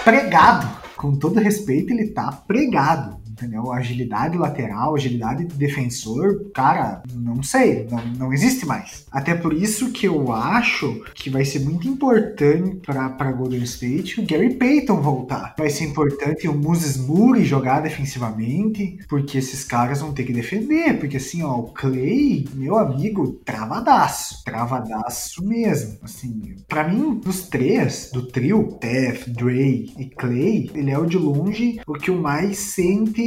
pregado. 0.03 0.85
Com 0.95 1.15
todo 1.17 1.39
respeito, 1.39 1.91
ele 1.91 2.07
tá 2.07 2.31
pregado 2.31 3.24
entendeu? 3.35 3.71
Agilidade 3.71 4.37
lateral, 4.37 4.95
agilidade 4.95 5.45
de 5.45 5.55
defensor, 5.55 6.49
cara, 6.53 7.03
não 7.13 7.43
sei, 7.43 7.85
não, 7.91 8.05
não 8.17 8.33
existe 8.33 8.65
mais. 8.65 9.05
Até 9.11 9.35
por 9.35 9.53
isso 9.53 9.91
que 9.91 10.07
eu 10.07 10.31
acho 10.31 11.03
que 11.13 11.29
vai 11.29 11.43
ser 11.43 11.59
muito 11.59 11.87
importante 11.87 12.77
para 12.85 13.31
Golden 13.33 13.63
State 13.63 14.21
o 14.21 14.25
Gary 14.25 14.53
Payton 14.53 15.01
voltar. 15.01 15.53
Vai 15.57 15.69
ser 15.69 15.83
importante 15.83 16.47
o 16.47 16.55
Moses 16.55 16.97
Moody 16.97 17.43
jogar 17.43 17.81
defensivamente, 17.81 18.99
porque 19.09 19.37
esses 19.37 19.63
caras 19.63 19.99
vão 19.99 20.13
ter 20.13 20.23
que 20.23 20.33
defender, 20.33 20.97
porque 20.97 21.17
assim, 21.17 21.43
ó, 21.43 21.57
o 21.57 21.73
Clay, 21.73 22.47
meu 22.53 22.77
amigo, 22.77 23.33
travadaço, 23.43 24.43
travadaço 24.45 25.45
mesmo. 25.45 25.97
Assim, 26.01 26.55
para 26.67 26.87
mim, 26.87 27.15
dos 27.15 27.47
três, 27.49 28.09
do 28.13 28.27
trio, 28.27 28.77
Tef, 28.79 29.29
Dre 29.29 29.93
e 29.97 30.05
Clay, 30.05 30.71
ele 30.73 30.91
é 30.91 30.97
o 30.97 31.05
de 31.05 31.17
longe 31.17 31.81
o 31.85 31.93
que 31.93 32.11
o 32.11 32.21
mais 32.21 32.57
sente 32.57 33.24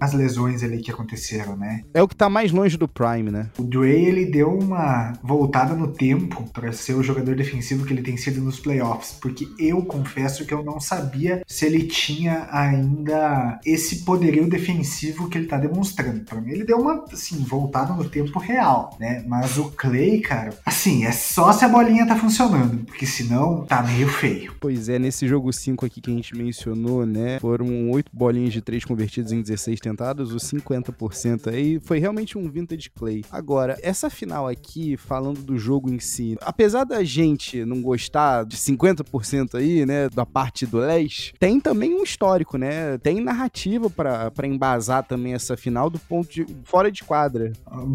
as 0.00 0.12
lesões 0.12 0.62
ali 0.62 0.78
que 0.78 0.90
aconteceram, 0.90 1.56
né? 1.56 1.82
É 1.94 2.02
o 2.02 2.08
que 2.08 2.16
tá 2.16 2.28
mais 2.28 2.52
longe 2.52 2.76
do 2.76 2.88
Prime, 2.88 3.30
né? 3.30 3.50
O 3.58 3.62
Dre, 3.62 4.04
ele 4.04 4.26
deu 4.26 4.50
uma 4.50 5.12
voltada 5.22 5.74
no 5.74 5.88
tempo 5.88 6.44
para 6.52 6.72
ser 6.72 6.94
o 6.94 7.02
jogador 7.02 7.34
defensivo 7.36 7.84
que 7.84 7.92
ele 7.92 8.02
tem 8.02 8.16
sido 8.16 8.40
nos 8.40 8.58
playoffs, 8.58 9.16
porque 9.20 9.48
eu 9.58 9.82
confesso 9.82 10.44
que 10.44 10.54
eu 10.54 10.64
não 10.64 10.80
sabia 10.80 11.42
se 11.46 11.66
ele 11.66 11.84
tinha 11.84 12.48
ainda 12.50 13.60
esse 13.64 14.04
poderio 14.04 14.48
defensivo 14.48 15.28
que 15.28 15.38
ele 15.38 15.46
tá 15.46 15.56
demonstrando. 15.56 16.20
Para 16.24 16.40
mim, 16.40 16.52
ele 16.52 16.64
deu 16.64 16.78
uma, 16.78 17.04
assim, 17.12 17.36
voltada 17.36 17.92
no 17.92 18.08
tempo 18.08 18.38
real, 18.38 18.96
né? 18.98 19.24
Mas 19.26 19.58
o 19.58 19.70
Clay, 19.70 20.20
cara, 20.20 20.54
assim, 20.64 21.04
é 21.04 21.12
só 21.12 21.52
se 21.52 21.64
a 21.64 21.68
bolinha 21.68 22.06
tá 22.06 22.16
funcionando, 22.16 22.84
porque 22.84 23.06
senão 23.06 23.64
tá 23.66 23.82
meio 23.82 24.08
feio. 24.08 24.54
Pois 24.60 24.88
é, 24.88 24.98
nesse 24.98 25.26
jogo 25.26 25.52
5 25.52 25.84
aqui 25.86 26.00
que 26.00 26.10
a 26.10 26.14
gente 26.14 26.36
mencionou, 26.36 27.06
né? 27.06 27.38
Foram 27.40 27.90
oito 27.90 28.10
bolinhas 28.12 28.52
de 28.52 28.60
três 28.60 28.84
convertidas 28.84 29.32
em 29.32 29.39
16 29.42 29.80
tentados, 29.80 30.32
os 30.32 30.42
50% 30.44 31.52
aí 31.52 31.80
foi 31.80 31.98
realmente 31.98 32.36
um 32.36 32.50
vintage 32.50 32.90
clay. 32.90 33.24
Agora, 33.30 33.78
essa 33.82 34.10
final 34.10 34.48
aqui, 34.48 34.96
falando 34.96 35.42
do 35.42 35.58
jogo 35.58 35.90
em 35.90 35.98
si, 35.98 36.36
apesar 36.40 36.84
da 36.84 37.02
gente 37.04 37.64
não 37.64 37.80
gostar 37.80 38.44
de 38.44 38.56
50% 38.56 39.54
aí, 39.54 39.84
né, 39.86 40.08
da 40.08 40.26
parte 40.26 40.66
do 40.66 40.78
leste, 40.78 41.34
tem 41.38 41.60
também 41.60 41.94
um 41.94 42.02
histórico, 42.02 42.56
né? 42.56 42.98
Tem 42.98 43.20
narrativa 43.20 43.90
para 43.90 44.46
embasar 44.46 45.04
também 45.04 45.34
essa 45.34 45.56
final 45.56 45.88
do 45.90 45.98
ponto 45.98 46.30
de 46.30 46.46
fora 46.64 46.90
de 46.90 47.02
quadra. 47.04 47.52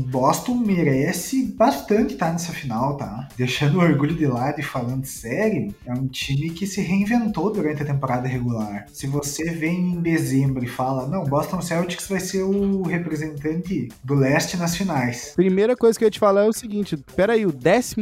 Boston 0.10 0.56
merece 0.56 1.54
bastante 1.58 2.14
estar 2.14 2.32
nessa 2.32 2.52
final, 2.52 2.98
tá? 2.98 3.28
Deixando 3.38 3.78
o 3.78 3.82
orgulho 3.82 4.16
de 4.16 4.26
lado 4.26 4.60
e 4.60 4.64
falando 4.64 5.06
sério, 5.06 5.74
é 5.86 5.94
um 5.94 6.08
time 6.08 6.50
que 6.50 6.66
se 6.66 6.82
reinventou 6.82 7.52
durante 7.52 7.82
a 7.82 7.86
temporada 7.86 8.28
regular. 8.28 8.86
Se 8.92 9.08
você 9.08 9.52
vem 9.52 9.94
em 9.94 10.02
dezembro 10.02 10.64
e 10.64 10.68
fala, 10.68 11.08
não, 11.08 11.26
Boston 11.36 11.62
Celtics 11.62 12.08
vai 12.08 12.22
ser 12.22 12.44
o 12.44 12.84
representante 12.84 13.90
do 14.02 14.14
leste 14.14 14.56
nas 14.56 14.74
finais. 14.74 15.34
Primeira 15.36 15.76
coisa 15.76 16.00
que 16.00 16.06
eu 16.06 16.08
ia 16.08 16.12
te 16.12 16.18
falar 16.18 16.46
é 16.46 16.48
o 16.48 16.54
seguinte: 16.54 16.96
peraí, 17.14 17.46
o 17.46 17.50
11 17.50 17.96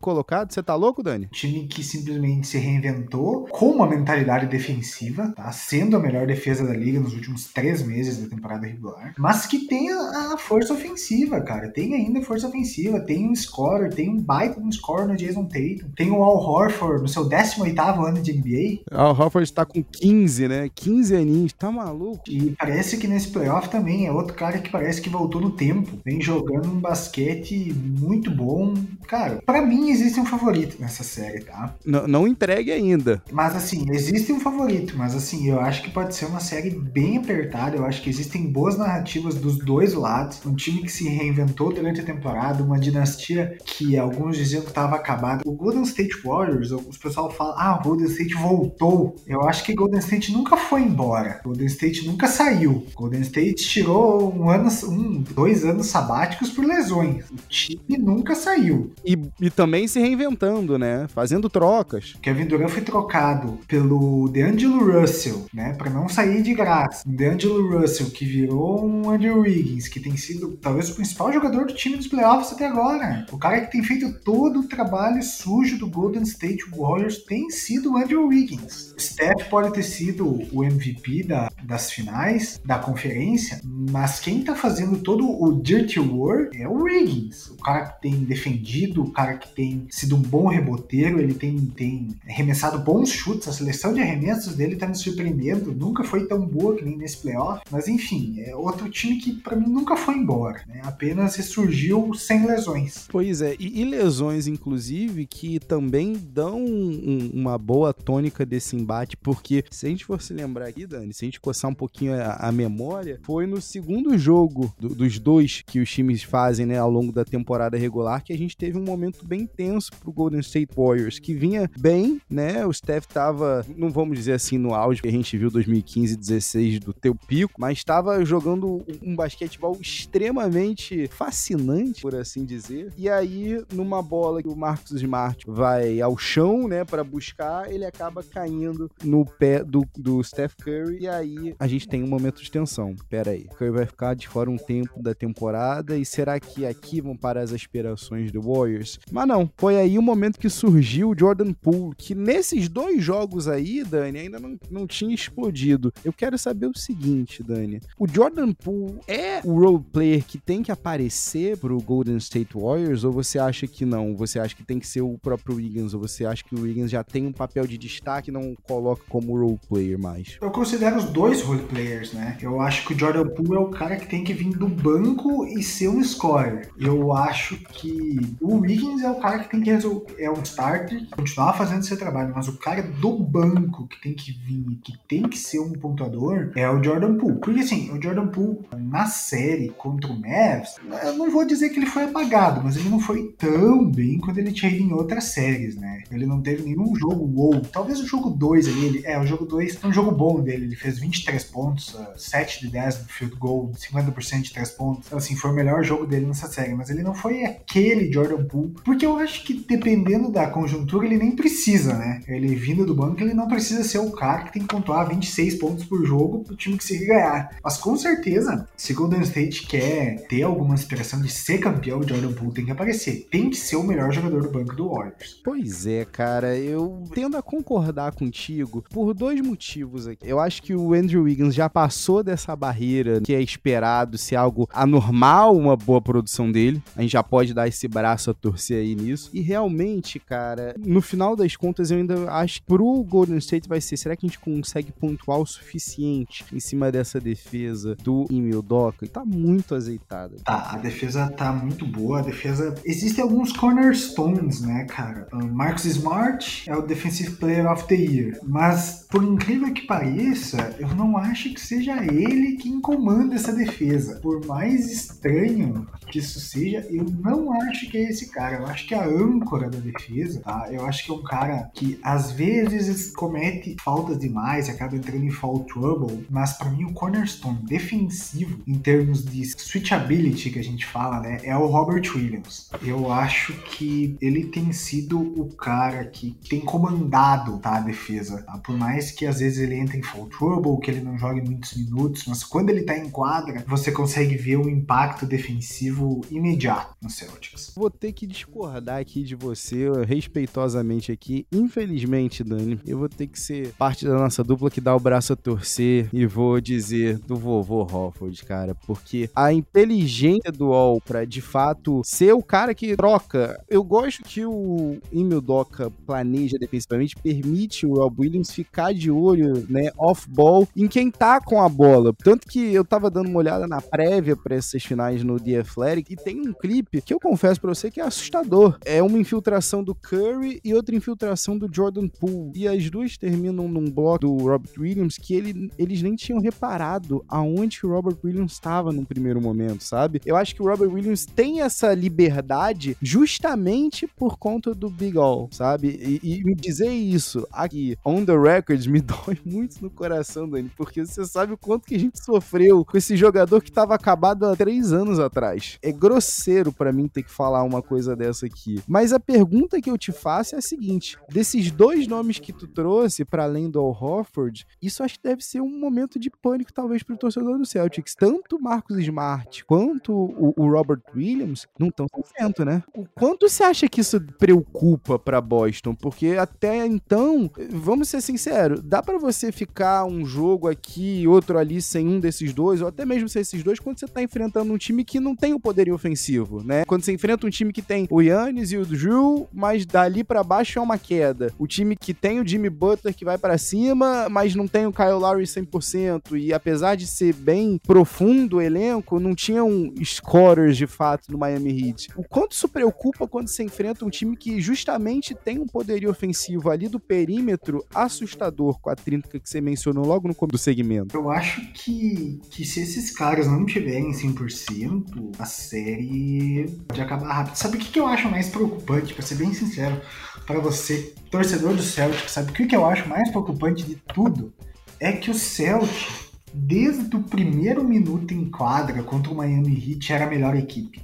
colocado, 0.00 0.52
você 0.52 0.60
tá 0.60 0.74
louco, 0.74 1.00
Dani? 1.00 1.28
Time 1.28 1.68
que 1.68 1.84
simplesmente 1.84 2.48
se 2.48 2.58
reinventou 2.58 3.46
com 3.52 3.70
uma 3.70 3.86
mentalidade 3.86 4.46
defensiva, 4.46 5.32
tá? 5.36 5.52
Sendo 5.52 5.96
a 5.96 6.00
melhor 6.00 6.26
defesa 6.26 6.66
da 6.66 6.74
liga 6.74 6.98
nos 6.98 7.14
últimos 7.14 7.52
três 7.52 7.84
meses 7.84 8.18
da 8.18 8.28
temporada 8.28 8.66
regular, 8.66 9.14
mas 9.16 9.46
que 9.46 9.68
tem 9.68 9.92
a, 9.92 10.32
a 10.34 10.36
força 10.36 10.74
ofensiva, 10.74 11.40
cara. 11.40 11.68
Tem 11.68 11.94
ainda 11.94 12.20
força 12.20 12.48
ofensiva, 12.48 12.98
tem 12.98 13.30
um 13.30 13.34
scorer, 13.36 13.94
tem 13.94 14.10
um 14.10 14.20
baita 14.20 14.58
um 14.58 14.72
scorer 14.72 15.06
no 15.06 15.16
Jason 15.16 15.44
Tatum, 15.44 15.88
tem 15.94 16.10
o 16.10 16.20
Al 16.20 16.36
Horford 16.36 17.02
no 17.02 17.08
seu 17.08 17.28
18 17.28 17.80
ano 17.80 18.20
de 18.20 18.32
NBA. 18.32 18.82
Al 18.90 19.16
Horford 19.16 19.44
está 19.44 19.64
com 19.64 19.84
15, 19.84 20.48
né? 20.48 20.68
15 20.74 21.14
aninhos, 21.14 21.52
tá 21.52 21.70
maluco? 21.70 22.24
E 22.28 22.56
parece 22.58 22.71
que 22.98 23.06
nesse 23.06 23.28
playoff 23.28 23.68
também 23.68 24.06
é 24.06 24.12
outro 24.12 24.34
cara 24.34 24.58
que 24.58 24.70
parece 24.70 25.00
que 25.00 25.10
voltou 25.10 25.40
no 25.40 25.50
tempo. 25.50 25.98
Vem 26.04 26.20
jogando 26.20 26.68
um 26.68 26.80
basquete 26.80 27.72
muito 27.74 28.30
bom. 28.30 28.74
Cara, 29.06 29.42
para 29.44 29.60
mim 29.64 29.90
existe 29.90 30.18
um 30.18 30.24
favorito 30.24 30.76
nessa 30.80 31.02
série, 31.02 31.40
tá? 31.40 31.74
Não, 31.84 32.06
não 32.06 32.26
entregue 32.26 32.72
ainda. 32.72 33.22
Mas 33.30 33.54
assim, 33.54 33.84
existe 33.90 34.32
um 34.32 34.40
favorito, 34.40 34.94
mas 34.96 35.14
assim, 35.14 35.48
eu 35.48 35.60
acho 35.60 35.82
que 35.82 35.90
pode 35.90 36.14
ser 36.14 36.26
uma 36.26 36.40
série 36.40 36.70
bem 36.70 37.18
apertada. 37.18 37.76
Eu 37.76 37.84
acho 37.84 38.02
que 38.02 38.10
existem 38.10 38.50
boas 38.50 38.78
narrativas 38.78 39.34
dos 39.34 39.58
dois 39.58 39.94
lados. 39.94 40.40
Um 40.46 40.54
time 40.54 40.82
que 40.82 40.90
se 40.90 41.08
reinventou 41.08 41.72
durante 41.72 42.00
a 42.00 42.04
temporada, 42.04 42.62
uma 42.62 42.78
dinastia 42.78 43.58
que 43.64 43.96
alguns 43.96 44.36
diziam 44.36 44.62
que 44.62 44.68
estava 44.68 44.96
acabada. 44.96 45.42
O 45.44 45.52
Golden 45.52 45.82
State 45.82 46.22
Warriors, 46.24 46.70
os 46.70 46.96
pessoal 46.96 47.30
fala, 47.30 47.54
ah, 47.58 47.78
o 47.78 47.82
Golden 47.82 48.06
State 48.06 48.34
voltou. 48.34 49.16
Eu 49.26 49.42
acho 49.42 49.64
que 49.64 49.74
Golden 49.74 50.00
State 50.00 50.32
nunca 50.32 50.56
foi 50.56 50.82
embora. 50.82 51.40
Golden 51.44 51.66
State 51.66 52.06
nunca 52.06 52.26
saiu. 52.26 52.61
Golden 52.94 53.20
State 53.22 53.68
tirou 53.68 54.34
um 54.34 54.48
ano, 54.48 54.68
um, 54.88 55.22
dois 55.34 55.64
anos 55.64 55.86
sabáticos 55.86 56.50
por 56.50 56.64
lesões. 56.64 57.24
O 57.30 57.36
time 57.48 57.98
nunca 57.98 58.34
saiu. 58.34 58.92
E, 59.04 59.18
e 59.40 59.50
também 59.50 59.86
se 59.88 60.00
reinventando, 60.00 60.78
né? 60.78 61.06
Fazendo 61.08 61.48
trocas. 61.48 62.14
Kevin 62.22 62.46
Durant 62.46 62.70
foi 62.70 62.82
trocado 62.82 63.58
pelo 63.66 64.28
DeAngelo 64.28 65.00
Russell, 65.00 65.46
né? 65.52 65.74
Para 65.74 65.90
não 65.90 66.08
sair 66.08 66.42
de 66.42 66.54
graça. 66.54 67.08
O 67.08 67.12
DeAngelo 67.12 67.78
Russell, 67.78 68.10
que 68.10 68.24
virou 68.24 68.84
um 68.84 69.10
Andrew 69.10 69.40
Wiggins, 69.40 69.88
que 69.88 70.00
tem 70.00 70.16
sido 70.16 70.58
talvez 70.60 70.90
o 70.90 70.94
principal 70.94 71.32
jogador 71.32 71.66
do 71.66 71.74
time 71.74 71.96
dos 71.96 72.08
playoffs 72.08 72.52
até 72.52 72.66
agora. 72.66 73.26
O 73.32 73.38
cara 73.38 73.60
que 73.60 73.72
tem 73.72 73.82
feito 73.82 74.12
todo 74.20 74.60
o 74.60 74.68
trabalho 74.68 75.22
sujo 75.22 75.78
do 75.78 75.88
Golden 75.88 76.22
State 76.22 76.64
Warriors 76.70 77.18
tem 77.24 77.50
sido 77.50 77.92
o 77.92 77.96
Andrew 77.96 78.26
Wiggins. 78.26 78.94
Steph 78.98 79.48
pode 79.48 79.72
ter 79.72 79.82
sido 79.82 80.42
o 80.52 80.64
MVP 80.64 81.24
da, 81.24 81.48
das 81.62 81.90
finais 81.90 82.51
da 82.64 82.78
conferência, 82.78 83.60
mas 83.64 84.20
quem 84.20 84.42
tá 84.42 84.54
fazendo 84.54 84.98
todo 84.98 85.28
o 85.28 85.60
dirty 85.60 86.00
work 86.00 86.60
é 86.60 86.68
o 86.68 86.82
Wiggins. 86.82 87.48
O 87.48 87.56
cara 87.56 87.86
que 87.86 88.02
tem 88.02 88.14
defendido, 88.24 89.02
o 89.02 89.10
cara 89.10 89.36
que 89.36 89.48
tem 89.54 89.86
sido 89.90 90.16
um 90.16 90.22
bom 90.22 90.48
reboteiro, 90.48 91.20
ele 91.20 91.34
tem, 91.34 91.58
tem 91.58 92.08
arremessado 92.28 92.78
bons 92.78 93.10
chutes, 93.10 93.48
a 93.48 93.52
seleção 93.52 93.92
de 93.92 94.00
arremessos 94.00 94.54
dele 94.54 94.76
tá 94.76 94.86
me 94.86 94.94
surpreendendo, 94.94 95.72
nunca 95.72 96.04
foi 96.04 96.26
tão 96.26 96.44
boa 96.46 96.76
que 96.76 96.84
nem 96.84 96.96
nesse 96.96 97.18
playoff, 97.18 97.62
mas 97.70 97.88
enfim, 97.88 98.40
é 98.40 98.54
outro 98.54 98.88
time 98.90 99.16
que 99.16 99.32
para 99.32 99.56
mim 99.56 99.68
nunca 99.68 99.96
foi 99.96 100.14
embora, 100.14 100.62
né? 100.66 100.80
apenas 100.84 101.36
ressurgiu 101.36 102.14
sem 102.14 102.46
lesões. 102.46 103.06
Pois 103.08 103.42
é, 103.42 103.56
e, 103.58 103.80
e 103.80 103.84
lesões 103.84 104.46
inclusive 104.46 105.26
que 105.26 105.58
também 105.60 106.12
dão 106.12 106.60
um, 106.60 107.30
uma 107.32 107.58
boa 107.58 107.92
tônica 107.92 108.44
desse 108.44 108.76
embate, 108.76 109.16
porque 109.16 109.64
se 109.70 109.86
a 109.86 109.88
gente 109.88 110.04
for 110.04 110.20
se 110.20 110.32
lembrar 110.32 110.66
aqui, 110.66 110.86
Dani, 110.86 111.12
se 111.12 111.24
a 111.24 111.26
gente 111.26 111.40
coçar 111.40 111.70
um 111.70 111.74
pouquinho 111.74 112.14
a, 112.14 112.31
a 112.34 112.52
memória, 112.52 113.18
foi 113.22 113.46
no 113.46 113.60
segundo 113.60 114.16
jogo 114.16 114.72
do, 114.78 114.88
dos 114.90 115.18
dois 115.18 115.62
que 115.66 115.80
os 115.80 115.90
times 115.90 116.22
fazem, 116.22 116.66
né, 116.66 116.78
ao 116.78 116.90
longo 116.90 117.12
da 117.12 117.24
temporada 117.24 117.76
regular, 117.76 118.22
que 118.22 118.32
a 118.32 118.38
gente 118.38 118.56
teve 118.56 118.78
um 118.78 118.84
momento 118.84 119.24
bem 119.24 119.46
tenso 119.46 119.90
pro 120.00 120.12
Golden 120.12 120.40
State 120.40 120.72
Warriors, 120.76 121.18
que 121.18 121.34
vinha 121.34 121.70
bem, 121.78 122.20
né, 122.28 122.64
o 122.66 122.72
Steph 122.72 123.06
tava, 123.06 123.64
não 123.76 123.90
vamos 123.90 124.16
dizer 124.16 124.32
assim, 124.32 124.58
no 124.58 124.74
auge 124.74 125.02
que 125.02 125.08
a 125.08 125.12
gente 125.12 125.36
viu 125.36 125.50
2015 125.50 126.16
16 126.16 126.80
do 126.80 126.92
teu 126.92 127.14
pico, 127.14 127.54
mas 127.58 127.78
estava 127.78 128.24
jogando 128.24 128.84
um 129.02 129.14
basquetebol 129.14 129.76
extremamente 129.80 131.08
fascinante, 131.08 132.02
por 132.02 132.14
assim 132.14 132.44
dizer, 132.44 132.92
e 132.96 133.08
aí, 133.08 133.62
numa 133.72 134.02
bola 134.02 134.42
que 134.42 134.48
o 134.48 134.56
Marcos 134.56 134.92
Smart 134.92 135.44
vai 135.46 136.00
ao 136.00 136.16
chão, 136.16 136.68
né, 136.68 136.84
para 136.84 137.02
buscar, 137.02 137.72
ele 137.72 137.84
acaba 137.84 138.22
caindo 138.22 138.90
no 139.02 139.24
pé 139.24 139.62
do, 139.64 139.86
do 139.96 140.22
Steph 140.22 140.54
Curry. 140.62 140.98
E 141.00 141.08
aí 141.08 141.54
a 141.58 141.66
gente 141.66 141.88
tem 141.88 142.02
um 142.02 142.06
momento 142.22 142.40
de 142.40 142.50
tensão. 142.50 142.94
Pera 143.08 143.32
aí, 143.32 143.44
Curry 143.58 143.70
vai 143.70 143.86
ficar 143.86 144.14
de 144.14 144.28
fora 144.28 144.48
um 144.48 144.56
tempo 144.56 145.02
da 145.02 145.12
temporada 145.12 145.96
e 145.96 146.04
será 146.04 146.38
que 146.38 146.64
aqui 146.64 147.00
vão 147.00 147.16
parar 147.16 147.40
as 147.40 147.52
aspirações 147.52 148.30
do 148.30 148.40
Warriors? 148.40 149.00
Mas 149.10 149.26
não, 149.26 149.50
foi 149.56 149.76
aí 149.76 149.98
o 149.98 150.02
momento 150.02 150.38
que 150.38 150.48
surgiu 150.48 151.10
o 151.10 151.18
Jordan 151.18 151.52
Poole, 151.52 151.96
que 151.96 152.14
nesses 152.14 152.68
dois 152.68 153.02
jogos 153.02 153.48
aí, 153.48 153.82
Dani, 153.82 154.20
ainda 154.20 154.38
não, 154.38 154.56
não 154.70 154.86
tinha 154.86 155.12
explodido. 155.12 155.92
Eu 156.04 156.12
quero 156.12 156.38
saber 156.38 156.66
o 156.66 156.78
seguinte, 156.78 157.42
Dani, 157.42 157.80
o 157.98 158.06
Jordan 158.06 158.52
Poole 158.52 159.00
é 159.08 159.40
o 159.44 159.58
role 159.58 159.82
player 159.92 160.24
que 160.24 160.38
tem 160.38 160.62
que 160.62 160.70
aparecer 160.70 161.58
pro 161.58 161.80
Golden 161.80 162.18
State 162.18 162.54
Warriors 162.54 163.02
ou 163.02 163.10
você 163.10 163.38
acha 163.38 163.66
que 163.66 163.84
não? 163.84 164.16
Você 164.16 164.38
acha 164.38 164.54
que 164.54 164.62
tem 164.62 164.78
que 164.78 164.86
ser 164.86 165.00
o 165.00 165.18
próprio 165.18 165.56
Wiggins 165.56 165.92
ou 165.92 166.00
você 166.00 166.24
acha 166.24 166.44
que 166.44 166.54
o 166.54 166.62
Wiggins 166.62 166.90
já 166.90 167.02
tem 167.02 167.26
um 167.26 167.32
papel 167.32 167.66
de 167.66 167.76
destaque 167.76 168.30
e 168.30 168.32
não 168.32 168.54
coloca 168.62 169.02
como 169.08 169.36
role 169.36 169.58
player 169.68 169.98
mais? 169.98 170.36
Eu 170.40 170.50
considero 170.50 170.98
os 170.98 171.04
dois 171.06 171.42
role 171.42 171.62
players, 171.62 172.11
né? 172.12 172.36
Eu 172.40 172.60
acho 172.60 172.86
que 172.86 172.94
o 172.94 172.98
Jordan 172.98 173.28
Poole 173.28 173.56
é 173.56 173.60
o 173.60 173.70
cara 173.70 173.96
que 173.96 174.06
tem 174.06 174.24
que 174.24 174.32
vir 174.32 174.50
do 174.50 174.68
banco 174.68 175.46
e 175.46 175.62
ser 175.62 175.88
um 175.88 176.02
scorer. 176.02 176.70
Eu 176.78 177.12
acho 177.12 177.56
que 177.56 178.36
o 178.40 178.56
Wiggins 178.56 179.02
é 179.02 179.10
o 179.10 179.20
cara 179.20 179.40
que 179.40 179.50
tem 179.50 179.60
que 179.60 179.70
resolver, 179.70 180.14
é 180.18 180.30
um 180.30 180.42
starter, 180.42 181.06
continuar 181.10 181.54
fazendo 181.54 181.84
seu 181.84 181.96
trabalho, 181.96 182.32
mas 182.34 182.48
o 182.48 182.58
cara 182.58 182.82
do 182.82 183.18
banco 183.18 183.86
que 183.86 184.00
tem 184.00 184.14
que 184.14 184.32
vir, 184.32 184.78
que 184.82 184.92
tem 185.08 185.22
que 185.22 185.38
ser 185.38 185.60
um 185.60 185.72
pontuador, 185.72 186.52
é 186.56 186.68
o 186.68 186.82
Jordan 186.82 187.16
Poole. 187.16 187.38
Porque 187.38 187.60
assim, 187.60 187.90
o 187.90 188.02
Jordan 188.02 188.28
Poole 188.28 188.58
na 188.76 189.06
série 189.06 189.70
contra 189.70 190.10
o 190.10 190.18
Mavs, 190.18 190.76
eu 191.04 191.14
não 191.14 191.30
vou 191.30 191.44
dizer 191.44 191.70
que 191.70 191.78
ele 191.78 191.86
foi 191.86 192.04
apagado, 192.04 192.60
mas 192.62 192.76
ele 192.76 192.88
não 192.88 193.00
foi 193.00 193.34
tão 193.38 193.84
bem 193.84 194.18
quando 194.18 194.38
ele 194.38 194.52
tinha 194.52 194.70
ido 194.70 194.82
em 194.82 194.92
outras 194.92 195.24
séries, 195.24 195.76
né? 195.76 196.02
Ele 196.10 196.26
não 196.26 196.40
teve 196.40 196.62
nenhum 196.62 196.94
jogo 196.94 197.24
wow. 197.24 197.60
Talvez 197.60 198.00
o 198.00 198.06
jogo 198.06 198.30
2 198.30 198.68
ali, 198.68 198.84
ele, 198.84 199.06
é, 199.06 199.18
o 199.18 199.26
jogo 199.26 199.44
2 199.44 199.76
foi 199.76 199.90
um 199.90 199.92
jogo 199.92 200.10
bom 200.10 200.40
dele. 200.40 200.66
Ele 200.66 200.76
fez 200.76 200.98
23 200.98 201.44
pontos, 201.44 201.96
7 202.16 202.60
de 202.60 202.72
10 202.72 203.00
no 203.00 203.04
field 203.08 203.36
goal, 203.36 203.72
50% 203.76 204.42
de 204.42 204.52
3 204.52 204.70
pontos. 204.70 205.06
Então, 205.06 205.18
assim, 205.18 205.36
foi 205.36 205.50
o 205.50 205.54
melhor 205.54 205.82
jogo 205.82 206.06
dele 206.06 206.26
nessa 206.26 206.48
série. 206.48 206.74
Mas 206.74 206.90
ele 206.90 207.02
não 207.02 207.14
foi 207.14 207.44
aquele 207.44 208.12
Jordan 208.12 208.44
Poole, 208.44 208.74
porque 208.84 209.06
eu 209.06 209.16
acho 209.16 209.44
que 209.44 209.54
dependendo 209.54 210.30
da 210.30 210.46
conjuntura, 210.48 211.06
ele 211.06 211.18
nem 211.18 211.32
precisa, 211.32 211.94
né? 211.94 212.20
Ele 212.26 212.54
vindo 212.54 212.84
do 212.84 212.94
banco, 212.94 213.20
ele 213.20 213.34
não 213.34 213.48
precisa 213.48 213.84
ser 213.84 213.98
o 213.98 214.10
cara 214.10 214.44
que 214.44 214.52
tem 214.52 214.62
que 214.62 214.68
pontuar 214.68 215.08
26 215.08 215.56
pontos 215.56 215.84
por 215.84 216.04
jogo 216.04 216.44
pro 216.44 216.56
time 216.56 216.76
que 216.76 216.84
se 216.84 217.04
ganhar. 217.04 217.56
Mas 217.62 217.76
com 217.76 217.96
certeza, 217.96 218.68
se 218.76 218.92
Golden 218.92 219.22
State 219.22 219.66
quer 219.66 220.26
ter 220.28 220.42
alguma 220.42 220.74
inspiração 220.74 221.20
de 221.20 221.30
ser 221.30 221.58
campeão, 221.58 222.00
o 222.00 222.08
Jordan 222.08 222.32
Poole 222.32 222.52
tem 222.52 222.64
que 222.64 222.70
aparecer. 222.70 223.26
Tem 223.30 223.50
que 223.50 223.56
ser 223.56 223.76
o 223.76 223.82
melhor 223.82 224.12
jogador 224.12 224.42
do 224.42 224.50
banco 224.50 224.74
do 224.74 224.90
Warriors. 224.90 225.40
Pois 225.44 225.86
é, 225.86 226.04
cara, 226.04 226.56
eu 226.56 227.04
tendo 227.14 227.36
a 227.36 227.42
concordar 227.42 228.12
contigo 228.12 228.84
por 228.90 229.14
dois 229.14 229.40
motivos 229.40 230.06
aqui. 230.06 230.26
Eu 230.28 230.40
acho 230.40 230.62
que 230.62 230.74
o 230.74 230.94
Andrew 230.94 231.24
Wiggins 231.24 231.54
já 231.54 231.68
passou 231.68 231.91
dessa 232.24 232.54
barreira 232.56 233.20
que 233.20 233.34
é 233.34 233.40
esperado 233.40 234.18
ser 234.18 234.36
algo 234.36 234.68
anormal, 234.72 235.56
uma 235.56 235.76
boa 235.76 236.00
produção 236.00 236.50
dele. 236.50 236.82
A 236.96 237.02
gente 237.02 237.12
já 237.12 237.22
pode 237.22 237.54
dar 237.54 237.68
esse 237.68 237.86
braço 237.86 238.30
a 238.30 238.34
torcer 238.34 238.78
aí 238.78 238.94
nisso. 238.94 239.30
E 239.32 239.40
realmente, 239.40 240.18
cara, 240.18 240.74
no 240.78 241.00
final 241.00 241.36
das 241.36 241.56
contas, 241.56 241.90
eu 241.90 241.98
ainda 241.98 242.30
acho 242.32 242.60
que 242.60 242.66
pro 242.66 243.02
Golden 243.04 243.38
State 243.38 243.68
vai 243.68 243.80
ser, 243.80 243.96
será 243.96 244.16
que 244.16 244.26
a 244.26 244.28
gente 244.28 244.38
consegue 244.38 244.92
pontuar 244.92 245.38
o 245.38 245.46
suficiente 245.46 246.44
em 246.52 246.60
cima 246.60 246.90
dessa 246.90 247.20
defesa 247.20 247.96
do 248.02 248.26
Emil 248.30 248.62
Doca? 248.62 249.06
Tá 249.06 249.24
muito 249.24 249.74
azeitada. 249.74 250.36
Tá, 250.44 250.70
a 250.72 250.78
defesa 250.78 251.28
tá 251.30 251.52
muito 251.52 251.86
boa. 251.86 252.20
A 252.20 252.22
defesa. 252.22 252.74
Existem 252.84 253.22
alguns 253.22 253.52
cornerstones, 253.52 254.60
né, 254.60 254.84
cara? 254.84 255.28
Marcus 255.32 255.84
Smart 255.84 256.68
é 256.68 256.76
o 256.76 256.82
Defensive 256.82 257.32
Player 257.32 257.70
of 257.70 257.86
the 257.86 257.94
Year. 257.94 258.38
Mas, 258.42 259.06
por 259.10 259.22
incrível 259.22 259.72
que 259.72 259.86
pareça, 259.86 260.74
eu 260.78 260.88
não 260.94 261.16
acho 261.16 261.52
que 261.52 261.60
seja 261.60 261.81
ele 261.90 262.56
quem 262.56 262.80
comanda 262.80 263.34
essa 263.34 263.52
defesa. 263.52 264.20
Por 264.20 264.44
mais 264.46 264.90
estranho 264.90 265.86
que 266.12 266.18
isso 266.18 266.38
seja, 266.40 266.86
eu 266.90 267.04
não 267.04 267.52
acho 267.52 267.90
que 267.90 267.96
é 267.96 268.10
esse 268.10 268.30
cara. 268.30 268.58
Eu 268.58 268.66
acho 268.66 268.86
que 268.86 268.94
é 268.94 268.98
a 268.98 269.06
âncora 269.06 269.70
da 269.70 269.78
defesa, 269.78 270.40
tá? 270.40 270.68
Eu 270.70 270.84
acho 270.84 271.04
que 271.04 271.10
é 271.10 271.14
um 271.14 271.22
cara 271.22 271.70
que 271.74 271.98
às 272.02 272.32
vezes 272.32 273.10
comete 273.12 273.76
faltas 273.82 274.18
demais, 274.18 274.68
acaba 274.68 274.94
entrando 274.94 275.24
em 275.24 275.30
foul 275.30 275.60
trouble, 275.64 276.26
mas 276.28 276.52
para 276.52 276.70
mim 276.70 276.84
o 276.84 276.92
cornerstone 276.92 277.58
defensivo 277.62 278.60
em 278.66 278.74
termos 278.74 279.24
de 279.24 279.44
switchability 279.58 280.50
que 280.50 280.58
a 280.58 280.64
gente 280.64 280.84
fala, 280.84 281.20
né, 281.20 281.38
é 281.42 281.56
o 281.56 281.66
Robert 281.66 282.02
Williams. 282.14 282.70
Eu 282.82 283.10
acho 283.10 283.54
que 283.62 284.16
ele 284.20 284.44
tem 284.44 284.72
sido 284.72 285.18
o 285.18 285.48
cara 285.54 286.04
que 286.04 286.36
tem 286.48 286.60
comandado 286.60 287.58
tá, 287.58 287.76
a 287.76 287.80
defesa, 287.80 288.42
tá? 288.42 288.58
Por 288.58 288.76
mais 288.76 289.10
que 289.10 289.26
às 289.26 289.40
vezes 289.40 289.58
ele 289.58 289.76
entre 289.76 289.98
em 289.98 290.02
foul 290.02 290.26
trouble, 290.26 290.80
que 290.80 290.90
ele 290.90 291.00
não 291.00 291.16
jogue 291.16 291.40
muitos 291.40 291.71
minutos, 291.76 292.24
mas 292.26 292.44
quando 292.44 292.70
ele 292.70 292.82
tá 292.82 292.96
em 292.96 293.10
quadra, 293.10 293.64
você 293.66 293.90
consegue 293.90 294.36
ver 294.36 294.56
o 294.56 294.68
impacto 294.68 295.26
defensivo 295.26 296.20
imediato 296.30 296.96
no 297.02 297.10
Celtics. 297.10 297.72
Vou 297.76 297.90
ter 297.90 298.12
que 298.12 298.26
discordar 298.26 299.00
aqui 299.00 299.22
de 299.22 299.34
você, 299.34 299.86
respeitosamente 300.06 301.12
aqui. 301.12 301.46
Infelizmente, 301.52 302.44
Dani, 302.44 302.80
eu 302.86 302.98
vou 302.98 303.08
ter 303.08 303.26
que 303.26 303.38
ser 303.38 303.72
parte 303.74 304.06
da 304.06 304.14
nossa 304.14 304.42
dupla 304.42 304.70
que 304.70 304.80
dá 304.80 304.94
o 304.94 305.00
braço 305.00 305.32
a 305.32 305.36
torcer 305.36 306.08
e 306.12 306.26
vou 306.26 306.60
dizer 306.60 307.18
do 307.18 307.36
vovô 307.36 307.82
Hofford, 307.82 308.44
cara, 308.44 308.74
porque 308.86 309.30
a 309.34 309.52
inteligência 309.52 310.52
do 310.52 310.72
All 310.72 311.00
pra 311.00 311.24
de 311.24 311.40
fato 311.40 312.02
ser 312.04 312.32
o 312.32 312.42
cara 312.42 312.74
que 312.74 312.96
troca. 312.96 313.62
Eu 313.68 313.82
gosto 313.82 314.22
que 314.22 314.44
o 314.44 314.98
Emil 315.12 315.40
Doca 315.40 315.90
planeja 316.06 316.56
defensivamente, 316.58 317.16
permite 317.16 317.86
o 317.86 317.94
Rob 317.94 318.20
Williams 318.20 318.50
ficar 318.50 318.92
de 318.92 319.10
olho, 319.10 319.66
né, 319.68 319.90
off-ball, 319.96 320.68
em 320.76 320.88
quem 320.88 321.10
tá 321.10 321.40
com 321.40 321.60
a 321.62 321.68
bola. 321.68 322.12
Tanto 322.22 322.46
que 322.46 322.72
eu 322.72 322.84
tava 322.84 323.10
dando 323.10 323.28
uma 323.28 323.38
olhada 323.38 323.66
na 323.66 323.80
prévia 323.80 324.36
para 324.36 324.54
essas 324.54 324.82
finais 324.82 325.22
no 325.22 325.38
The 325.38 325.60
Athletic 325.60 326.10
e 326.10 326.16
tem 326.16 326.40
um 326.40 326.52
clipe 326.52 327.00
que 327.00 327.14
eu 327.14 327.20
confesso 327.20 327.60
para 327.60 327.74
você 327.74 327.90
que 327.90 328.00
é 328.00 328.04
assustador. 328.04 328.78
É 328.84 329.02
uma 329.02 329.18
infiltração 329.18 329.82
do 329.82 329.94
Curry 329.94 330.60
e 330.64 330.74
outra 330.74 330.94
infiltração 330.94 331.56
do 331.56 331.68
Jordan 331.72 332.08
Poole. 332.08 332.52
E 332.54 332.68
as 332.68 332.90
duas 332.90 333.16
terminam 333.16 333.68
num 333.68 333.90
bloco 333.90 334.20
do 334.20 334.36
Robert 334.36 334.72
Williams 334.78 335.16
que 335.16 335.34
ele, 335.34 335.70
eles 335.78 336.02
nem 336.02 336.14
tinham 336.14 336.40
reparado 336.40 337.24
aonde 337.28 337.80
o 337.84 337.88
Robert 337.88 338.16
Williams 338.22 338.52
estava 338.52 338.92
no 338.92 339.04
primeiro 339.04 339.40
momento, 339.40 339.82
sabe? 339.84 340.20
Eu 340.24 340.36
acho 340.36 340.54
que 340.54 340.62
o 340.62 340.66
Robert 340.66 340.90
Williams 340.90 341.24
tem 341.24 341.62
essa 341.62 341.94
liberdade 341.94 342.96
justamente 343.00 344.06
por 344.06 344.38
conta 344.38 344.74
do 344.74 344.90
Big 344.90 345.16
All, 345.16 345.48
sabe? 345.50 345.88
E, 346.22 346.42
dizer 346.54 346.90
isso 346.90 347.46
aqui, 347.52 347.96
on 348.04 348.24
the 348.24 348.36
record, 348.36 348.86
me 348.86 349.00
dói 349.02 349.38
muito 349.44 349.82
no 349.82 349.90
coração, 349.90 350.48
Dani, 350.48 350.70
porque 350.76 351.04
você 351.04 351.24
sabe 351.24 351.51
o 351.54 351.58
quanto 351.58 351.86
que 351.86 351.94
a 351.94 351.98
gente 351.98 352.22
sofreu 352.22 352.84
com 352.84 352.96
esse 352.96 353.16
jogador 353.16 353.62
que 353.62 353.70
estava 353.70 353.94
acabado 353.94 354.46
há 354.46 354.56
três 354.56 354.92
anos 354.92 355.18
atrás. 355.18 355.78
É 355.82 355.92
grosseiro 355.92 356.72
para 356.72 356.92
mim 356.92 357.08
ter 357.08 357.22
que 357.22 357.30
falar 357.30 357.62
uma 357.62 357.82
coisa 357.82 358.16
dessa 358.16 358.46
aqui. 358.46 358.82
Mas 358.86 359.12
a 359.12 359.20
pergunta 359.20 359.80
que 359.80 359.90
eu 359.90 359.98
te 359.98 360.12
faço 360.12 360.54
é 360.54 360.58
a 360.58 360.62
seguinte: 360.62 361.18
desses 361.28 361.70
dois 361.70 362.06
nomes 362.06 362.38
que 362.38 362.52
tu 362.52 362.66
trouxe, 362.66 363.24
para 363.24 363.44
além 363.44 363.70
do 363.70 363.78
Al 363.78 363.90
Horford, 363.90 364.66
isso 364.80 365.02
acho 365.02 365.14
que 365.14 365.28
deve 365.28 365.42
ser 365.42 365.60
um 365.60 365.78
momento 365.78 366.18
de 366.18 366.30
pânico, 366.30 366.72
talvez, 366.72 367.02
pro 367.02 367.16
torcedor 367.16 367.58
do 367.58 367.66
Celtics. 367.66 368.14
Tanto 368.14 368.56
o 368.56 368.62
Marcos 368.62 368.98
Smart 368.98 369.64
quanto 369.64 370.12
o, 370.12 370.54
o 370.56 370.70
Robert 370.70 371.02
Williams 371.14 371.66
não 371.78 371.88
estão 371.88 372.06
confiando, 372.10 372.64
né? 372.64 372.82
O 372.94 373.06
quanto 373.06 373.48
você 373.48 373.62
acha 373.62 373.88
que 373.88 374.00
isso 374.00 374.20
preocupa 374.38 375.18
para 375.18 375.40
Boston? 375.40 375.94
Porque 375.94 376.36
até 376.38 376.86
então, 376.86 377.50
vamos 377.70 378.08
ser 378.08 378.20
sinceros, 378.20 378.82
dá 378.82 379.02
para 379.02 379.18
você 379.18 379.50
ficar 379.52 380.04
um 380.04 380.24
jogo 380.24 380.68
aqui 380.68 381.26
outro 381.32 381.58
ali 381.58 381.80
sem 381.80 382.06
um 382.06 382.20
desses 382.20 382.52
dois, 382.52 382.80
ou 382.80 382.88
até 382.88 383.04
mesmo 383.04 383.28
sem 383.28 383.42
esses 383.42 383.62
dois, 383.62 383.78
quando 383.78 383.98
você 383.98 384.06
tá 384.06 384.22
enfrentando 384.22 384.72
um 384.72 384.78
time 384.78 385.04
que 385.04 385.18
não 385.18 385.34
tem 385.34 385.54
o 385.54 385.60
poder 385.60 385.90
ofensivo, 385.92 386.62
né? 386.62 386.84
Quando 386.84 387.02
você 387.02 387.12
enfrenta 387.12 387.46
um 387.46 387.50
time 387.50 387.72
que 387.72 387.82
tem 387.82 388.06
o 388.10 388.20
Yannis 388.20 388.72
e 388.72 388.76
o 388.76 388.86
Drew, 388.86 389.48
mas 389.52 389.84
dali 389.84 390.22
para 390.22 390.42
baixo 390.44 390.78
é 390.78 390.82
uma 390.82 390.98
queda. 390.98 391.52
O 391.58 391.66
time 391.66 391.96
que 391.96 392.14
tem 392.14 392.40
o 392.40 392.46
Jimmy 392.46 392.70
Butler 392.70 393.14
que 393.14 393.24
vai 393.24 393.38
para 393.38 393.58
cima, 393.58 394.28
mas 394.28 394.54
não 394.54 394.68
tem 394.68 394.86
o 394.86 394.92
Kyle 394.92 395.12
Lowry 395.12 395.44
100%, 395.44 396.38
e 396.38 396.52
apesar 396.52 396.94
de 396.94 397.06
ser 397.06 397.34
bem 397.34 397.78
profundo 397.78 398.56
o 398.56 398.60
elenco, 398.60 399.18
não 399.18 399.34
tinham 399.34 399.92
scorers 400.04 400.76
de 400.76 400.86
fato 400.86 401.30
no 401.30 401.38
Miami 401.38 401.88
Heat. 401.88 402.08
O 402.16 402.22
quanto 402.22 402.52
isso 402.52 402.68
preocupa 402.68 403.26
quando 403.26 403.48
você 403.48 403.62
enfrenta 403.62 404.04
um 404.04 404.10
time 404.10 404.36
que 404.36 404.60
justamente 404.60 405.34
tem 405.34 405.58
um 405.58 405.66
poderio 405.66 406.10
ofensivo 406.10 406.70
ali 406.70 406.88
do 406.88 407.00
perímetro 407.00 407.84
assustador 407.94 408.78
com 408.80 408.90
a 408.90 408.96
trinca 408.96 409.38
que 409.38 409.48
você 409.48 409.60
mencionou 409.60 410.06
logo 410.06 410.28
no 410.28 410.34
começo 410.34 410.52
do 410.52 410.58
segmento? 410.58 411.08
Eu 411.22 411.30
acho 411.30 411.60
que, 411.72 412.40
que 412.50 412.64
se 412.64 412.80
esses 412.80 413.12
caras 413.12 413.46
não 413.46 413.64
tiverem 413.64 414.10
100%, 414.10 415.36
a 415.38 415.44
série 415.44 416.66
pode 416.88 417.00
acabar 417.00 417.32
rápido. 417.32 417.54
Sabe 417.54 417.76
o 417.76 417.80
que, 417.80 417.92
que 417.92 418.00
eu 418.00 418.08
acho 418.08 418.28
mais 418.28 418.48
preocupante, 418.48 419.14
pra 419.14 419.24
ser 419.24 419.36
bem 419.36 419.54
sincero, 419.54 420.02
para 420.44 420.58
você, 420.58 421.14
torcedor 421.30 421.74
do 421.74 421.82
Celtic, 421.82 422.28
sabe 422.28 422.50
o 422.50 422.54
que, 422.54 422.66
que 422.66 422.74
eu 422.74 422.84
acho 422.84 423.08
mais 423.08 423.30
preocupante 423.30 423.84
de 423.84 423.94
tudo? 423.94 424.52
É 424.98 425.12
que 425.12 425.30
o 425.30 425.34
Celtic, 425.34 426.08
desde 426.52 427.14
o 427.14 427.22
primeiro 427.22 427.84
minuto 427.84 428.34
em 428.34 428.50
quadra 428.50 429.00
contra 429.04 429.30
o 429.30 429.36
Miami 429.36 429.92
Heat, 429.92 430.12
era 430.12 430.24
a 430.24 430.28
melhor 430.28 430.56
equipe 430.56 431.00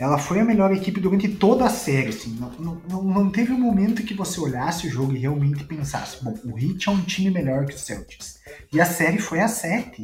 ela 0.00 0.16
foi 0.16 0.40
a 0.40 0.44
melhor 0.44 0.72
equipe 0.72 0.98
durante 0.98 1.28
toda 1.28 1.66
a 1.66 1.68
série. 1.68 2.08
Assim. 2.08 2.34
Não, 2.58 2.80
não, 2.88 3.02
não 3.02 3.30
teve 3.30 3.52
um 3.52 3.60
momento 3.60 4.02
que 4.02 4.14
você 4.14 4.40
olhasse 4.40 4.86
o 4.86 4.90
jogo 4.90 5.12
e 5.12 5.18
realmente 5.18 5.62
pensasse: 5.64 6.24
bom, 6.24 6.34
o 6.42 6.58
Heat 6.58 6.88
é 6.88 6.90
um 6.90 7.02
time 7.02 7.30
melhor 7.30 7.66
que 7.66 7.74
o 7.74 7.78
Celtics. 7.78 8.40
E 8.72 8.80
a 8.80 8.86
série 8.86 9.18
foi 9.18 9.40
a 9.40 9.46
7. 9.46 10.02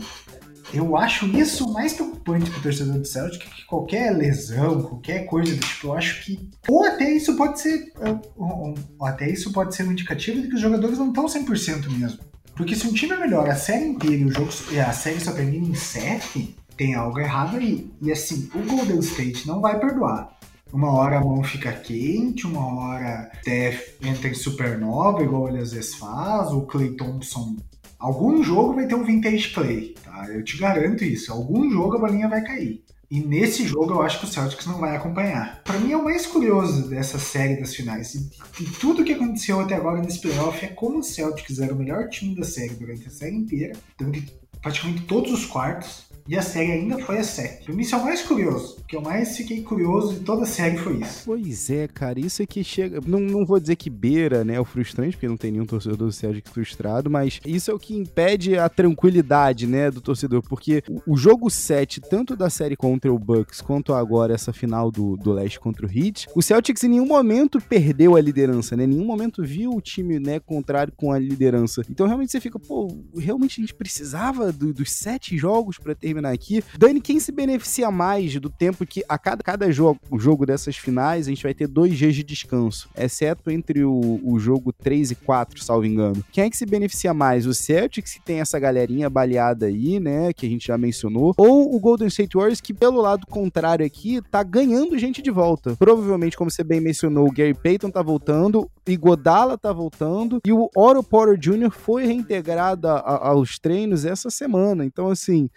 Eu 0.74 0.98
acho 0.98 1.26
isso 1.28 1.72
mais 1.72 1.94
preocupante 1.94 2.50
para 2.50 2.58
o 2.58 2.62
torcedor 2.62 2.98
do 2.98 3.06
Celtic 3.06 3.40
que 3.40 3.64
qualquer 3.64 4.10
lesão, 4.10 4.82
qualquer 4.82 5.24
coisa 5.24 5.54
do 5.54 5.60
tipo. 5.60 5.86
Eu 5.86 5.94
acho 5.94 6.24
que. 6.24 6.50
Ou 6.68 6.84
até 6.84 7.10
isso 7.10 7.34
pode 7.34 7.58
ser. 7.58 7.90
Ou 8.36 8.74
até 9.00 9.30
isso 9.30 9.50
pode 9.50 9.74
ser 9.74 9.84
um 9.84 9.92
indicativo 9.92 10.42
de 10.42 10.48
que 10.48 10.56
os 10.56 10.60
jogadores 10.60 10.98
não 10.98 11.08
estão 11.08 11.24
100% 11.24 11.88
mesmo. 11.88 12.18
Porque 12.54 12.74
se 12.74 12.86
um 12.86 12.92
time 12.92 13.14
é 13.14 13.18
melhor 13.18 13.48
a 13.48 13.54
série 13.54 13.86
inteira 13.86 14.16
e 14.16 14.24
o 14.26 14.32
jogo, 14.32 14.50
a 14.86 14.92
série 14.92 15.20
só 15.20 15.32
termina 15.32 15.68
em 15.68 15.74
7 15.74 16.54
tem 16.76 16.94
algo 16.94 17.18
errado 17.18 17.56
aí. 17.56 17.90
E 18.00 18.12
assim, 18.12 18.48
o 18.54 18.58
Golden 18.62 18.98
State 19.00 19.46
não 19.46 19.60
vai 19.60 19.78
perdoar. 19.78 20.36
Uma 20.72 20.92
hora 20.92 21.18
a 21.18 21.20
mão 21.20 21.42
fica 21.42 21.72
quente, 21.72 22.46
uma 22.46 22.66
hora 22.66 23.30
Steph 23.40 23.94
entra 24.02 24.28
em 24.28 24.34
supernova, 24.34 25.22
igual 25.22 25.48
ele 25.48 25.58
às 25.58 25.72
vezes 25.72 25.94
faz, 25.94 26.50
o 26.50 26.62
Clay 26.62 26.90
Thompson. 26.96 27.56
Algum 27.98 28.42
jogo 28.42 28.74
vai 28.74 28.86
ter 28.86 28.94
um 28.94 29.04
vintage 29.04 29.54
Clay, 29.54 29.94
tá? 30.04 30.26
Eu 30.28 30.44
te 30.44 30.58
garanto 30.58 31.04
isso. 31.04 31.32
Algum 31.32 31.70
jogo 31.70 31.96
a 31.96 32.00
bolinha 32.00 32.28
vai 32.28 32.42
cair. 32.42 32.84
E 33.08 33.20
nesse 33.20 33.64
jogo 33.64 33.94
eu 33.94 34.02
acho 34.02 34.18
que 34.18 34.24
o 34.24 34.28
Celtics 34.28 34.66
não 34.66 34.78
vai 34.78 34.96
acompanhar. 34.96 35.62
Para 35.62 35.78
mim 35.78 35.92
é 35.92 35.96
o 35.96 36.02
mais 36.02 36.26
curioso 36.26 36.88
dessa 36.88 37.18
série 37.18 37.60
das 37.60 37.74
finais. 37.74 38.14
E, 38.14 38.30
e, 38.60 38.64
tudo 38.64 39.04
que 39.04 39.12
aconteceu 39.12 39.60
até 39.60 39.76
agora 39.76 40.02
nesse 40.02 40.20
playoff 40.20 40.64
é 40.64 40.68
como 40.68 40.98
o 40.98 41.02
Celtics 41.04 41.60
era 41.60 41.72
o 41.72 41.78
melhor 41.78 42.08
time 42.08 42.34
da 42.34 42.44
série 42.44 42.74
durante 42.74 43.06
a 43.06 43.10
série 43.10 43.36
inteira, 43.36 43.74
durante 43.96 44.36
praticamente 44.60 45.02
todos 45.02 45.32
os 45.32 45.46
quartos. 45.46 46.05
E 46.28 46.36
a 46.36 46.42
série 46.42 46.72
ainda 46.72 46.98
foi 46.98 47.18
a 47.18 47.24
7. 47.24 47.64
Pra 47.64 47.74
mim 47.74 47.82
isso 47.82 47.94
é 47.94 47.98
o 47.98 48.04
mais 48.04 48.22
curioso. 48.22 48.76
O 48.80 48.84
que 48.84 48.96
eu 48.96 49.00
mais 49.00 49.36
fiquei 49.36 49.62
curioso 49.62 50.14
de 50.14 50.20
toda 50.20 50.42
a 50.42 50.46
série 50.46 50.76
foi 50.76 51.00
isso. 51.00 51.22
Pois 51.24 51.70
é, 51.70 51.86
cara. 51.86 52.18
Isso 52.18 52.42
é 52.42 52.46
que 52.46 52.64
chega. 52.64 53.00
Não, 53.06 53.20
não 53.20 53.46
vou 53.46 53.60
dizer 53.60 53.76
que 53.76 53.88
beira, 53.88 54.44
né? 54.44 54.58
O 54.58 54.64
frustrante, 54.64 55.16
porque 55.16 55.28
não 55.28 55.36
tem 55.36 55.52
nenhum 55.52 55.66
torcedor 55.66 55.96
do 55.96 56.12
Celtic 56.12 56.48
frustrado, 56.48 57.08
mas 57.08 57.40
isso 57.44 57.70
é 57.70 57.74
o 57.74 57.78
que 57.78 57.96
impede 57.96 58.58
a 58.58 58.68
tranquilidade, 58.68 59.66
né? 59.66 59.90
Do 59.90 60.00
torcedor. 60.00 60.42
Porque 60.42 60.82
o, 60.88 61.14
o 61.14 61.16
jogo 61.16 61.48
7, 61.48 62.00
tanto 62.00 62.34
da 62.34 62.50
série 62.50 62.76
contra 62.76 63.12
o 63.12 63.18
Bucks, 63.18 63.60
quanto 63.60 63.94
agora 63.94 64.34
essa 64.34 64.52
final 64.52 64.90
do, 64.90 65.16
do 65.16 65.32
Leste 65.32 65.60
contra 65.60 65.86
o 65.86 65.90
Heat, 65.90 66.26
o 66.34 66.42
Celtics 66.42 66.82
em 66.82 66.88
nenhum 66.88 67.06
momento 67.06 67.60
perdeu 67.60 68.16
a 68.16 68.20
liderança, 68.20 68.76
né? 68.76 68.84
Em 68.84 68.88
nenhum 68.88 69.04
momento 69.04 69.44
viu 69.44 69.70
o 69.70 69.80
time, 69.80 70.18
né, 70.18 70.40
contrário 70.40 70.92
com 70.96 71.12
a 71.12 71.18
liderança. 71.18 71.82
Então 71.88 72.06
realmente 72.06 72.32
você 72.32 72.40
fica, 72.40 72.58
pô, 72.58 72.88
realmente 73.16 73.60
a 73.60 73.62
gente 73.62 73.74
precisava 73.74 74.52
do, 74.52 74.72
dos 74.72 74.92
sete 74.92 75.36
jogos 75.38 75.78
para 75.78 75.94
ter 75.94 76.15
terminar 76.16 76.32
aqui. 76.32 76.64
Dani, 76.78 77.00
quem 77.00 77.20
se 77.20 77.30
beneficia 77.30 77.90
mais 77.90 78.34
do 78.40 78.48
tempo 78.48 78.86
que 78.86 79.04
a 79.08 79.18
cada, 79.18 79.42
cada 79.42 79.70
jogo, 79.70 80.00
jogo 80.18 80.46
dessas 80.46 80.76
finais 80.76 81.26
a 81.26 81.30
gente 81.30 81.42
vai 81.42 81.54
ter 81.54 81.66
dois 81.66 81.96
dias 81.96 82.14
de 82.14 82.22
descanso, 82.22 82.88
exceto 82.96 83.50
entre 83.50 83.84
o, 83.84 84.20
o 84.24 84.38
jogo 84.38 84.72
3 84.72 85.12
e 85.12 85.14
4, 85.14 85.62
salvo 85.62 85.86
engano. 85.86 86.24
Quem 86.32 86.44
é 86.44 86.50
que 86.50 86.56
se 86.56 86.66
beneficia 86.66 87.12
mais? 87.12 87.46
O 87.46 87.54
Celtics, 87.54 88.14
que 88.14 88.24
tem 88.24 88.40
essa 88.40 88.58
galerinha 88.58 89.10
baleada 89.10 89.66
aí, 89.66 90.00
né, 90.00 90.32
que 90.32 90.46
a 90.46 90.48
gente 90.48 90.66
já 90.66 90.78
mencionou, 90.78 91.34
ou 91.36 91.74
o 91.74 91.78
Golden 91.78 92.08
State 92.08 92.36
Warriors, 92.36 92.60
que 92.60 92.72
pelo 92.72 93.00
lado 93.00 93.26
contrário 93.26 93.84
aqui, 93.84 94.20
tá 94.30 94.42
ganhando 94.42 94.98
gente 94.98 95.20
de 95.20 95.30
volta. 95.30 95.76
Provavelmente, 95.76 96.36
como 96.36 96.50
você 96.50 96.64
bem 96.64 96.80
mencionou, 96.80 97.28
o 97.28 97.32
Gary 97.32 97.54
Payton 97.54 97.90
tá 97.90 98.02
voltando, 98.02 98.70
Igodala 98.86 99.58
tá 99.58 99.72
voltando, 99.72 100.40
e 100.44 100.52
o 100.52 100.70
Oro 100.76 101.02
Porter 101.02 101.38
Jr. 101.38 101.70
foi 101.70 102.06
reintegrado 102.06 102.88
a, 102.88 102.98
a, 102.98 103.28
aos 103.28 103.58
treinos 103.58 104.04
essa 104.04 104.30
semana. 104.30 104.84
Então, 104.84 105.08
assim, 105.08 105.50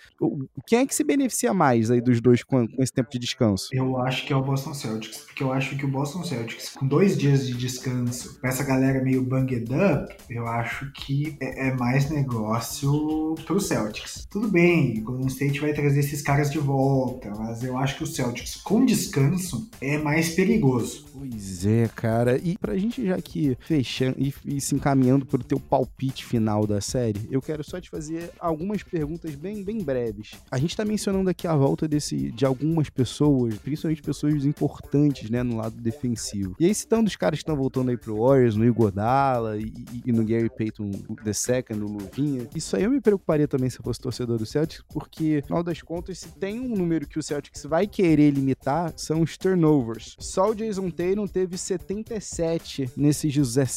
quem 0.65 0.79
é 0.79 0.85
que 0.85 0.93
se 0.93 1.03
beneficia 1.03 1.53
mais 1.53 1.89
aí 1.89 2.01
dos 2.01 2.21
dois 2.21 2.43
com, 2.43 2.67
com, 2.67 2.83
esse 2.83 2.93
tempo 2.93 3.09
de 3.09 3.19
descanso? 3.19 3.69
Eu 3.71 3.97
acho 4.01 4.25
que 4.25 4.33
é 4.33 4.35
o 4.35 4.41
Boston 4.41 4.73
Celtics, 4.73 5.19
porque 5.19 5.43
eu 5.43 5.51
acho 5.51 5.75
que 5.77 5.85
o 5.85 5.87
Boston 5.87 6.23
Celtics, 6.23 6.69
com 6.69 6.87
dois 6.87 7.17
dias 7.17 7.47
de 7.47 7.53
descanso, 7.53 8.39
com 8.39 8.47
essa 8.47 8.63
galera 8.63 9.03
meio 9.03 9.23
banged 9.23 9.67
up, 9.73 10.15
eu 10.29 10.47
acho 10.47 10.91
que 10.93 11.37
é, 11.39 11.69
é 11.69 11.75
mais 11.75 12.09
negócio 12.09 13.35
pro 13.45 13.59
Celtics. 13.59 14.27
Tudo 14.29 14.47
bem, 14.47 14.99
o 14.99 15.03
Golden 15.03 15.27
State 15.27 15.59
vai 15.59 15.73
trazer 15.73 15.99
esses 15.99 16.21
caras 16.21 16.49
de 16.49 16.59
volta, 16.59 17.31
mas 17.31 17.63
eu 17.63 17.77
acho 17.77 17.97
que 17.97 18.03
o 18.03 18.07
Celtics 18.07 18.55
com 18.55 18.85
descanso 18.85 19.69
é 19.81 19.97
mais 19.97 20.29
perigoso. 20.29 21.05
Pois 21.13 21.65
é, 21.65 21.87
cara. 21.87 22.37
E 22.37 22.57
pra 22.57 22.77
gente 22.77 23.05
já 23.05 23.15
aqui 23.15 23.57
fechando 23.59 24.15
e, 24.19 24.33
e 24.45 24.61
se 24.61 24.75
encaminhando 24.75 25.25
pro 25.25 25.43
teu 25.43 25.59
palpite 25.59 26.25
final 26.25 26.65
da 26.65 26.79
série, 26.79 27.27
eu 27.29 27.41
quero 27.41 27.63
só 27.63 27.79
te 27.79 27.89
fazer 27.89 28.31
algumas 28.39 28.83
perguntas 28.83 29.35
bem, 29.35 29.63
bem 29.63 29.83
breves. 29.83 30.31
A 30.51 30.57
gente 30.57 30.75
tá 30.75 30.85
mencionando 30.85 31.29
aqui 31.29 31.47
a 31.47 31.55
volta 31.55 31.87
desse, 31.87 32.31
de 32.31 32.45
algumas 32.45 32.89
pessoas, 32.89 33.57
principalmente 33.57 34.01
pessoas 34.01 34.45
importantes, 34.45 35.29
né, 35.29 35.43
no 35.43 35.57
lado 35.57 35.75
defensivo. 35.75 36.55
E 36.59 36.65
aí, 36.65 36.73
citando 36.73 37.07
os 37.07 37.15
caras 37.15 37.39
que 37.39 37.43
estão 37.43 37.55
voltando 37.55 37.89
aí 37.89 37.97
pro 37.97 38.17
Warriors, 38.17 38.55
no 38.55 38.65
Igodala 38.65 39.57
e, 39.57 39.71
e, 40.05 40.11
no 40.11 40.23
Gary 40.25 40.49
Payton 40.49 40.91
the 41.23 41.33
Second, 41.33 41.79
no 41.79 41.87
Luvinha, 41.87 42.47
isso 42.55 42.75
aí 42.75 42.83
eu 42.83 42.91
me 42.91 43.01
preocuparia 43.01 43.47
também 43.47 43.69
se 43.69 43.79
eu 43.79 43.83
fosse 43.83 43.99
torcedor 43.99 44.37
do 44.37 44.45
Celtics, 44.45 44.83
porque, 44.89 45.37
no 45.37 45.47
final 45.47 45.63
das 45.63 45.81
contas, 45.81 46.19
se 46.19 46.29
tem 46.29 46.59
um 46.59 46.75
número 46.75 47.07
que 47.07 47.19
o 47.19 47.23
Celtics 47.23 47.63
vai 47.63 47.87
querer 47.87 48.31
limitar, 48.31 48.93
são 48.95 49.21
os 49.21 49.37
turnovers. 49.37 50.15
Só 50.19 50.51
o 50.51 50.55
Jason 50.55 50.89
Tatum 50.89 51.27
teve 51.27 51.57
77 51.57 52.91
nesses 52.95 53.33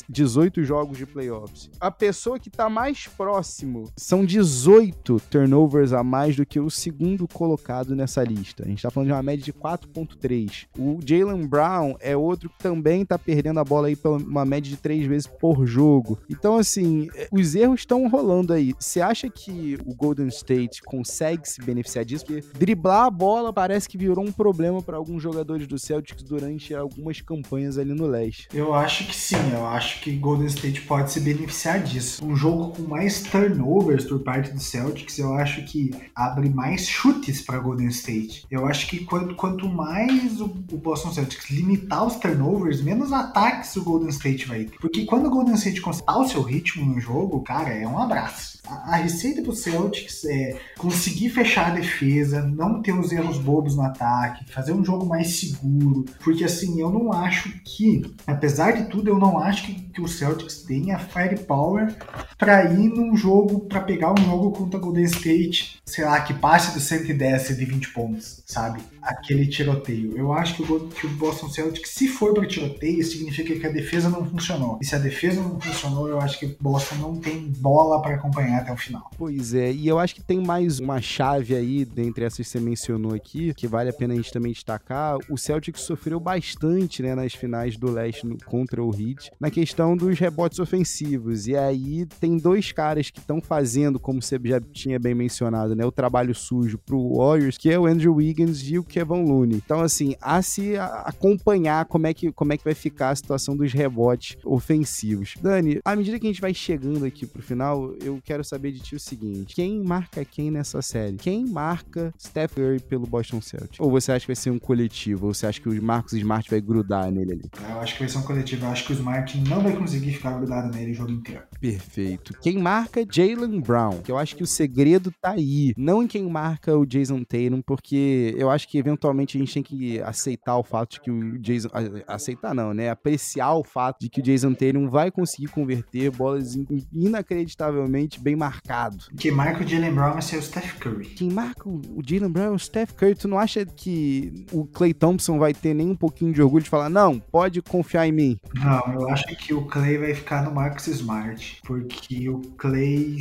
18 0.09 0.64
jogos 0.64 0.98
de 0.98 1.07
playoffs. 1.07 1.70
A 1.81 1.90
pessoa 1.90 2.38
que 2.38 2.51
tá 2.51 2.68
mais 2.68 3.07
próximo 3.07 3.90
são 3.96 4.25
18 4.25 5.20
turnovers 5.31 5.92
a 5.92 6.03
mais 6.03 6.37
do 6.37 6.46
que 6.46 6.51
o 6.60 6.70
segundo 6.70 7.26
colocado 7.28 7.94
nessa 7.94 8.22
lista. 8.22 8.64
A 8.64 8.68
gente 8.68 8.82
tá 8.82 8.90
falando 8.90 9.08
de 9.08 9.12
uma 9.12 9.22
média 9.22 9.44
de 9.44 9.52
4.3. 9.52 10.66
O 10.78 10.98
Jalen 11.04 11.46
Brown 11.46 11.94
é 12.00 12.16
outro 12.16 12.48
que 12.50 12.58
também 12.58 13.04
tá 13.04 13.18
perdendo 13.18 13.60
a 13.60 13.64
bola 13.64 13.88
aí 13.88 13.96
pela 13.96 14.16
uma 14.16 14.44
média 14.44 14.70
de 14.70 14.76
3 14.76 15.06
vezes 15.06 15.26
por 15.26 15.66
jogo. 15.66 16.18
Então, 16.30 16.56
assim, 16.56 17.08
os 17.30 17.54
erros 17.54 17.80
estão 17.80 18.08
rolando 18.08 18.52
aí. 18.52 18.74
Você 18.78 19.00
acha 19.00 19.28
que 19.28 19.78
o 19.86 19.94
Golden 19.94 20.28
State 20.28 20.82
consegue 20.82 21.48
se 21.48 21.62
beneficiar 21.62 22.04
disso? 22.04 22.24
Porque 22.26 22.44
driblar 22.58 23.06
a 23.06 23.10
bola 23.10 23.52
parece 23.52 23.88
que 23.88 23.98
virou 23.98 24.24
um 24.24 24.32
problema 24.32 24.82
para 24.82 24.96
alguns 24.96 25.22
jogadores 25.22 25.66
do 25.66 25.78
Celtics 25.78 26.22
durante 26.22 26.74
algumas 26.74 27.20
campanhas 27.20 27.78
ali 27.78 27.94
no 27.94 28.06
leste. 28.06 28.48
Eu 28.52 28.74
acho 28.74 29.06
que 29.06 29.14
sim, 29.14 29.36
eu 29.52 29.66
acho 29.66 30.00
que 30.00 30.12
Golden 30.16 30.46
State 30.46 30.82
pode 30.82 31.10
se 31.10 31.20
beneficiar 31.20 31.82
disso. 31.82 32.24
Um 32.24 32.36
jogo 32.36 32.72
com 32.76 32.82
mais 32.82 33.22
turnovers 33.22 34.04
por 34.04 34.20
parte 34.20 34.52
do 34.52 34.60
Celtics, 34.60 35.18
eu 35.18 35.32
acho 35.34 35.64
que 35.64 35.90
abre 36.32 36.48
mais 36.48 36.88
chutes 36.88 37.42
para 37.42 37.58
Golden 37.58 37.88
State. 37.88 38.46
Eu 38.50 38.66
acho 38.66 38.88
que 38.88 39.04
quanto, 39.04 39.34
quanto 39.34 39.68
mais 39.68 40.40
o, 40.40 40.46
o 40.46 40.78
Boston 40.78 41.12
Celtics 41.12 41.50
limitar 41.50 42.06
os 42.06 42.16
turnovers, 42.16 42.80
menos 42.80 43.12
ataques 43.12 43.76
o 43.76 43.84
Golden 43.84 44.08
State 44.08 44.46
vai 44.46 44.64
ter. 44.64 44.78
Porque 44.78 45.04
quando 45.04 45.26
o 45.26 45.30
Golden 45.30 45.54
State 45.54 45.80
conseguir 45.80 46.10
o 46.10 46.28
seu 46.28 46.42
ritmo 46.42 46.86
no 46.86 46.98
jogo, 46.98 47.42
cara, 47.42 47.70
é 47.70 47.86
um 47.86 47.98
abraço. 47.98 48.62
A, 48.87 48.96
receita 48.96 49.42
pro 49.42 49.54
Celtics 49.54 50.24
é 50.24 50.58
conseguir 50.78 51.30
fechar 51.30 51.68
a 51.68 51.74
defesa, 51.74 52.42
não 52.42 52.82
ter 52.82 52.92
os 52.92 53.12
erros 53.12 53.38
bobos 53.38 53.76
no 53.76 53.82
ataque, 53.82 54.50
fazer 54.50 54.72
um 54.72 54.85
jogo 54.85 55.06
mais 55.06 55.38
seguro. 55.38 56.04
Porque 56.22 56.44
assim, 56.44 56.80
eu 56.80 56.90
não 56.90 57.12
acho 57.12 57.50
que, 57.64 58.02
apesar 58.26 58.72
de 58.72 58.85
tudo, 58.85 59.08
eu 59.08 59.18
não 59.18 59.38
acho 59.38 59.66
que, 59.66 59.74
que 59.74 60.00
o 60.00 60.08
Celtics 60.08 60.62
tenha 60.62 60.98
firepower 60.98 61.94
para 62.38 62.64
ir 62.64 62.88
num 62.88 63.16
jogo, 63.16 63.61
para 63.61 63.80
pegar 63.80 64.12
um 64.12 64.24
jogo 64.24 64.50
contra 64.50 64.78
o 64.78 64.80
Golden 64.80 65.04
State, 65.04 65.80
sei 65.85 66.04
lá, 66.04 66.20
que 66.20 66.35
passe 66.35 66.74
do 66.74 66.80
110 66.80 67.56
de 67.56 67.64
20 67.64 67.92
pontos, 67.92 68.42
sabe? 68.46 68.80
Aquele 69.00 69.46
tiroteio. 69.46 70.16
Eu 70.16 70.32
acho 70.32 70.56
que 70.56 70.62
o, 70.62 70.88
que 70.88 71.06
o 71.06 71.11
Boston 71.11 71.48
Celtics, 71.48 71.90
se 71.90 72.08
for 72.08 72.35
para 72.35 72.46
tiroteio, 72.46 73.04
significa 73.04 73.54
que 73.54 73.66
a 73.66 73.70
defesa 73.70 74.08
não 74.08 74.24
funcionou. 74.24 74.78
E 74.80 74.87
se 74.87 74.94
a 74.94 74.98
defesa 74.98 75.40
não 75.40 75.61
funcionou, 75.61 76.08
eu 76.08 76.20
acho 76.20 76.38
que 76.38 76.46
o 76.46 76.56
Boston 76.61 76.96
não 76.96 77.16
tem 77.16 77.52
bola 77.58 78.00
para 78.00 78.14
acompanhar 78.14 78.62
até 78.62 78.72
o 78.72 78.77
final. 78.77 79.11
Pois 79.16 79.55
é, 79.55 79.72
e 79.72 79.87
eu 79.87 79.98
acho 79.98 80.14
que 80.14 80.22
tem 80.22 80.40
mais 80.40 80.79
uma 80.79 81.01
chave 81.01 81.55
aí, 81.55 81.85
dentre 81.85 82.25
essas 82.25 82.38
que 82.38 82.44
você 82.44 82.61
mencionou 82.61 83.14
aqui, 83.14 83.53
que 83.55 83.66
vale 83.66 83.90
a 83.90 83.92
pena 83.92 84.14
a 84.14 84.16
gente 84.16 84.33
também 84.33 84.53
destacar. 84.53 85.18
O 85.29 85.37
Celtics 85.37 85.83
sofreu 85.83 86.18
bastante, 86.18 87.03
né, 87.03 87.14
nas 87.14 87.35
finais 87.35 87.77
do 87.77 87.90
leste 87.90 88.27
no, 88.27 88.38
contra 88.44 88.83
o 88.83 88.90
Heat, 88.90 89.31
na 89.38 89.51
questão 89.51 89.96
dos 89.96 90.18
rebotes 90.18 90.59
ofensivos. 90.59 91.46
E 91.46 91.57
aí 91.57 92.07
tem 92.20 92.38
dois 92.38 92.72
caras 92.72 93.11
que 93.11 93.18
estão 93.18 93.40
fazendo, 93.40 93.98
como 93.98 94.22
você 94.22 94.38
já 94.44 94.61
tinha 94.61 94.98
bem 94.98 95.14
mencionado, 95.14 95.75
né, 95.75 95.85
o 95.85 95.92
trabalho 95.92 96.35
sujo 96.35 96.79
pro 96.79 97.16
Warriors, 97.16 97.59
que 97.59 97.70
é 97.70 97.79
o 97.79 97.87
Andrew 97.87 98.14
Wiggins 98.14 98.62
e 98.68 98.79
o 98.79 98.85
Kevin 98.85 99.25
Looney. 99.25 99.57
Então, 99.64 99.81
assim, 99.81 100.14
a 100.20 100.40
se 100.42 100.77
acompanhar 100.79 101.85
como 101.87 102.07
é 102.07 102.14
que, 102.14 102.33
como 102.33 102.53
é 102.53 102.57
que 102.57 102.64
vai 102.64 102.75
ficar 102.75 103.11
a 103.11 103.16
situação 103.16 103.57
dos 103.57 103.72
rebotes 103.72 104.37
ofensivos. 104.44 105.35
Dani, 105.40 105.81
à 105.85 105.96
medida 105.96 106.18
que 106.18 106.27
a 106.27 106.31
gente 106.31 106.40
vai 106.40 106.55
chegando 106.55 107.05
aqui 107.05 107.27
pro 107.27 107.42
final, 107.42 107.94
eu 108.03 108.20
quero 108.25 108.41
saber 108.44 108.72
de 108.72 108.81
ti 108.81 108.96
o 108.96 109.00
seguinte: 109.00 109.55
quem 109.55 109.83
marca 109.83 110.24
quem 110.24 110.50
nessa 110.50 110.83
série? 110.83 111.16
Quem 111.16 111.46
marca 111.46 112.12
Steph 112.18 112.55
Curry 112.55 112.81
pelo 112.81 113.07
Boston 113.07 113.40
Celtics? 113.40 113.81
Ou 113.81 113.90
você 113.90 114.12
acha 114.12 114.20
que 114.20 114.28
vai 114.28 114.37
ser 114.37 114.50
um 114.50 114.59
coletivo? 114.59 115.26
Ou 115.26 115.35
você 115.35 115.46
acha 115.46 115.61
que 115.61 115.68
o 115.68 115.83
Marcos 115.83 116.12
Smart 116.12 116.48
vai 116.48 116.61
grudar 116.61 117.11
nele 117.11 117.33
ali? 117.33 117.50
Eu 117.70 117.81
acho 117.81 117.94
que 117.94 118.00
vai 118.00 118.09
ser 118.09 118.18
um 118.18 118.22
coletivo. 118.22 118.66
Eu 118.66 118.70
acho 118.70 118.87
que 118.87 118.92
o 118.92 118.94
Smart 118.94 119.40
não 119.48 119.62
vai 119.62 119.76
conseguir 119.76 120.12
ficar 120.12 120.33
grudado 120.33 120.74
nele 120.74 120.92
o 120.92 120.94
jogo 120.94 121.11
inteiro. 121.11 121.42
Perfeito. 121.61 122.35
Quem 122.40 122.59
marca 122.59 123.05
Jalen 123.09 123.61
Brown? 123.61 124.02
Que 124.02 124.12
eu 124.12 124.18
acho 124.18 124.37
que 124.37 124.42
o 124.42 124.46
segredo 124.46 125.12
tá 125.20 125.33
aí. 125.33 125.72
Não 125.76 126.02
em 126.02 126.07
quem 126.07 126.28
marca 126.28 126.76
o 126.76 126.87
Jason 126.87 127.22
Tatum, 127.24 127.62
porque 127.62 128.35
eu 128.37 128.50
acho 128.50 128.68
que 128.68 128.78
eventualmente 128.78 129.37
a 129.37 129.40
gente 129.40 129.55
tem 129.55 129.62
que 129.62 130.00
aceitar 130.00 130.57
o 130.57 130.62
fato 130.62 130.92
de 130.92 131.00
que 131.00 131.11
o 131.11 131.38
Jason. 131.38 131.68
Aceitar 132.07 132.55
não, 132.55 132.72
né? 132.74 132.90
Apreciar 132.90 133.55
o 133.55 133.64
fato 133.64 134.00
de 134.00 134.09
que 134.09 134.20
o 134.20 134.22
Jason 134.22 134.55
Tatum 134.55 134.88
vai 134.88 135.11
conseguir 135.11 135.48
converter 135.48 136.11
bolas 136.11 136.57
inacreditavelmente 136.92 138.20
bem 138.20 138.31
marcado. 138.36 138.98
Quem 139.18 139.30
marca 139.30 139.64
o 139.64 139.66
Jalen 139.66 139.92
Brown 139.92 140.12
vai 140.12 140.22
ser 140.22 140.36
o 140.36 140.42
Steph 140.42 140.78
Curry. 140.78 141.06
Quem 141.06 141.30
marca 141.30 141.68
o 141.68 142.02
Jalen 142.04 142.30
Brown 142.30 142.46
é 142.46 142.50
o 142.50 142.58
Steph 142.58 142.92
Curry. 142.92 143.14
Tu 143.14 143.28
não 143.28 143.38
acha 143.38 143.64
que 143.64 144.46
o 144.52 144.64
Clay 144.64 144.94
Thompson 144.94 145.38
vai 145.38 145.52
ter 145.54 145.74
nem 145.74 145.90
um 145.90 145.96
pouquinho 145.96 146.32
de 146.32 146.42
orgulho 146.42 146.64
de 146.64 146.70
falar, 146.70 146.88
não, 146.88 147.18
pode 147.18 147.60
confiar 147.62 148.06
em 148.06 148.12
mim? 148.12 148.38
Não, 148.54 148.94
eu 148.94 149.08
acho 149.08 149.24
que 149.36 149.54
o 149.54 149.66
Clay 149.66 149.98
vai 149.98 150.14
ficar 150.14 150.42
no 150.44 150.54
Marcus 150.54 150.86
Smart, 150.88 151.60
porque 151.64 152.28
o 152.28 152.40
Clay 152.56 153.18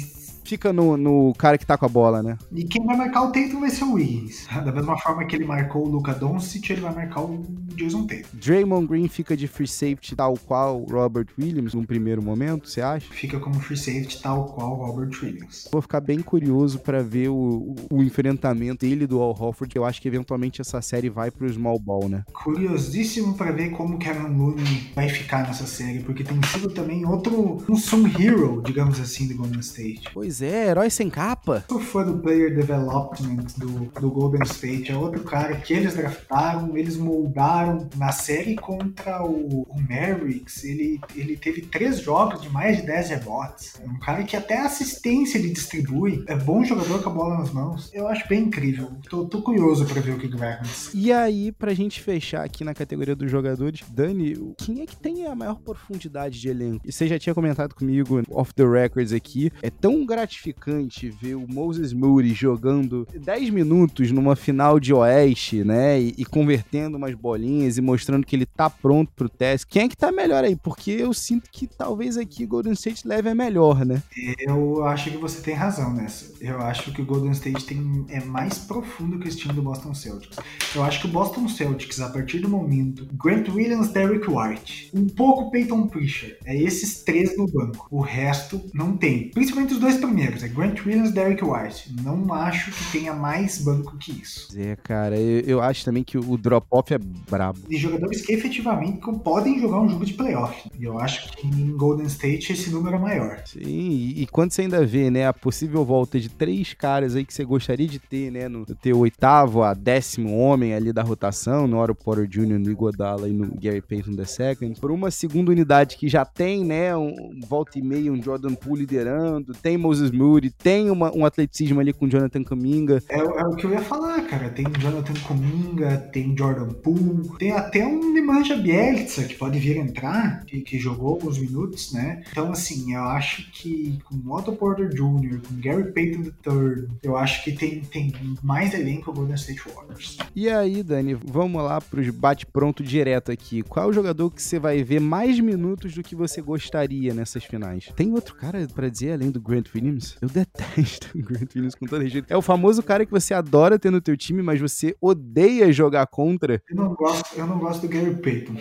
fica 0.52 0.74
no, 0.74 0.98
no 0.98 1.34
cara 1.36 1.58
que 1.58 1.66
tá 1.66 1.78
com 1.78 1.86
a 1.86 1.90
bola, 1.90 2.22
né? 2.22 2.38
E 2.54 2.66
quem 2.66 2.86
vai 2.86 2.98
marcar 2.98 3.22
o 3.22 3.32
Tatum 3.32 3.62
vai 3.62 3.70
ser 3.70 3.86
o 3.86 3.94
Wiggins. 3.94 4.48
Da 4.62 4.72
mesma 4.72 4.98
forma 4.98 5.26
que 5.26 5.36
ele 5.36 5.46
marcou 5.46 5.86
o 5.86 5.90
Luca 5.90 6.14
Doncic, 6.14 6.70
ele 6.70 6.82
vai 6.82 6.94
marcar 6.94 7.22
o 7.22 7.44
Jason 7.76 8.06
Tatum. 8.06 8.28
Draymond 8.34 8.88
Green 8.88 9.08
fica 9.08 9.36
de 9.36 9.48
free 9.48 9.68
safety 9.68 10.16
tal 10.16 10.38
qual 10.38 10.86
Robert 10.90 11.28
Williams 11.40 11.74
num 11.74 11.86
primeiro 11.86 12.22
momento, 12.22 12.68
você 12.68 12.82
acha? 12.82 13.08
Fica 13.12 13.40
como 13.40 13.60
free 13.60 13.78
safety 13.78 14.22
tal 14.22 14.46
qual 14.54 14.76
Robert 14.76 15.12
Williams. 15.22 15.70
Vou 15.72 15.82
ficar 15.82 16.02
bem 16.02 16.20
curioso 16.20 16.80
para 16.80 17.02
ver 17.02 17.30
o, 17.30 17.76
o, 17.90 18.04
enfrentamento 18.04 18.86
dele 18.86 19.08
do 19.08 19.22
Al 19.22 19.30
Horford, 19.30 19.72
que 19.72 19.78
eu 19.78 19.86
acho 19.86 20.02
que 20.02 20.08
eventualmente 20.08 20.60
essa 20.60 20.82
série 20.82 21.10
vai 21.10 21.32
pro 21.32 21.52
small 21.52 21.80
ball, 21.80 22.10
né? 22.10 22.24
Curiosíssimo 22.34 23.36
para 23.36 23.52
ver 23.52 23.72
como 23.72 23.98
Kevin 23.98 24.36
Looney 24.36 24.92
vai 24.94 25.08
ficar 25.08 25.48
nessa 25.48 25.66
série, 25.66 26.00
porque 26.00 26.24
tem 26.24 26.42
sido 26.44 26.70
também 26.70 27.06
outro 27.06 27.64
um 27.70 27.76
Sun 27.76 28.08
Hero, 28.08 28.62
digamos 28.66 29.00
assim, 29.00 29.28
do 29.28 29.36
Golden 29.36 29.60
State. 29.62 30.10
Pois 30.14 30.41
é, 30.42 30.70
herói 30.70 30.90
sem 30.90 31.10
capa. 31.10 31.64
Eu 31.70 31.76
sou 31.78 31.80
fã 31.80 32.04
do 32.04 32.18
player 32.20 32.56
development 32.56 33.46
do, 33.58 33.92
do 34.00 34.10
Golden 34.10 34.44
State. 34.44 34.92
É 34.92 34.96
outro 34.96 35.24
cara 35.24 35.56
que 35.58 35.74
eles 35.74 35.94
draftaram, 35.94 36.76
eles 36.76 36.98
moldaram 36.98 37.90
na 37.96 38.12
série 38.12 38.56
contra 38.56 39.24
o, 39.24 39.62
o 39.62 39.76
Mavericks. 39.82 40.64
Ele, 40.64 41.00
ele 41.16 41.38
teve 41.38 41.62
três 41.62 42.00
jogos 42.00 42.42
de 42.42 42.50
mais 42.50 42.78
de 42.78 42.84
10 42.86 43.10
rebotes. 43.10 43.80
É 43.80 43.88
um 43.88 44.00
cara 44.00 44.24
que 44.24 44.36
até 44.36 44.60
assistência 44.60 45.38
ele 45.38 45.50
distribui. 45.50 46.24
É 46.28 46.36
bom 46.36 46.64
jogador 46.64 47.04
com 47.04 47.10
a 47.10 47.14
bola 47.14 47.38
nas 47.38 47.52
mãos. 47.52 47.90
Eu 47.94 48.08
acho 48.08 48.28
bem 48.28 48.44
incrível. 48.44 48.92
Tô, 49.10 49.26
tô 49.26 49.42
curioso 49.42 49.86
para 49.86 50.02
ver 50.02 50.12
o 50.12 50.18
que 50.18 50.28
vai 50.36 50.54
acontecer. 50.54 50.92
E 50.98 51.12
aí, 51.12 51.52
pra 51.52 51.74
gente 51.74 52.02
fechar 52.02 52.44
aqui 52.44 52.64
na 52.64 52.74
categoria 52.74 53.16
dos 53.16 53.30
jogadores, 53.30 53.82
Dani, 53.90 54.54
quem 54.58 54.82
é 54.82 54.86
que 54.86 54.96
tem 54.96 55.26
a 55.26 55.36
maior 55.36 55.60
profundidade 55.60 56.40
de 56.40 56.50
elenco? 56.50 56.82
E 56.86 56.92
você 56.92 57.08
já 57.08 57.20
tinha 57.20 57.36
comentado 57.36 57.76
comigo 57.76 58.22
off 58.30 58.54
the 58.54 58.66
records 58.66 59.14
aqui. 59.14 59.52
É 59.62 59.70
tão 59.70 60.06
gratificante 60.06 60.31
gratificante 60.32 61.10
ver 61.10 61.36
o 61.36 61.46
Moses 61.48 61.91
Moody 61.91 62.34
jogando 62.34 63.06
10 63.13 63.50
minutos 63.50 64.12
numa 64.12 64.36
final 64.36 64.80
de 64.80 64.94
Oeste, 64.94 65.63
né? 65.63 66.00
E, 66.00 66.15
e, 66.17 66.26
convertendo 66.26 66.98
umas 66.98 67.13
bolinhas 67.13 67.78
e 67.78 67.82
mostrando 67.82 68.26
que 68.26 68.36
ele 68.36 68.46
tá 68.46 68.70
pronto 68.70 69.12
pro 69.13 69.28
teste. 69.28 69.67
Quem 69.67 69.84
é 69.84 69.89
que 69.89 69.98
tá 69.98 70.12
melhor 70.12 70.44
aí? 70.44 70.56
Porque 70.56 70.91
eu 70.91 71.13
sinto 71.13 71.50
que 71.52 71.67
talvez 71.67 72.17
aqui 72.17 72.46
Golden 72.46 72.74
State 72.74 73.06
leve 73.06 73.30
a 73.30 73.36
melhor, 73.36 73.86
né? 73.86 74.02
Eu 74.39 74.86
acho 74.86 75.12
que 75.12 75.17
você 75.17 75.41
tem 75.41 75.54
razão 75.54 75.94
nessa. 75.94 76.32
Eu 76.39 76.62
acho 76.62 76.91
que 76.94 77.02
o 77.02 77.06
Golden 77.06 77.32
State 77.32 77.65
tem, 77.65 78.06
é 78.10 78.22
mais 78.22 78.58
profundo 78.58 79.20
que 79.20 79.28
o 79.28 79.36
time 79.36 79.54
do 79.54 79.62
Boston 79.62 79.94
Celtics. 79.94 80.38
Eu 80.74 80.84
acho 80.84 81.02
que 81.02 81.08
o 81.08 81.12
Boston 81.12 81.48
Celtics, 81.48 82.00
a 82.00 82.10
partir 82.10 82.39
do 82.39 82.48
momento, 82.48 83.06
Grant 83.13 83.50
Williams, 83.50 83.89
Derrick 83.89 84.28
White, 84.30 84.91
um 84.94 85.08
pouco 85.08 85.52
Peyton 85.52 85.88
Pritchard, 85.88 86.38
é 86.46 86.56
esses 86.56 87.04
três 87.04 87.38
no 87.38 87.48
banco. 87.48 87.88
O 87.91 88.00
resto 88.00 88.62
não 88.74 88.96
tem. 88.96 89.30
Principalmente 89.32 89.74
os 89.74 89.80
dois 89.80 89.98
primeiros, 89.98 90.21
é 90.24 90.48
Grant 90.48 90.86
Williams 90.86 91.12
Derek 91.12 91.44
White. 91.44 91.96
Não 92.04 92.34
acho 92.34 92.72
que 92.72 92.92
tenha 92.92 93.14
mais 93.14 93.60
banco 93.60 93.98
que 93.98 94.12
isso. 94.12 94.48
É, 94.58 94.76
cara, 94.76 95.18
eu, 95.18 95.42
eu 95.42 95.62
acho 95.62 95.86
também 95.86 96.04
que 96.04 96.18
o 96.18 96.38
drop-off 96.38 96.94
é 96.94 96.98
brabo. 96.98 97.60
E 97.70 97.78
jogadores 97.78 98.22
que 98.22 98.34
efetivamente 98.34 99.00
podem 99.24 99.60
jogar 99.60 99.82
um 99.82 99.90
jogo 99.90 100.06
de 100.06 100.14
playoff. 100.14 100.70
E 100.78 100.84
eu 100.84 101.00
acho 101.00 101.32
que 101.32 101.48
em 101.48 101.76
Golden 101.76 102.06
State 102.08 102.52
esse 102.52 102.70
número 102.70 102.96
é 102.96 103.00
maior. 103.00 103.42
Sim, 103.46 103.62
e, 103.62 104.24
e 104.24 104.28
quando 104.28 104.52
você 104.52 104.64
ainda 104.64 104.86
vê, 104.86 105.10
né, 105.10 105.28
a 105.28 105.34
possível 105.34 105.84
volta 105.86 106.20
de 106.20 106.30
três 106.30 106.74
caras 106.74 107.16
aí 107.16 107.26
que 107.26 107.34
você 107.34 107.44
gostaria 107.44 107.88
de 107.88 108.00
ter, 108.00 108.32
né, 108.32 108.48
no 108.48 108.66
teu 108.66 109.00
oitavo 109.00 109.64
a 109.64 109.74
décimo 109.74 110.38
homem 110.38 110.74
ali 110.74 110.92
da 110.92 111.02
rotação, 111.02 111.68
no 111.68 111.78
Oro 111.78 111.96
Porter 111.96 112.28
Jr., 112.28 112.60
no 112.60 112.72
Igodala 112.72 113.28
e 113.30 113.32
no 113.32 113.52
Gary 113.60 113.82
Payton 113.82 114.12
II, 114.12 114.76
por 114.80 114.92
uma 114.92 115.10
segunda 115.12 115.52
unidade 115.52 115.98
que 115.98 116.08
já 116.08 116.26
tem, 116.26 116.66
né, 116.66 116.96
um 116.96 117.40
volta 117.48 117.80
e 117.80 117.82
meia, 117.82 118.12
um 118.12 118.22
Jordan 118.22 118.54
Poole 118.54 118.82
liderando, 118.82 119.54
tem 119.54 119.78
Moses 119.78 120.01
Moody, 120.10 120.50
tem 120.50 120.90
uma, 120.90 121.16
um 121.16 121.26
atleticismo 121.26 121.80
ali 121.80 121.94
com 121.94 122.08
Jonathan 122.08 122.44
Kuminga. 122.44 123.04
É, 123.10 123.20
é, 123.20 123.24
o 123.24 123.56
que 123.56 123.66
eu 123.66 123.72
ia 123.72 123.82
falar, 123.82 124.22
cara. 124.22 124.50
Tem 124.50 124.66
Jonathan 124.80 125.14
Kuminga, 125.28 125.98
tem 126.12 126.36
Jordan 126.36 126.70
Poole, 126.70 127.30
tem 127.38 127.52
até 127.52 127.86
um 127.86 128.14
Nemanja 128.14 128.56
Bielitsa 128.56 129.24
que 129.24 129.36
pode 129.36 129.60
vir 129.60 129.78
entrar, 129.78 130.44
que, 130.46 130.62
que 130.62 130.80
jogou 130.80 131.10
alguns 131.10 131.38
minutos, 131.38 131.92
né? 131.92 132.24
Então, 132.32 132.52
assim, 132.52 132.94
eu 132.94 133.04
acho 133.04 133.52
que 133.52 134.00
com 134.06 134.32
Otto 134.32 134.54
Porter 134.54 134.90
Jr., 134.90 135.42
com 135.48 135.62
Gary 135.62 135.92
Payton 135.92 136.32
III, 136.46 136.88
eu 137.04 137.18
acho 137.18 137.44
que 137.44 137.52
tem, 137.52 137.82
tem 137.82 138.14
mais 138.42 138.74
elenco 138.74 139.12
o 139.12 139.14
Golden 139.14 139.36
State 139.36 139.62
Warriors. 139.68 140.18
E 140.36 140.50
aí, 140.50 140.82
Dani, 140.82 141.14
vamos 141.14 141.62
lá 141.62 141.82
pros 141.82 142.10
bate-pronto 142.10 142.84
direto 142.84 143.32
aqui. 143.32 143.62
Qual 143.64 143.86
é 143.86 143.90
o 143.90 143.94
jogador 143.94 144.30
que 144.32 144.42
você 144.42 144.60
vai 144.60 144.84
ver 144.84 145.00
mais 145.00 145.40
minutos 145.40 145.94
do 145.94 146.04
que 146.04 146.16
você 146.16 146.42
gostaria 146.42 147.14
nessas 147.14 147.43
finais? 147.43 147.89
Tem 147.95 148.14
outro 148.14 148.36
cara 148.36 148.66
para 148.74 148.89
dizer 148.89 149.14
além 149.14 149.32
do 149.32 149.41
Grant 149.41 149.68
Williams? 149.74 149.91
Eu 150.22 150.30
detesto 150.30 151.10
o 151.18 151.22
Grant 151.22 151.56
Williams 151.56 151.76
com 151.76 151.86
todo 151.86 152.02
respeito. 152.02 152.32
É 152.32 152.38
o 152.38 152.42
famoso 152.42 152.84
cara 152.84 153.06
que 153.06 153.12
você 153.12 153.34
adora 153.34 153.80
ter 153.80 153.92
no 153.92 154.02
teu 154.02 154.16
time, 154.16 154.42
mas 154.42 154.60
você 154.60 154.96
odeia 155.02 155.72
jogar 155.72 156.06
contra. 156.08 156.62
Eu 156.70 156.76
não 156.76 156.94
gosto, 156.94 157.38
eu 157.38 157.48
não 157.48 157.60
gosto 157.60 157.82
do 157.82 157.88
Gary 157.88 158.16
Payton. 158.16 158.56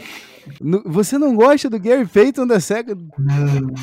Você 0.87 1.17
não 1.17 1.35
gosta 1.35 1.71
do 1.71 1.81
Gary 1.81 2.07
Payton 2.07 2.47
da 2.47 2.61
SEGA? 2.61 2.97
Não, 3.19 3.47
não, 3.47 3.75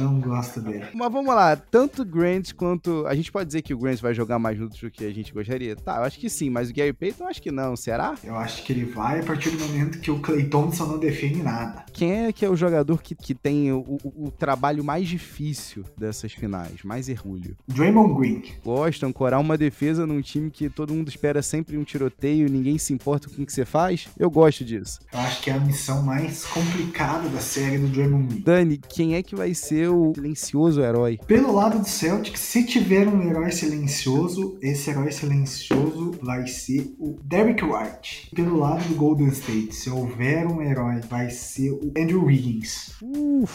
não 0.00 0.20
gosto 0.20 0.60
dele. 0.60 0.86
Mas 0.94 1.12
vamos 1.12 1.34
lá, 1.34 1.56
tanto 1.56 2.04
Grant 2.04 2.52
quanto. 2.54 3.06
A 3.06 3.14
gente 3.14 3.32
pode 3.32 3.46
dizer 3.46 3.62
que 3.62 3.74
o 3.74 3.78
Grant 3.78 4.00
vai 4.00 4.14
jogar 4.14 4.38
mais 4.38 4.56
minutos 4.56 4.80
do 4.80 4.90
que 4.90 5.04
a 5.04 5.12
gente 5.12 5.32
gostaria? 5.32 5.76
Tá, 5.76 5.96
eu 5.96 6.02
acho 6.02 6.18
que 6.18 6.28
sim, 6.28 6.50
mas 6.50 6.70
o 6.70 6.74
Gary 6.74 6.92
Payton 6.92 7.26
acho 7.26 7.40
que 7.40 7.50
não, 7.50 7.76
será? 7.76 8.14
Eu 8.22 8.36
acho 8.36 8.62
que 8.62 8.72
ele 8.72 8.84
vai 8.84 9.20
a 9.20 9.22
partir 9.22 9.50
do 9.50 9.58
momento 9.58 10.00
que 10.00 10.10
o 10.10 10.20
Clay 10.20 10.44
Thompson 10.44 10.86
não 10.86 10.98
define 10.98 11.42
nada. 11.42 11.84
Quem 11.92 12.26
é 12.26 12.32
que 12.32 12.44
é 12.44 12.50
o 12.50 12.56
jogador 12.56 13.02
que, 13.02 13.14
que 13.14 13.34
tem 13.34 13.72
o, 13.72 13.78
o, 13.78 14.26
o 14.26 14.30
trabalho 14.30 14.84
mais 14.84 15.08
difícil 15.08 15.84
dessas 15.96 16.32
finais, 16.32 16.82
mais 16.82 17.08
errulho? 17.08 17.56
Draymond 17.68 18.14
Green. 18.14 18.42
Gosta, 18.64 19.06
ancorar 19.06 19.40
uma 19.40 19.56
defesa 19.56 20.06
num 20.06 20.20
time 20.20 20.50
que 20.50 20.68
todo 20.68 20.94
mundo 20.94 21.08
espera 21.08 21.42
sempre 21.42 21.76
um 21.78 21.84
tiroteio, 21.84 22.50
ninguém 22.50 22.78
se 22.78 22.92
importa 22.92 23.28
com 23.28 23.42
o 23.42 23.46
que 23.46 23.52
você 23.52 23.64
faz? 23.64 24.08
Eu 24.18 24.30
gosto 24.30 24.64
disso. 24.64 25.00
Eu 25.12 25.20
acho 25.20 25.42
que 25.42 25.50
é 25.50 25.54
a 25.54 25.60
missão 25.60 26.04
mais 26.06 26.44
complicada 26.44 27.28
da 27.28 27.40
série 27.40 27.78
do 27.78 27.88
Draymond 27.88 28.28
Green. 28.28 28.40
Dani, 28.42 28.78
quem 28.78 29.16
é 29.16 29.22
que 29.24 29.34
vai 29.34 29.52
ser 29.54 29.88
o 29.88 30.12
silencioso 30.14 30.80
herói? 30.80 31.18
Pelo 31.26 31.52
lado 31.52 31.80
do 31.80 31.88
Celtic, 31.88 32.36
se 32.36 32.64
tiver 32.64 33.08
um 33.08 33.28
herói 33.28 33.50
silencioso, 33.50 34.56
esse 34.62 34.88
herói 34.88 35.10
silencioso 35.10 36.12
vai 36.22 36.46
ser 36.46 36.94
o 37.00 37.18
Derrick 37.24 37.64
White. 37.64 38.30
Pelo 38.36 38.56
lado 38.56 38.84
do 38.88 38.94
Golden 38.94 39.28
State, 39.30 39.74
se 39.74 39.90
houver 39.90 40.46
um 40.46 40.62
herói, 40.62 41.00
vai 41.10 41.28
ser 41.28 41.72
o 41.72 41.92
Andrew 41.98 42.24
Wiggins. 42.24 42.92
Uf, 43.02 43.52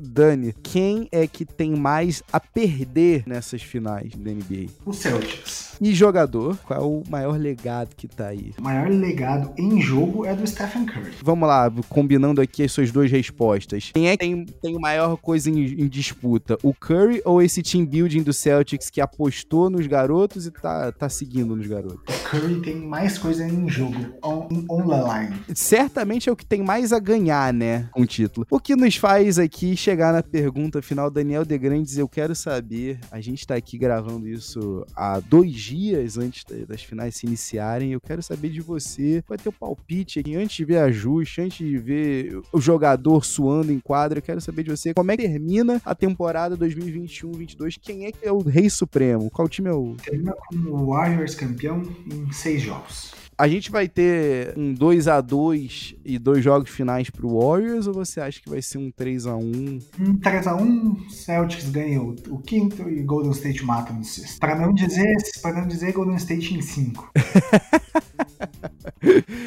Dani, 0.00 0.52
quem 0.60 1.08
é 1.12 1.28
que 1.28 1.44
tem 1.44 1.76
mais 1.76 2.20
a 2.32 2.40
perder 2.40 3.22
nessas 3.28 3.62
finais 3.62 4.12
da 4.16 4.32
NBA? 4.32 4.66
O 4.84 4.92
Celtics. 4.92 5.76
E 5.80 5.94
jogador, 5.94 6.56
qual 6.64 6.80
é 6.80 6.82
o 6.82 7.02
maior 7.08 7.38
legado 7.38 7.94
que 7.96 8.08
tá 8.08 8.28
aí? 8.28 8.52
O 8.58 8.62
maior 8.62 8.88
legado 8.88 9.52
em 9.56 9.80
jogo 9.80 10.24
é 10.24 10.34
do 10.34 10.46
Stephen 10.46 10.84
Curry. 10.84 11.12
Vamos 11.22 11.48
lá, 11.48 11.68
combinando 11.92 12.40
aqui 12.40 12.62
as 12.62 12.72
suas 12.72 12.90
duas 12.90 13.10
respostas. 13.10 13.90
Quem 13.92 14.08
é 14.08 14.16
que 14.16 14.24
tem, 14.24 14.44
tem 14.44 14.78
maior 14.78 15.16
coisa 15.16 15.50
em, 15.50 15.58
em, 15.58 15.88
disputa? 15.88 16.58
O 16.62 16.72
Curry 16.72 17.20
ou 17.24 17.42
esse 17.42 17.62
team 17.62 17.84
building 17.84 18.22
do 18.22 18.32
Celtics 18.32 18.88
que 18.88 19.00
apostou 19.00 19.68
nos 19.68 19.86
garotos 19.86 20.46
e 20.46 20.50
tá, 20.50 20.90
tá 20.90 21.08
seguindo 21.08 21.54
nos 21.54 21.66
garotos? 21.66 22.02
O 22.08 22.30
Curry 22.30 22.60
tem 22.62 22.76
mais 22.76 23.18
coisa 23.18 23.46
em 23.46 23.68
jogo, 23.68 23.96
on, 24.24 24.48
on 24.70 24.82
line. 24.84 25.36
Certamente 25.54 26.28
é 26.28 26.32
o 26.32 26.36
que 26.36 26.46
tem 26.46 26.62
mais 26.62 26.92
a 26.92 26.98
ganhar, 26.98 27.52
né, 27.52 27.88
com 27.92 28.02
o 28.02 28.06
título. 28.06 28.46
O 28.50 28.58
que 28.58 28.74
nos 28.74 28.96
faz 28.96 29.38
aqui 29.38 29.76
chegar 29.76 30.12
na 30.12 30.22
pergunta 30.22 30.80
final, 30.80 31.10
Daniel 31.10 31.44
De 31.44 31.58
Grandes, 31.58 31.98
eu 31.98 32.08
quero 32.08 32.34
saber, 32.34 32.98
a 33.10 33.20
gente 33.20 33.46
tá 33.46 33.54
aqui 33.54 33.76
gravando 33.76 34.26
isso 34.26 34.86
há 34.96 35.20
dois 35.20 35.52
dias 35.52 36.16
antes 36.16 36.44
das 36.66 36.82
finais 36.82 37.16
se 37.16 37.26
iniciarem, 37.26 37.92
eu 37.92 38.00
quero 38.00 38.22
saber 38.22 38.48
de 38.48 38.60
você, 38.60 39.22
vai 39.28 39.36
ter 39.36 39.48
o 39.48 39.52
palpite 39.52 40.20
aqui, 40.20 40.34
antes 40.34 40.56
de 40.56 40.64
ver 40.64 40.78
ajuste, 40.78 41.40
antes 41.40 41.58
de 41.58 41.81
ver 41.82 42.40
o 42.52 42.60
jogador 42.60 43.24
suando 43.24 43.72
em 43.72 43.80
quadra. 43.80 44.18
Eu 44.18 44.22
quero 44.22 44.40
saber 44.40 44.62
de 44.62 44.70
você 44.70 44.94
como 44.94 45.10
é 45.10 45.16
que 45.16 45.24
termina 45.24 45.80
a 45.84 45.94
temporada 45.94 46.56
2021-22. 46.56 47.76
Quem 47.80 48.06
é 48.06 48.12
que 48.12 48.26
é 48.26 48.32
o 48.32 48.40
rei 48.40 48.70
supremo? 48.70 49.30
Qual 49.30 49.48
time 49.48 49.68
é 49.68 49.72
o. 49.72 49.96
Termina 50.02 50.34
como 50.48 50.86
Warriors 50.86 51.34
campeão 51.34 51.82
em 52.10 52.30
seis 52.32 52.62
jogos. 52.62 53.12
A 53.36 53.48
gente 53.48 53.72
vai 53.72 53.88
ter 53.88 54.54
um 54.56 54.72
2 54.74 55.08
a 55.08 55.20
2 55.20 55.96
e 56.04 56.18
dois 56.18 56.44
jogos 56.44 56.70
finais 56.70 57.10
pro 57.10 57.40
Warriors 57.40 57.86
ou 57.86 57.94
você 57.94 58.20
acha 58.20 58.40
que 58.40 58.48
vai 58.48 58.62
ser 58.62 58.78
um 58.78 58.90
3 58.90 59.26
a 59.26 59.34
1 59.34 59.78
Um 60.00 60.16
3 60.16 60.46
a 60.46 60.54
1 60.54 61.08
Celtics 61.08 61.68
ganha 61.70 62.00
o, 62.00 62.14
o 62.28 62.38
quinto 62.38 62.88
e 62.88 63.02
Golden 63.02 63.32
State 63.32 63.64
mata 63.64 63.92
no 63.92 64.04
sexto. 64.04 64.38
Para 64.38 64.54
não 64.54 64.72
dizer, 64.72 65.16
para 65.42 65.60
não 65.60 65.66
dizer 65.66 65.92
Golden 65.92 66.16
State 66.16 66.54
em 66.54 66.62
5. 66.62 67.10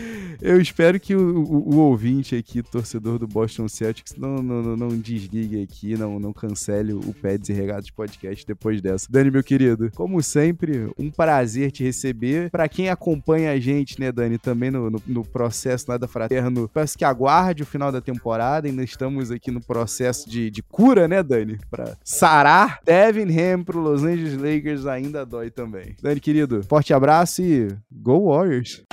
Eu 0.45 0.61
espero 0.61 0.99
que 0.99 1.15
o, 1.15 1.39
o, 1.39 1.73
o, 1.73 1.77
ouvinte 1.77 2.35
aqui, 2.35 2.61
torcedor 2.61 3.17
do 3.17 3.27
Boston 3.27 3.67
Celtics, 3.67 4.15
não, 4.15 4.43
não, 4.43 4.77
não 4.77 4.89
desligue 4.89 5.63
aqui, 5.63 5.97
não, 5.97 6.19
não 6.19 6.31
cancele 6.31 6.93
o 6.93 7.11
Peds 7.19 7.49
e 7.49 7.53
Regatos 7.53 7.89
Podcast 7.89 8.45
depois 8.45 8.79
dessa. 8.79 9.07
Dani, 9.09 9.31
meu 9.31 9.43
querido, 9.43 9.89
como 9.95 10.21
sempre, 10.21 10.87
um 10.99 11.09
prazer 11.09 11.71
te 11.71 11.83
receber. 11.83 12.51
Para 12.51 12.69
quem 12.69 12.89
acompanha 12.89 13.53
a 13.53 13.59
gente, 13.59 13.99
né, 13.99 14.11
Dani, 14.11 14.37
também 14.37 14.69
no, 14.69 14.91
no, 14.91 15.01
no, 15.07 15.25
processo 15.25 15.89
Nada 15.89 16.07
Fraterno, 16.07 16.69
peço 16.69 16.95
que 16.95 17.03
aguarde 17.03 17.63
o 17.63 17.65
final 17.65 17.91
da 17.91 17.99
temporada. 17.99 18.67
Ainda 18.67 18.83
estamos 18.83 19.31
aqui 19.31 19.49
no 19.49 19.61
processo 19.61 20.29
de, 20.29 20.51
de 20.51 20.61
cura, 20.61 21.07
né, 21.07 21.23
Dani? 21.23 21.57
Pra 21.71 21.97
sarar. 22.03 22.81
Devin 22.85 23.35
Ham 23.35 23.63
pro 23.63 23.79
Los 23.79 24.03
Angeles 24.03 24.37
Lakers 24.37 24.85
ainda 24.85 25.25
dói 25.25 25.49
também. 25.49 25.95
Dani, 26.03 26.19
querido, 26.19 26.61
forte 26.61 26.93
abraço 26.93 27.41
e 27.41 27.67
Go 27.91 28.27
Warriors! 28.27 28.85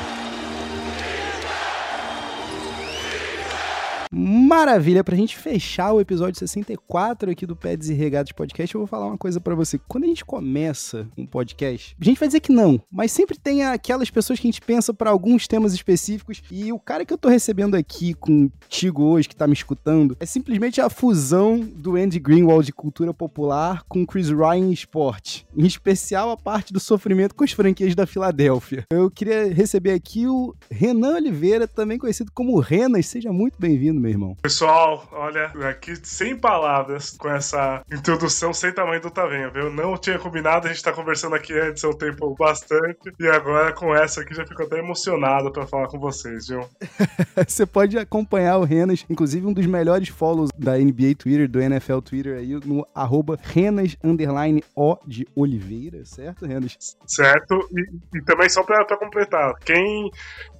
Mm. 4.13 4.42
Maravilha, 4.55 5.03
pra 5.03 5.17
gente 5.17 5.35
fechar 5.35 5.95
o 5.95 6.01
episódio 6.01 6.39
64 6.39 7.31
aqui 7.31 7.47
do 7.47 7.57
Peds 7.57 7.89
e 7.89 7.95
Regados 7.95 8.33
Podcast, 8.33 8.75
eu 8.75 8.83
vou 8.83 8.87
falar 8.87 9.07
uma 9.07 9.17
coisa 9.17 9.41
para 9.41 9.55
você. 9.55 9.81
Quando 9.89 10.05
a 10.05 10.09
gente 10.09 10.27
começa 10.27 11.09
um 11.17 11.25
podcast, 11.25 11.97
a 11.99 12.05
gente 12.05 12.21
vai 12.21 12.29
dizer 12.29 12.41
que 12.41 12.53
não, 12.53 12.79
mas 12.91 13.13
sempre 13.13 13.39
tem 13.39 13.65
aquelas 13.65 14.11
pessoas 14.11 14.39
que 14.39 14.47
a 14.47 14.51
gente 14.51 14.61
pensa 14.61 14.93
para 14.93 15.09
alguns 15.09 15.49
temas 15.49 15.73
específicos 15.73 16.43
e 16.51 16.71
o 16.71 16.79
cara 16.79 17.07
que 17.07 17.15
eu 17.15 17.17
tô 17.17 17.31
recebendo 17.31 17.77
aqui 17.77 18.13
contigo 18.13 19.03
hoje, 19.05 19.27
que 19.27 19.35
tá 19.35 19.47
me 19.47 19.55
escutando, 19.55 20.19
é 20.21 20.27
simplesmente 20.27 20.83
a 20.83 20.91
fusão 20.91 21.59
do 21.59 21.97
Andy 21.97 22.21
Greenwald 22.21 22.67
de 22.67 22.75
cultura 22.75 23.15
popular 23.15 23.83
com 23.89 24.05
Chris 24.05 24.29
Ryan 24.29 24.67
em 24.67 24.73
esporte, 24.73 25.47
em 25.57 25.65
especial 25.65 26.31
a 26.31 26.37
parte 26.37 26.75
do 26.75 26.79
sofrimento 26.79 27.35
com 27.35 27.43
as 27.43 27.53
franquias 27.53 27.95
da 27.95 28.07
Filadélfia. 28.07 28.85
Eu 28.93 29.11
queria 29.11 29.51
receber 29.51 29.93
aqui 29.93 30.27
o 30.27 30.55
Renan 30.71 31.15
Oliveira, 31.15 31.67
também 31.67 31.97
conhecido 31.97 32.31
como 32.35 32.61
Renas, 32.61 33.07
seja 33.07 33.33
muito 33.33 33.59
bem-vindo 33.59 33.99
meu 33.99 34.11
irmão. 34.11 34.37
Pessoal, 34.43 35.09
olha, 35.13 35.53
aqui 35.71 35.95
sem 36.03 36.37
palavras 36.37 37.17
com 37.17 37.31
essa 37.31 37.81
introdução 37.93 38.53
sem 38.53 38.73
tamanho 38.73 39.01
do 39.01 39.09
Tavenha, 39.09 39.49
viu? 39.49 39.73
Não 39.73 39.97
tinha 39.97 40.19
combinado, 40.19 40.67
a 40.67 40.73
gente 40.73 40.83
tá 40.83 40.93
conversando 40.93 41.37
aqui 41.37 41.57
antes 41.57 41.85
há 41.85 41.89
um 41.89 41.93
tempo 41.93 42.35
bastante, 42.37 43.13
e 43.21 43.29
agora 43.29 43.73
com 43.73 43.95
essa 43.95 44.23
aqui 44.23 44.35
já 44.35 44.45
fico 44.45 44.65
até 44.65 44.81
emocionado 44.81 45.53
para 45.53 45.65
falar 45.65 45.87
com 45.87 45.97
vocês, 46.01 46.49
viu? 46.49 46.69
Você 47.47 47.65
pode 47.65 47.97
acompanhar 47.97 48.59
o 48.59 48.65
Renas, 48.65 49.07
inclusive 49.09 49.47
um 49.47 49.53
dos 49.53 49.65
melhores 49.65 50.09
follows 50.09 50.51
da 50.59 50.77
NBA 50.77 51.15
Twitter, 51.17 51.49
do 51.49 51.61
NFL 51.61 52.01
Twitter 52.01 52.39
aí, 52.39 52.59
no 52.67 52.85
arroba 52.93 53.39
Renas 53.41 53.97
underline 54.03 54.65
O 54.75 54.97
de 55.07 55.25
Oliveira, 55.37 56.05
certo, 56.05 56.47
Renas? 56.47 56.97
Certo, 57.07 57.69
e, 57.73 58.19
e 58.19 58.23
também 58.23 58.49
só 58.49 58.65
pra, 58.65 58.85
pra 58.85 58.97
completar, 58.97 59.55
quem 59.65 60.11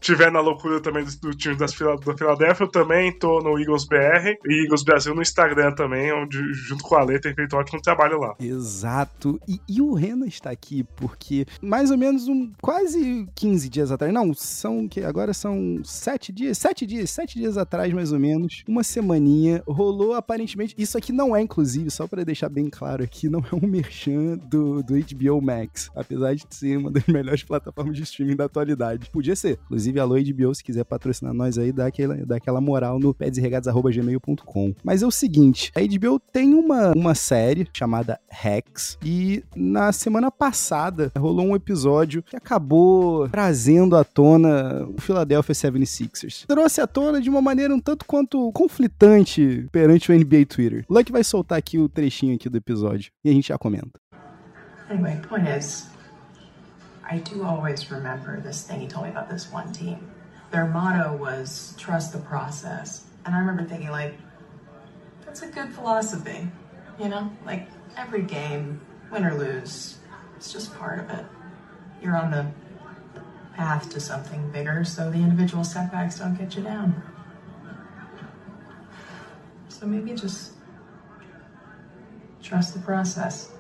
tiver 0.01 0.31
na 0.31 0.39
loucura 0.39 0.81
também 0.81 1.05
do, 1.05 1.11
do 1.19 1.37
time 1.37 1.57
das, 1.57 1.73
da 1.73 2.17
Filadélfia, 2.17 2.63
eu 2.63 2.71
também 2.71 3.11
tô 3.19 3.41
no 3.41 3.59
Eagles 3.63 3.85
BR 3.85 4.37
e 4.47 4.65
Eagles 4.65 4.83
Brasil 4.83 5.15
no 5.15 5.23
Instagram 5.23 5.73
também, 5.73 6.13
onde 6.13 6.39
junto 6.53 6.85
com 6.85 6.95
a 6.95 7.05
Lê 7.05 7.19
tem 7.19 7.35
feito 7.35 7.55
um 7.57 7.59
ótimo 7.59 7.81
trabalho 7.81 8.19
lá. 8.19 8.35
Exato. 8.41 9.41
E, 9.49 9.61
e 9.69 9.81
o 9.81 9.95
Rena 9.95 10.27
está 10.27 10.51
aqui 10.51 10.85
porque 10.97 11.47
mais 11.61 11.91
ou 11.91 11.99
menos 11.99 12.29
um 12.29 12.53
quase 12.61 13.27
15 13.35 13.69
dias 13.69 13.91
atrás, 13.91 14.13
não, 14.13 14.33
são 14.35 14.89
que 14.89 15.01
agora 15.01 15.33
são 15.33 15.81
sete 15.85 16.33
dias, 16.33 16.59
sete 16.59 16.87
dias, 16.87 17.11
sete 17.11 17.39
dias 17.39 17.57
atrás 17.57 17.93
mais 17.93 18.13
ou 18.13 18.19
menos, 18.19 18.63
uma 18.69 18.83
semaninha 18.83 19.63
rolou 19.67 20.15
aparentemente. 20.15 20.75
Isso 20.77 20.99
aqui 20.99 21.13
não 21.13 21.35
é 21.35 21.41
inclusive 21.41 21.91
só 21.91 22.07
para 22.07 22.25
deixar 22.25 22.49
bem 22.49 22.69
claro 22.69 23.03
aqui, 23.03 23.29
não 23.29 23.41
é 23.41 23.55
um 23.55 23.67
merchan 23.67 24.39
do, 24.49 24.83
do 24.83 24.95
HBO 24.95 25.41
Max, 25.41 25.91
apesar 25.95 26.35
de 26.35 26.45
ser 26.51 26.79
uma 26.79 26.91
das 26.91 27.07
melhores 27.07 27.43
plataformas 27.43 27.97
de 27.97 28.03
streaming 28.03 28.37
da 28.37 28.45
atualidade. 28.45 29.11
Podia 29.11 29.37
ser. 29.37 29.59
Inclusive, 29.65 30.01
alô 30.01 30.17
HBO, 30.17 30.55
se 30.55 30.65
quiser 30.65 30.85
patrocinar 30.85 31.35
nós 31.35 31.59
aí, 31.59 31.73
dá 31.73 31.87
aquela, 31.87 32.17
dá 32.27 32.37
aquela 32.37 32.61
moral 32.61 32.99
no 32.99 33.15
Mas 34.83 35.03
é 35.03 35.07
o 35.07 35.11
seguinte, 35.11 35.73
a 35.77 35.81
HBO 35.81 36.19
tem 36.19 36.55
uma, 36.55 36.93
uma 36.93 37.15
série 37.15 37.69
chamada 37.73 38.19
Rex 38.29 38.99
e 39.05 39.45
na 39.55 39.93
semana 39.93 40.31
passada 40.31 41.13
rolou 41.19 41.47
um 41.47 41.57
episódio 41.57 42.23
que 42.23 42.37
acabou 42.37 43.29
trazendo 43.29 43.97
à 43.97 44.05
tona 44.05 44.87
o 44.87 45.01
Philadelphia 45.01 45.55
76ers. 45.55 46.47
Trouxe 46.47 46.81
à 46.81 46.87
tona 46.87 47.21
de 47.21 47.29
uma 47.29 47.41
maneira 47.41 47.75
um 47.75 47.81
tanto 47.81 48.05
quanto 48.05 48.51
conflitante 48.53 49.67
perante 49.71 50.11
o 50.11 50.15
NBA 50.15 50.47
Twitter. 50.47 50.85
O 50.89 50.95
Luck 50.95 51.11
vai 51.11 51.25
soltar 51.25 51.59
aqui 51.59 51.79
o 51.79 51.89
trechinho 51.89 52.35
aqui 52.35 52.49
do 52.49 52.57
episódio 52.57 53.13
e 53.25 53.31
a 53.31 53.33
gente 53.33 53.49
já 53.49 53.59
comenta. 53.59 54.01
Anyway, 54.91 55.19
point 55.29 55.49
is, 55.49 55.87
I 57.11 57.19
do 57.19 57.43
always 57.45 57.91
remember 57.91 58.41
this 58.43 58.65
thing 58.65 58.81
he 58.81 58.87
told 58.87 59.07
me 59.07 59.11
about 59.11 59.31
this 59.31 59.51
one 59.53 59.73
team. 59.73 59.99
Their 60.51 60.67
motto 60.67 61.17
was 61.17 61.75
trust 61.79 62.13
the 62.13 62.19
process. 62.19 63.07
And 63.25 63.35
I 63.35 63.39
remember 63.39 63.65
thinking, 63.65 63.91
like, 63.91 64.15
that's 65.25 65.43
a 65.43 65.47
good 65.47 65.73
philosophy. 65.73 66.49
You 66.99 67.09
know, 67.09 67.31
like 67.47 67.69
every 67.97 68.23
game, 68.23 68.81
win 69.11 69.25
or 69.25 69.35
lose, 69.35 69.99
it's 70.37 70.53
just 70.53 70.75
part 70.77 70.99
of 70.99 71.11
it. 71.11 71.25
You're 72.03 72.17
on 72.17 72.31
the 72.31 72.51
path 73.55 73.89
to 73.91 74.01
something 74.01 74.51
bigger, 74.51 74.85
so 74.85 75.11
the 75.11 75.19
individual 75.19 75.65
setbacks 75.65 76.19
don't 76.19 76.37
get 76.37 76.57
you 76.57 76.63
down. 76.63 77.03
So 79.69 79.87
maybe 79.87 80.13
just 80.15 80.53
trust 82.43 82.75
the 82.75 82.81
process. 82.81 83.51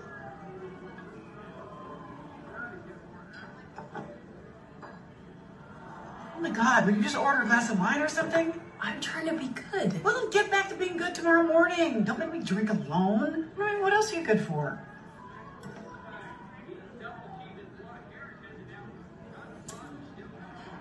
Oh 6.36 6.40
my 6.40 6.50
god, 6.50 6.86
would 6.86 6.96
you 6.96 7.02
just 7.02 7.16
order 7.16 7.42
a 7.42 7.46
glass 7.46 7.70
of 7.70 7.78
wine 7.78 8.00
or 8.00 8.08
something? 8.08 8.61
I'm 8.85 9.01
trying 9.01 9.26
to 9.26 9.35
be 9.35 9.49
good. 9.70 10.03
Well, 10.03 10.28
get 10.30 10.51
back 10.51 10.68
to 10.70 10.74
being 10.74 10.97
good 10.97 11.14
tomorrow 11.14 11.45
morning. 11.45 12.03
Don't 12.03 12.18
make 12.18 12.33
me 12.33 12.41
drink 12.41 12.68
alone. 12.68 13.49
I 13.57 13.72
mean, 13.72 13.80
what 13.80 13.93
else 13.93 14.12
are 14.12 14.16
you 14.16 14.26
good 14.26 14.41
for? 14.41 14.85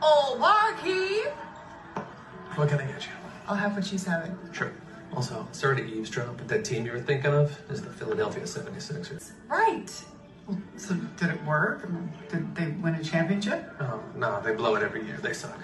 Oh, 0.01 0.35
Marky! 0.39 1.29
What 2.55 2.69
can 2.69 2.79
I 2.79 2.85
get 2.85 3.05
you? 3.05 3.11
I'll 3.47 3.55
have 3.55 3.75
what 3.75 3.85
she's 3.85 4.03
having. 4.03 4.35
Sure. 4.51 4.71
Also, 5.13 5.47
sorry 5.51 5.75
to 5.75 5.85
eavesdrop, 5.85 6.37
but 6.37 6.47
that 6.47 6.65
team 6.65 6.87
you 6.87 6.93
were 6.93 6.99
thinking 6.99 7.31
of 7.31 7.55
is 7.69 7.83
the 7.83 7.91
Philadelphia 7.91 8.43
76ers. 8.43 9.33
Right. 9.47 9.91
Well, 10.47 10.59
so 10.75 10.95
did 10.95 11.29
it 11.29 11.45
work? 11.45 11.87
Did 12.29 12.55
they 12.55 12.67
win 12.81 12.95
a 12.95 13.03
championship? 13.03 13.71
Oh, 13.79 14.01
no, 14.15 14.41
they 14.41 14.55
blow 14.55 14.73
it 14.75 14.81
every 14.81 15.05
year. 15.05 15.19
They 15.21 15.33
suck. 15.33 15.59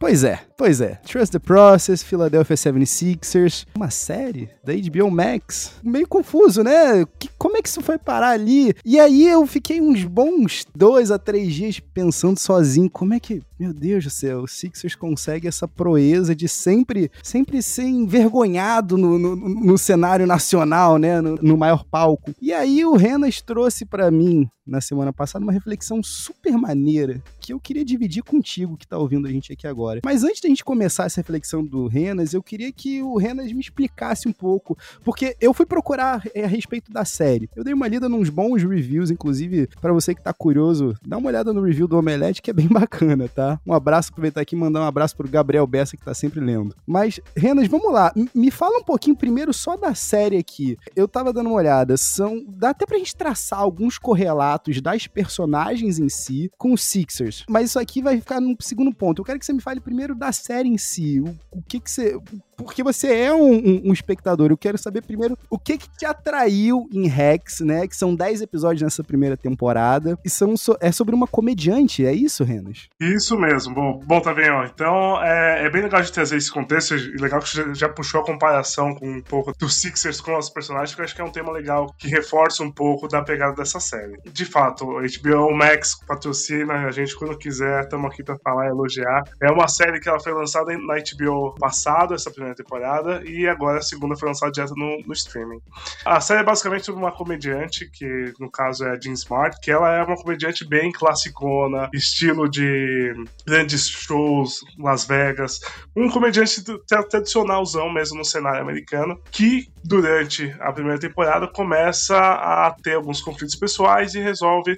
Pois 0.00 0.22
é, 0.22 0.40
pois 0.56 0.80
é. 0.80 0.94
Trust 1.04 1.32
the 1.32 1.40
Process, 1.40 2.04
Philadelphia 2.04 2.54
76ers, 2.54 3.66
uma 3.76 3.90
série 3.90 4.48
da 4.64 4.72
HBO 4.72 5.10
Max. 5.10 5.72
Meio 5.82 6.06
confuso, 6.06 6.62
né? 6.62 7.04
Que- 7.18 7.28
como 7.36 7.56
é 7.56 7.62
que 7.62 7.68
isso 7.68 7.80
foi 7.82 7.98
parar 7.98 8.30
ali? 8.30 8.72
E 8.84 9.00
aí 9.00 9.26
eu 9.26 9.44
fiquei 9.44 9.80
uns 9.80 10.04
bons 10.04 10.64
dois 10.74 11.10
a 11.10 11.18
três 11.18 11.52
dias 11.52 11.80
pensando 11.80 12.38
sozinho, 12.38 12.88
como 12.88 13.12
é 13.12 13.18
que, 13.18 13.42
meu 13.58 13.72
Deus 13.74 14.04
do 14.04 14.10
céu, 14.10 14.42
o 14.42 14.48
Sixers 14.48 14.94
consegue 14.94 15.48
essa 15.48 15.66
proeza 15.66 16.32
de 16.34 16.46
sempre, 16.48 17.10
sempre 17.20 17.60
ser 17.60 17.82
envergonhado 17.88 18.96
no, 18.96 19.18
no, 19.18 19.34
no 19.34 19.76
cenário 19.76 20.28
nacional, 20.28 20.96
né? 20.96 21.20
No, 21.20 21.34
no 21.42 21.56
maior 21.56 21.82
palco. 21.84 22.32
E 22.40 22.52
aí 22.52 22.84
o 22.84 22.94
Renas 22.94 23.42
trouxe 23.42 23.84
pra 23.84 24.12
mim 24.12 24.48
na 24.68 24.80
semana 24.80 25.12
passada 25.12 25.44
uma 25.44 25.52
reflexão 25.52 26.02
super 26.02 26.52
maneira 26.56 27.22
que 27.40 27.52
eu 27.52 27.58
queria 27.60 27.84
dividir 27.84 28.22
contigo 28.22 28.76
que 28.76 28.86
tá 28.86 28.98
ouvindo 28.98 29.26
a 29.26 29.30
gente 29.30 29.52
aqui 29.52 29.66
agora. 29.66 30.00
Mas 30.04 30.22
antes 30.24 30.40
da 30.40 30.48
gente 30.48 30.64
começar 30.64 31.04
essa 31.06 31.20
reflexão 31.20 31.64
do 31.64 31.86
Renas, 31.86 32.34
eu 32.34 32.42
queria 32.42 32.70
que 32.70 33.02
o 33.02 33.16
Renas 33.16 33.50
me 33.52 33.60
explicasse 33.60 34.28
um 34.28 34.32
pouco, 34.32 34.76
porque 35.02 35.36
eu 35.40 35.54
fui 35.54 35.64
procurar 35.66 36.22
é, 36.34 36.44
a 36.44 36.48
respeito 36.48 36.92
da 36.92 37.04
série. 37.04 37.48
Eu 37.56 37.64
dei 37.64 37.72
uma 37.72 37.88
lida 37.88 38.08
nos 38.08 38.28
bons 38.28 38.62
reviews, 38.62 39.10
inclusive, 39.10 39.68
para 39.80 39.92
você 39.92 40.14
que 40.14 40.22
tá 40.22 40.32
curioso, 40.32 40.94
dá 41.06 41.16
uma 41.16 41.28
olhada 41.28 41.52
no 41.52 41.62
review 41.62 41.88
do 41.88 41.96
Omelete 41.98 42.42
que 42.42 42.50
é 42.50 42.54
bem 42.54 42.68
bacana, 42.70 43.28
tá? 43.28 43.58
Um 43.66 43.72
abraço, 43.72 44.10
aproveitar 44.10 44.40
aqui 44.42 44.54
e 44.54 44.58
mandar 44.58 44.80
um 44.80 44.86
abraço 44.86 45.16
pro 45.16 45.28
Gabriel 45.28 45.66
Bessa 45.66 45.96
que 45.96 46.04
tá 46.04 46.12
sempre 46.12 46.40
lendo. 46.40 46.74
Mas, 46.86 47.18
Renas, 47.36 47.66
vamos 47.68 47.92
lá. 47.92 48.12
M- 48.14 48.28
Me 48.34 48.50
fala 48.50 48.78
um 48.78 48.84
pouquinho 48.84 49.16
primeiro 49.16 49.52
só 49.54 49.76
da 49.76 49.94
série 49.94 50.36
aqui. 50.36 50.76
Eu 50.94 51.08
tava 51.08 51.32
dando 51.32 51.46
uma 51.48 51.56
olhada, 51.56 51.96
são 51.96 52.44
dá 52.46 52.70
até 52.70 52.84
pra 52.84 52.98
gente 52.98 53.16
traçar 53.16 53.58
alguns 53.60 53.96
correlatos 53.98 54.57
das 54.82 55.06
personagens 55.06 55.98
em 55.98 56.08
si 56.08 56.50
com 56.58 56.72
os 56.72 56.82
Sixers. 56.82 57.44
Mas 57.48 57.66
isso 57.70 57.78
aqui 57.78 58.02
vai 58.02 58.16
ficar 58.18 58.40
no 58.40 58.56
segundo 58.60 58.92
ponto. 58.94 59.20
Eu 59.20 59.24
quero 59.24 59.38
que 59.38 59.46
você 59.46 59.52
me 59.52 59.60
fale 59.60 59.80
primeiro 59.80 60.14
da 60.14 60.32
série 60.32 60.68
em 60.68 60.78
si. 60.78 61.20
O, 61.20 61.34
o 61.50 61.62
que 61.62 61.80
que 61.80 61.90
você 61.90 62.16
porque 62.56 62.82
você 62.82 63.14
é 63.14 63.32
um, 63.32 63.52
um- 63.54 63.82
um 63.84 63.92
espectador, 63.92 64.50
eu 64.50 64.56
quero 64.56 64.76
saber 64.76 65.00
primeiro 65.02 65.38
o 65.48 65.56
que 65.56 65.78
que 65.78 65.88
te 65.96 66.04
atraiu 66.04 66.88
em 66.92 67.06
Rex, 67.06 67.60
né? 67.60 67.86
Que 67.86 67.94
são 67.96 68.14
10 68.14 68.42
episódios 68.42 68.82
nessa 68.82 69.04
primeira 69.04 69.36
temporada. 69.36 70.18
E 70.24 70.28
são 70.30 70.56
so- 70.56 70.76
é 70.80 70.90
sobre 70.90 71.14
uma 71.14 71.28
comediante, 71.28 72.04
é 72.04 72.12
isso, 72.12 72.42
Renas? 72.42 72.88
Isso 73.00 73.38
mesmo. 73.38 73.74
Bom, 73.74 74.00
bom 74.04 74.20
tá 74.20 74.34
bem, 74.34 74.50
ó. 74.50 74.64
Então 74.64 75.22
é, 75.22 75.66
é 75.66 75.70
bem 75.70 75.82
legal 75.82 76.02
de 76.02 76.10
trazer 76.12 76.36
esse 76.36 76.50
contexto. 76.50 76.96
E 76.96 77.16
legal 77.20 77.40
que 77.40 77.48
você 77.48 77.62
já, 77.62 77.74
já 77.74 77.88
puxou 77.88 78.20
a 78.20 78.24
comparação 78.24 78.92
com 78.94 79.08
um 79.08 79.22
pouco 79.22 79.52
dos 79.56 79.76
Sixers 79.76 80.20
com 80.20 80.36
os 80.36 80.50
personagens, 80.50 80.94
que 80.94 81.00
eu 81.00 81.04
acho 81.04 81.14
que 81.14 81.20
é 81.20 81.24
um 81.24 81.30
tema 81.30 81.52
legal 81.52 81.94
que 81.96 82.08
reforça 82.08 82.62
um 82.64 82.72
pouco 82.72 83.06
da 83.06 83.22
pegada 83.22 83.54
dessa 83.54 83.78
série. 83.78 84.18
De 84.32 84.44
fato, 84.48 84.86
HBO 84.86 85.54
Max 85.54 85.98
patrocina 86.06 86.86
a 86.86 86.90
gente 86.90 87.16
quando 87.16 87.36
quiser, 87.38 87.82
estamos 87.84 88.10
aqui 88.10 88.22
pra 88.22 88.36
falar 88.38 88.66
e 88.66 88.68
elogiar. 88.68 89.22
É 89.42 89.50
uma 89.50 89.68
série 89.68 90.00
que 90.00 90.08
ela 90.08 90.20
foi 90.20 90.32
lançada 90.32 90.72
na 90.76 90.94
HBO 90.96 91.54
passado, 91.58 92.14
essa 92.14 92.30
primeira 92.30 92.54
temporada, 92.56 93.22
e 93.24 93.46
agora 93.46 93.78
a 93.78 93.82
segunda 93.82 94.16
foi 94.16 94.28
lançada 94.28 94.52
direto 94.52 94.74
no, 94.76 95.02
no 95.06 95.12
streaming. 95.12 95.60
A 96.04 96.20
série 96.20 96.40
é 96.40 96.44
basicamente 96.44 96.86
sobre 96.86 97.00
uma 97.00 97.12
comediante, 97.12 97.90
que 97.90 98.32
no 98.38 98.50
caso 98.50 98.84
é 98.84 98.90
a 98.92 99.00
Jean 99.00 99.12
Smart, 99.12 99.58
que 99.60 99.70
ela 99.70 99.92
é 99.94 100.02
uma 100.02 100.16
comediante 100.16 100.66
bem 100.66 100.90
classicona, 100.92 101.88
estilo 101.92 102.48
de 102.48 103.12
grandes 103.46 103.88
shows, 103.88 104.60
Las 104.78 105.04
Vegas. 105.04 105.60
Um 105.96 106.08
comediante 106.10 106.62
tra- 106.86 107.02
tradicionalzão 107.02 107.92
mesmo 107.92 108.18
no 108.18 108.24
cenário 108.24 108.60
americano, 108.60 109.20
que 109.30 109.68
durante 109.84 110.54
a 110.60 110.72
primeira 110.72 110.98
temporada 110.98 111.46
começa 111.48 112.16
a 112.18 112.74
ter 112.82 112.94
alguns 112.94 113.20
conflitos 113.20 113.54
pessoais 113.54 114.14
e 114.14 114.20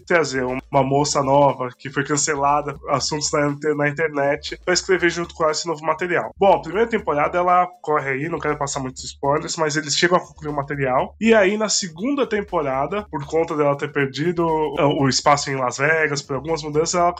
trazer 0.06 0.44
um- 0.44 0.58
uma 0.70 0.82
moça 0.82 1.22
nova 1.22 1.68
que 1.76 1.90
foi 1.90 2.04
cancelada, 2.04 2.76
assuntos 2.88 3.30
na, 3.32 3.48
inter- 3.48 3.76
na 3.76 3.88
internet, 3.88 4.58
para 4.64 4.74
escrever 4.74 5.10
junto 5.10 5.34
com 5.34 5.42
ela 5.42 5.52
esse 5.52 5.66
novo 5.66 5.84
material. 5.84 6.32
Bom, 6.38 6.52
a 6.54 6.62
primeira 6.62 6.88
temporada 6.88 7.38
ela 7.38 7.66
corre 7.82 8.10
aí, 8.10 8.28
não 8.28 8.38
quero 8.38 8.56
passar 8.56 8.80
muitos 8.80 9.04
spoilers, 9.04 9.56
mas 9.56 9.76
eles 9.76 9.96
chegam 9.96 10.16
a 10.16 10.20
concluir 10.20 10.50
o 10.50 10.56
material. 10.56 11.14
E 11.20 11.34
aí 11.34 11.56
na 11.56 11.68
segunda 11.68 12.26
temporada, 12.26 13.04
por 13.10 13.24
conta 13.26 13.56
dela 13.56 13.76
ter 13.76 13.92
perdido 13.92 14.46
o 14.46 15.08
espaço 15.08 15.50
em 15.50 15.56
Las 15.56 15.78
Vegas, 15.78 16.22
por 16.22 16.36
algumas 16.36 16.62
mudanças, 16.62 16.94
ela 16.94 17.12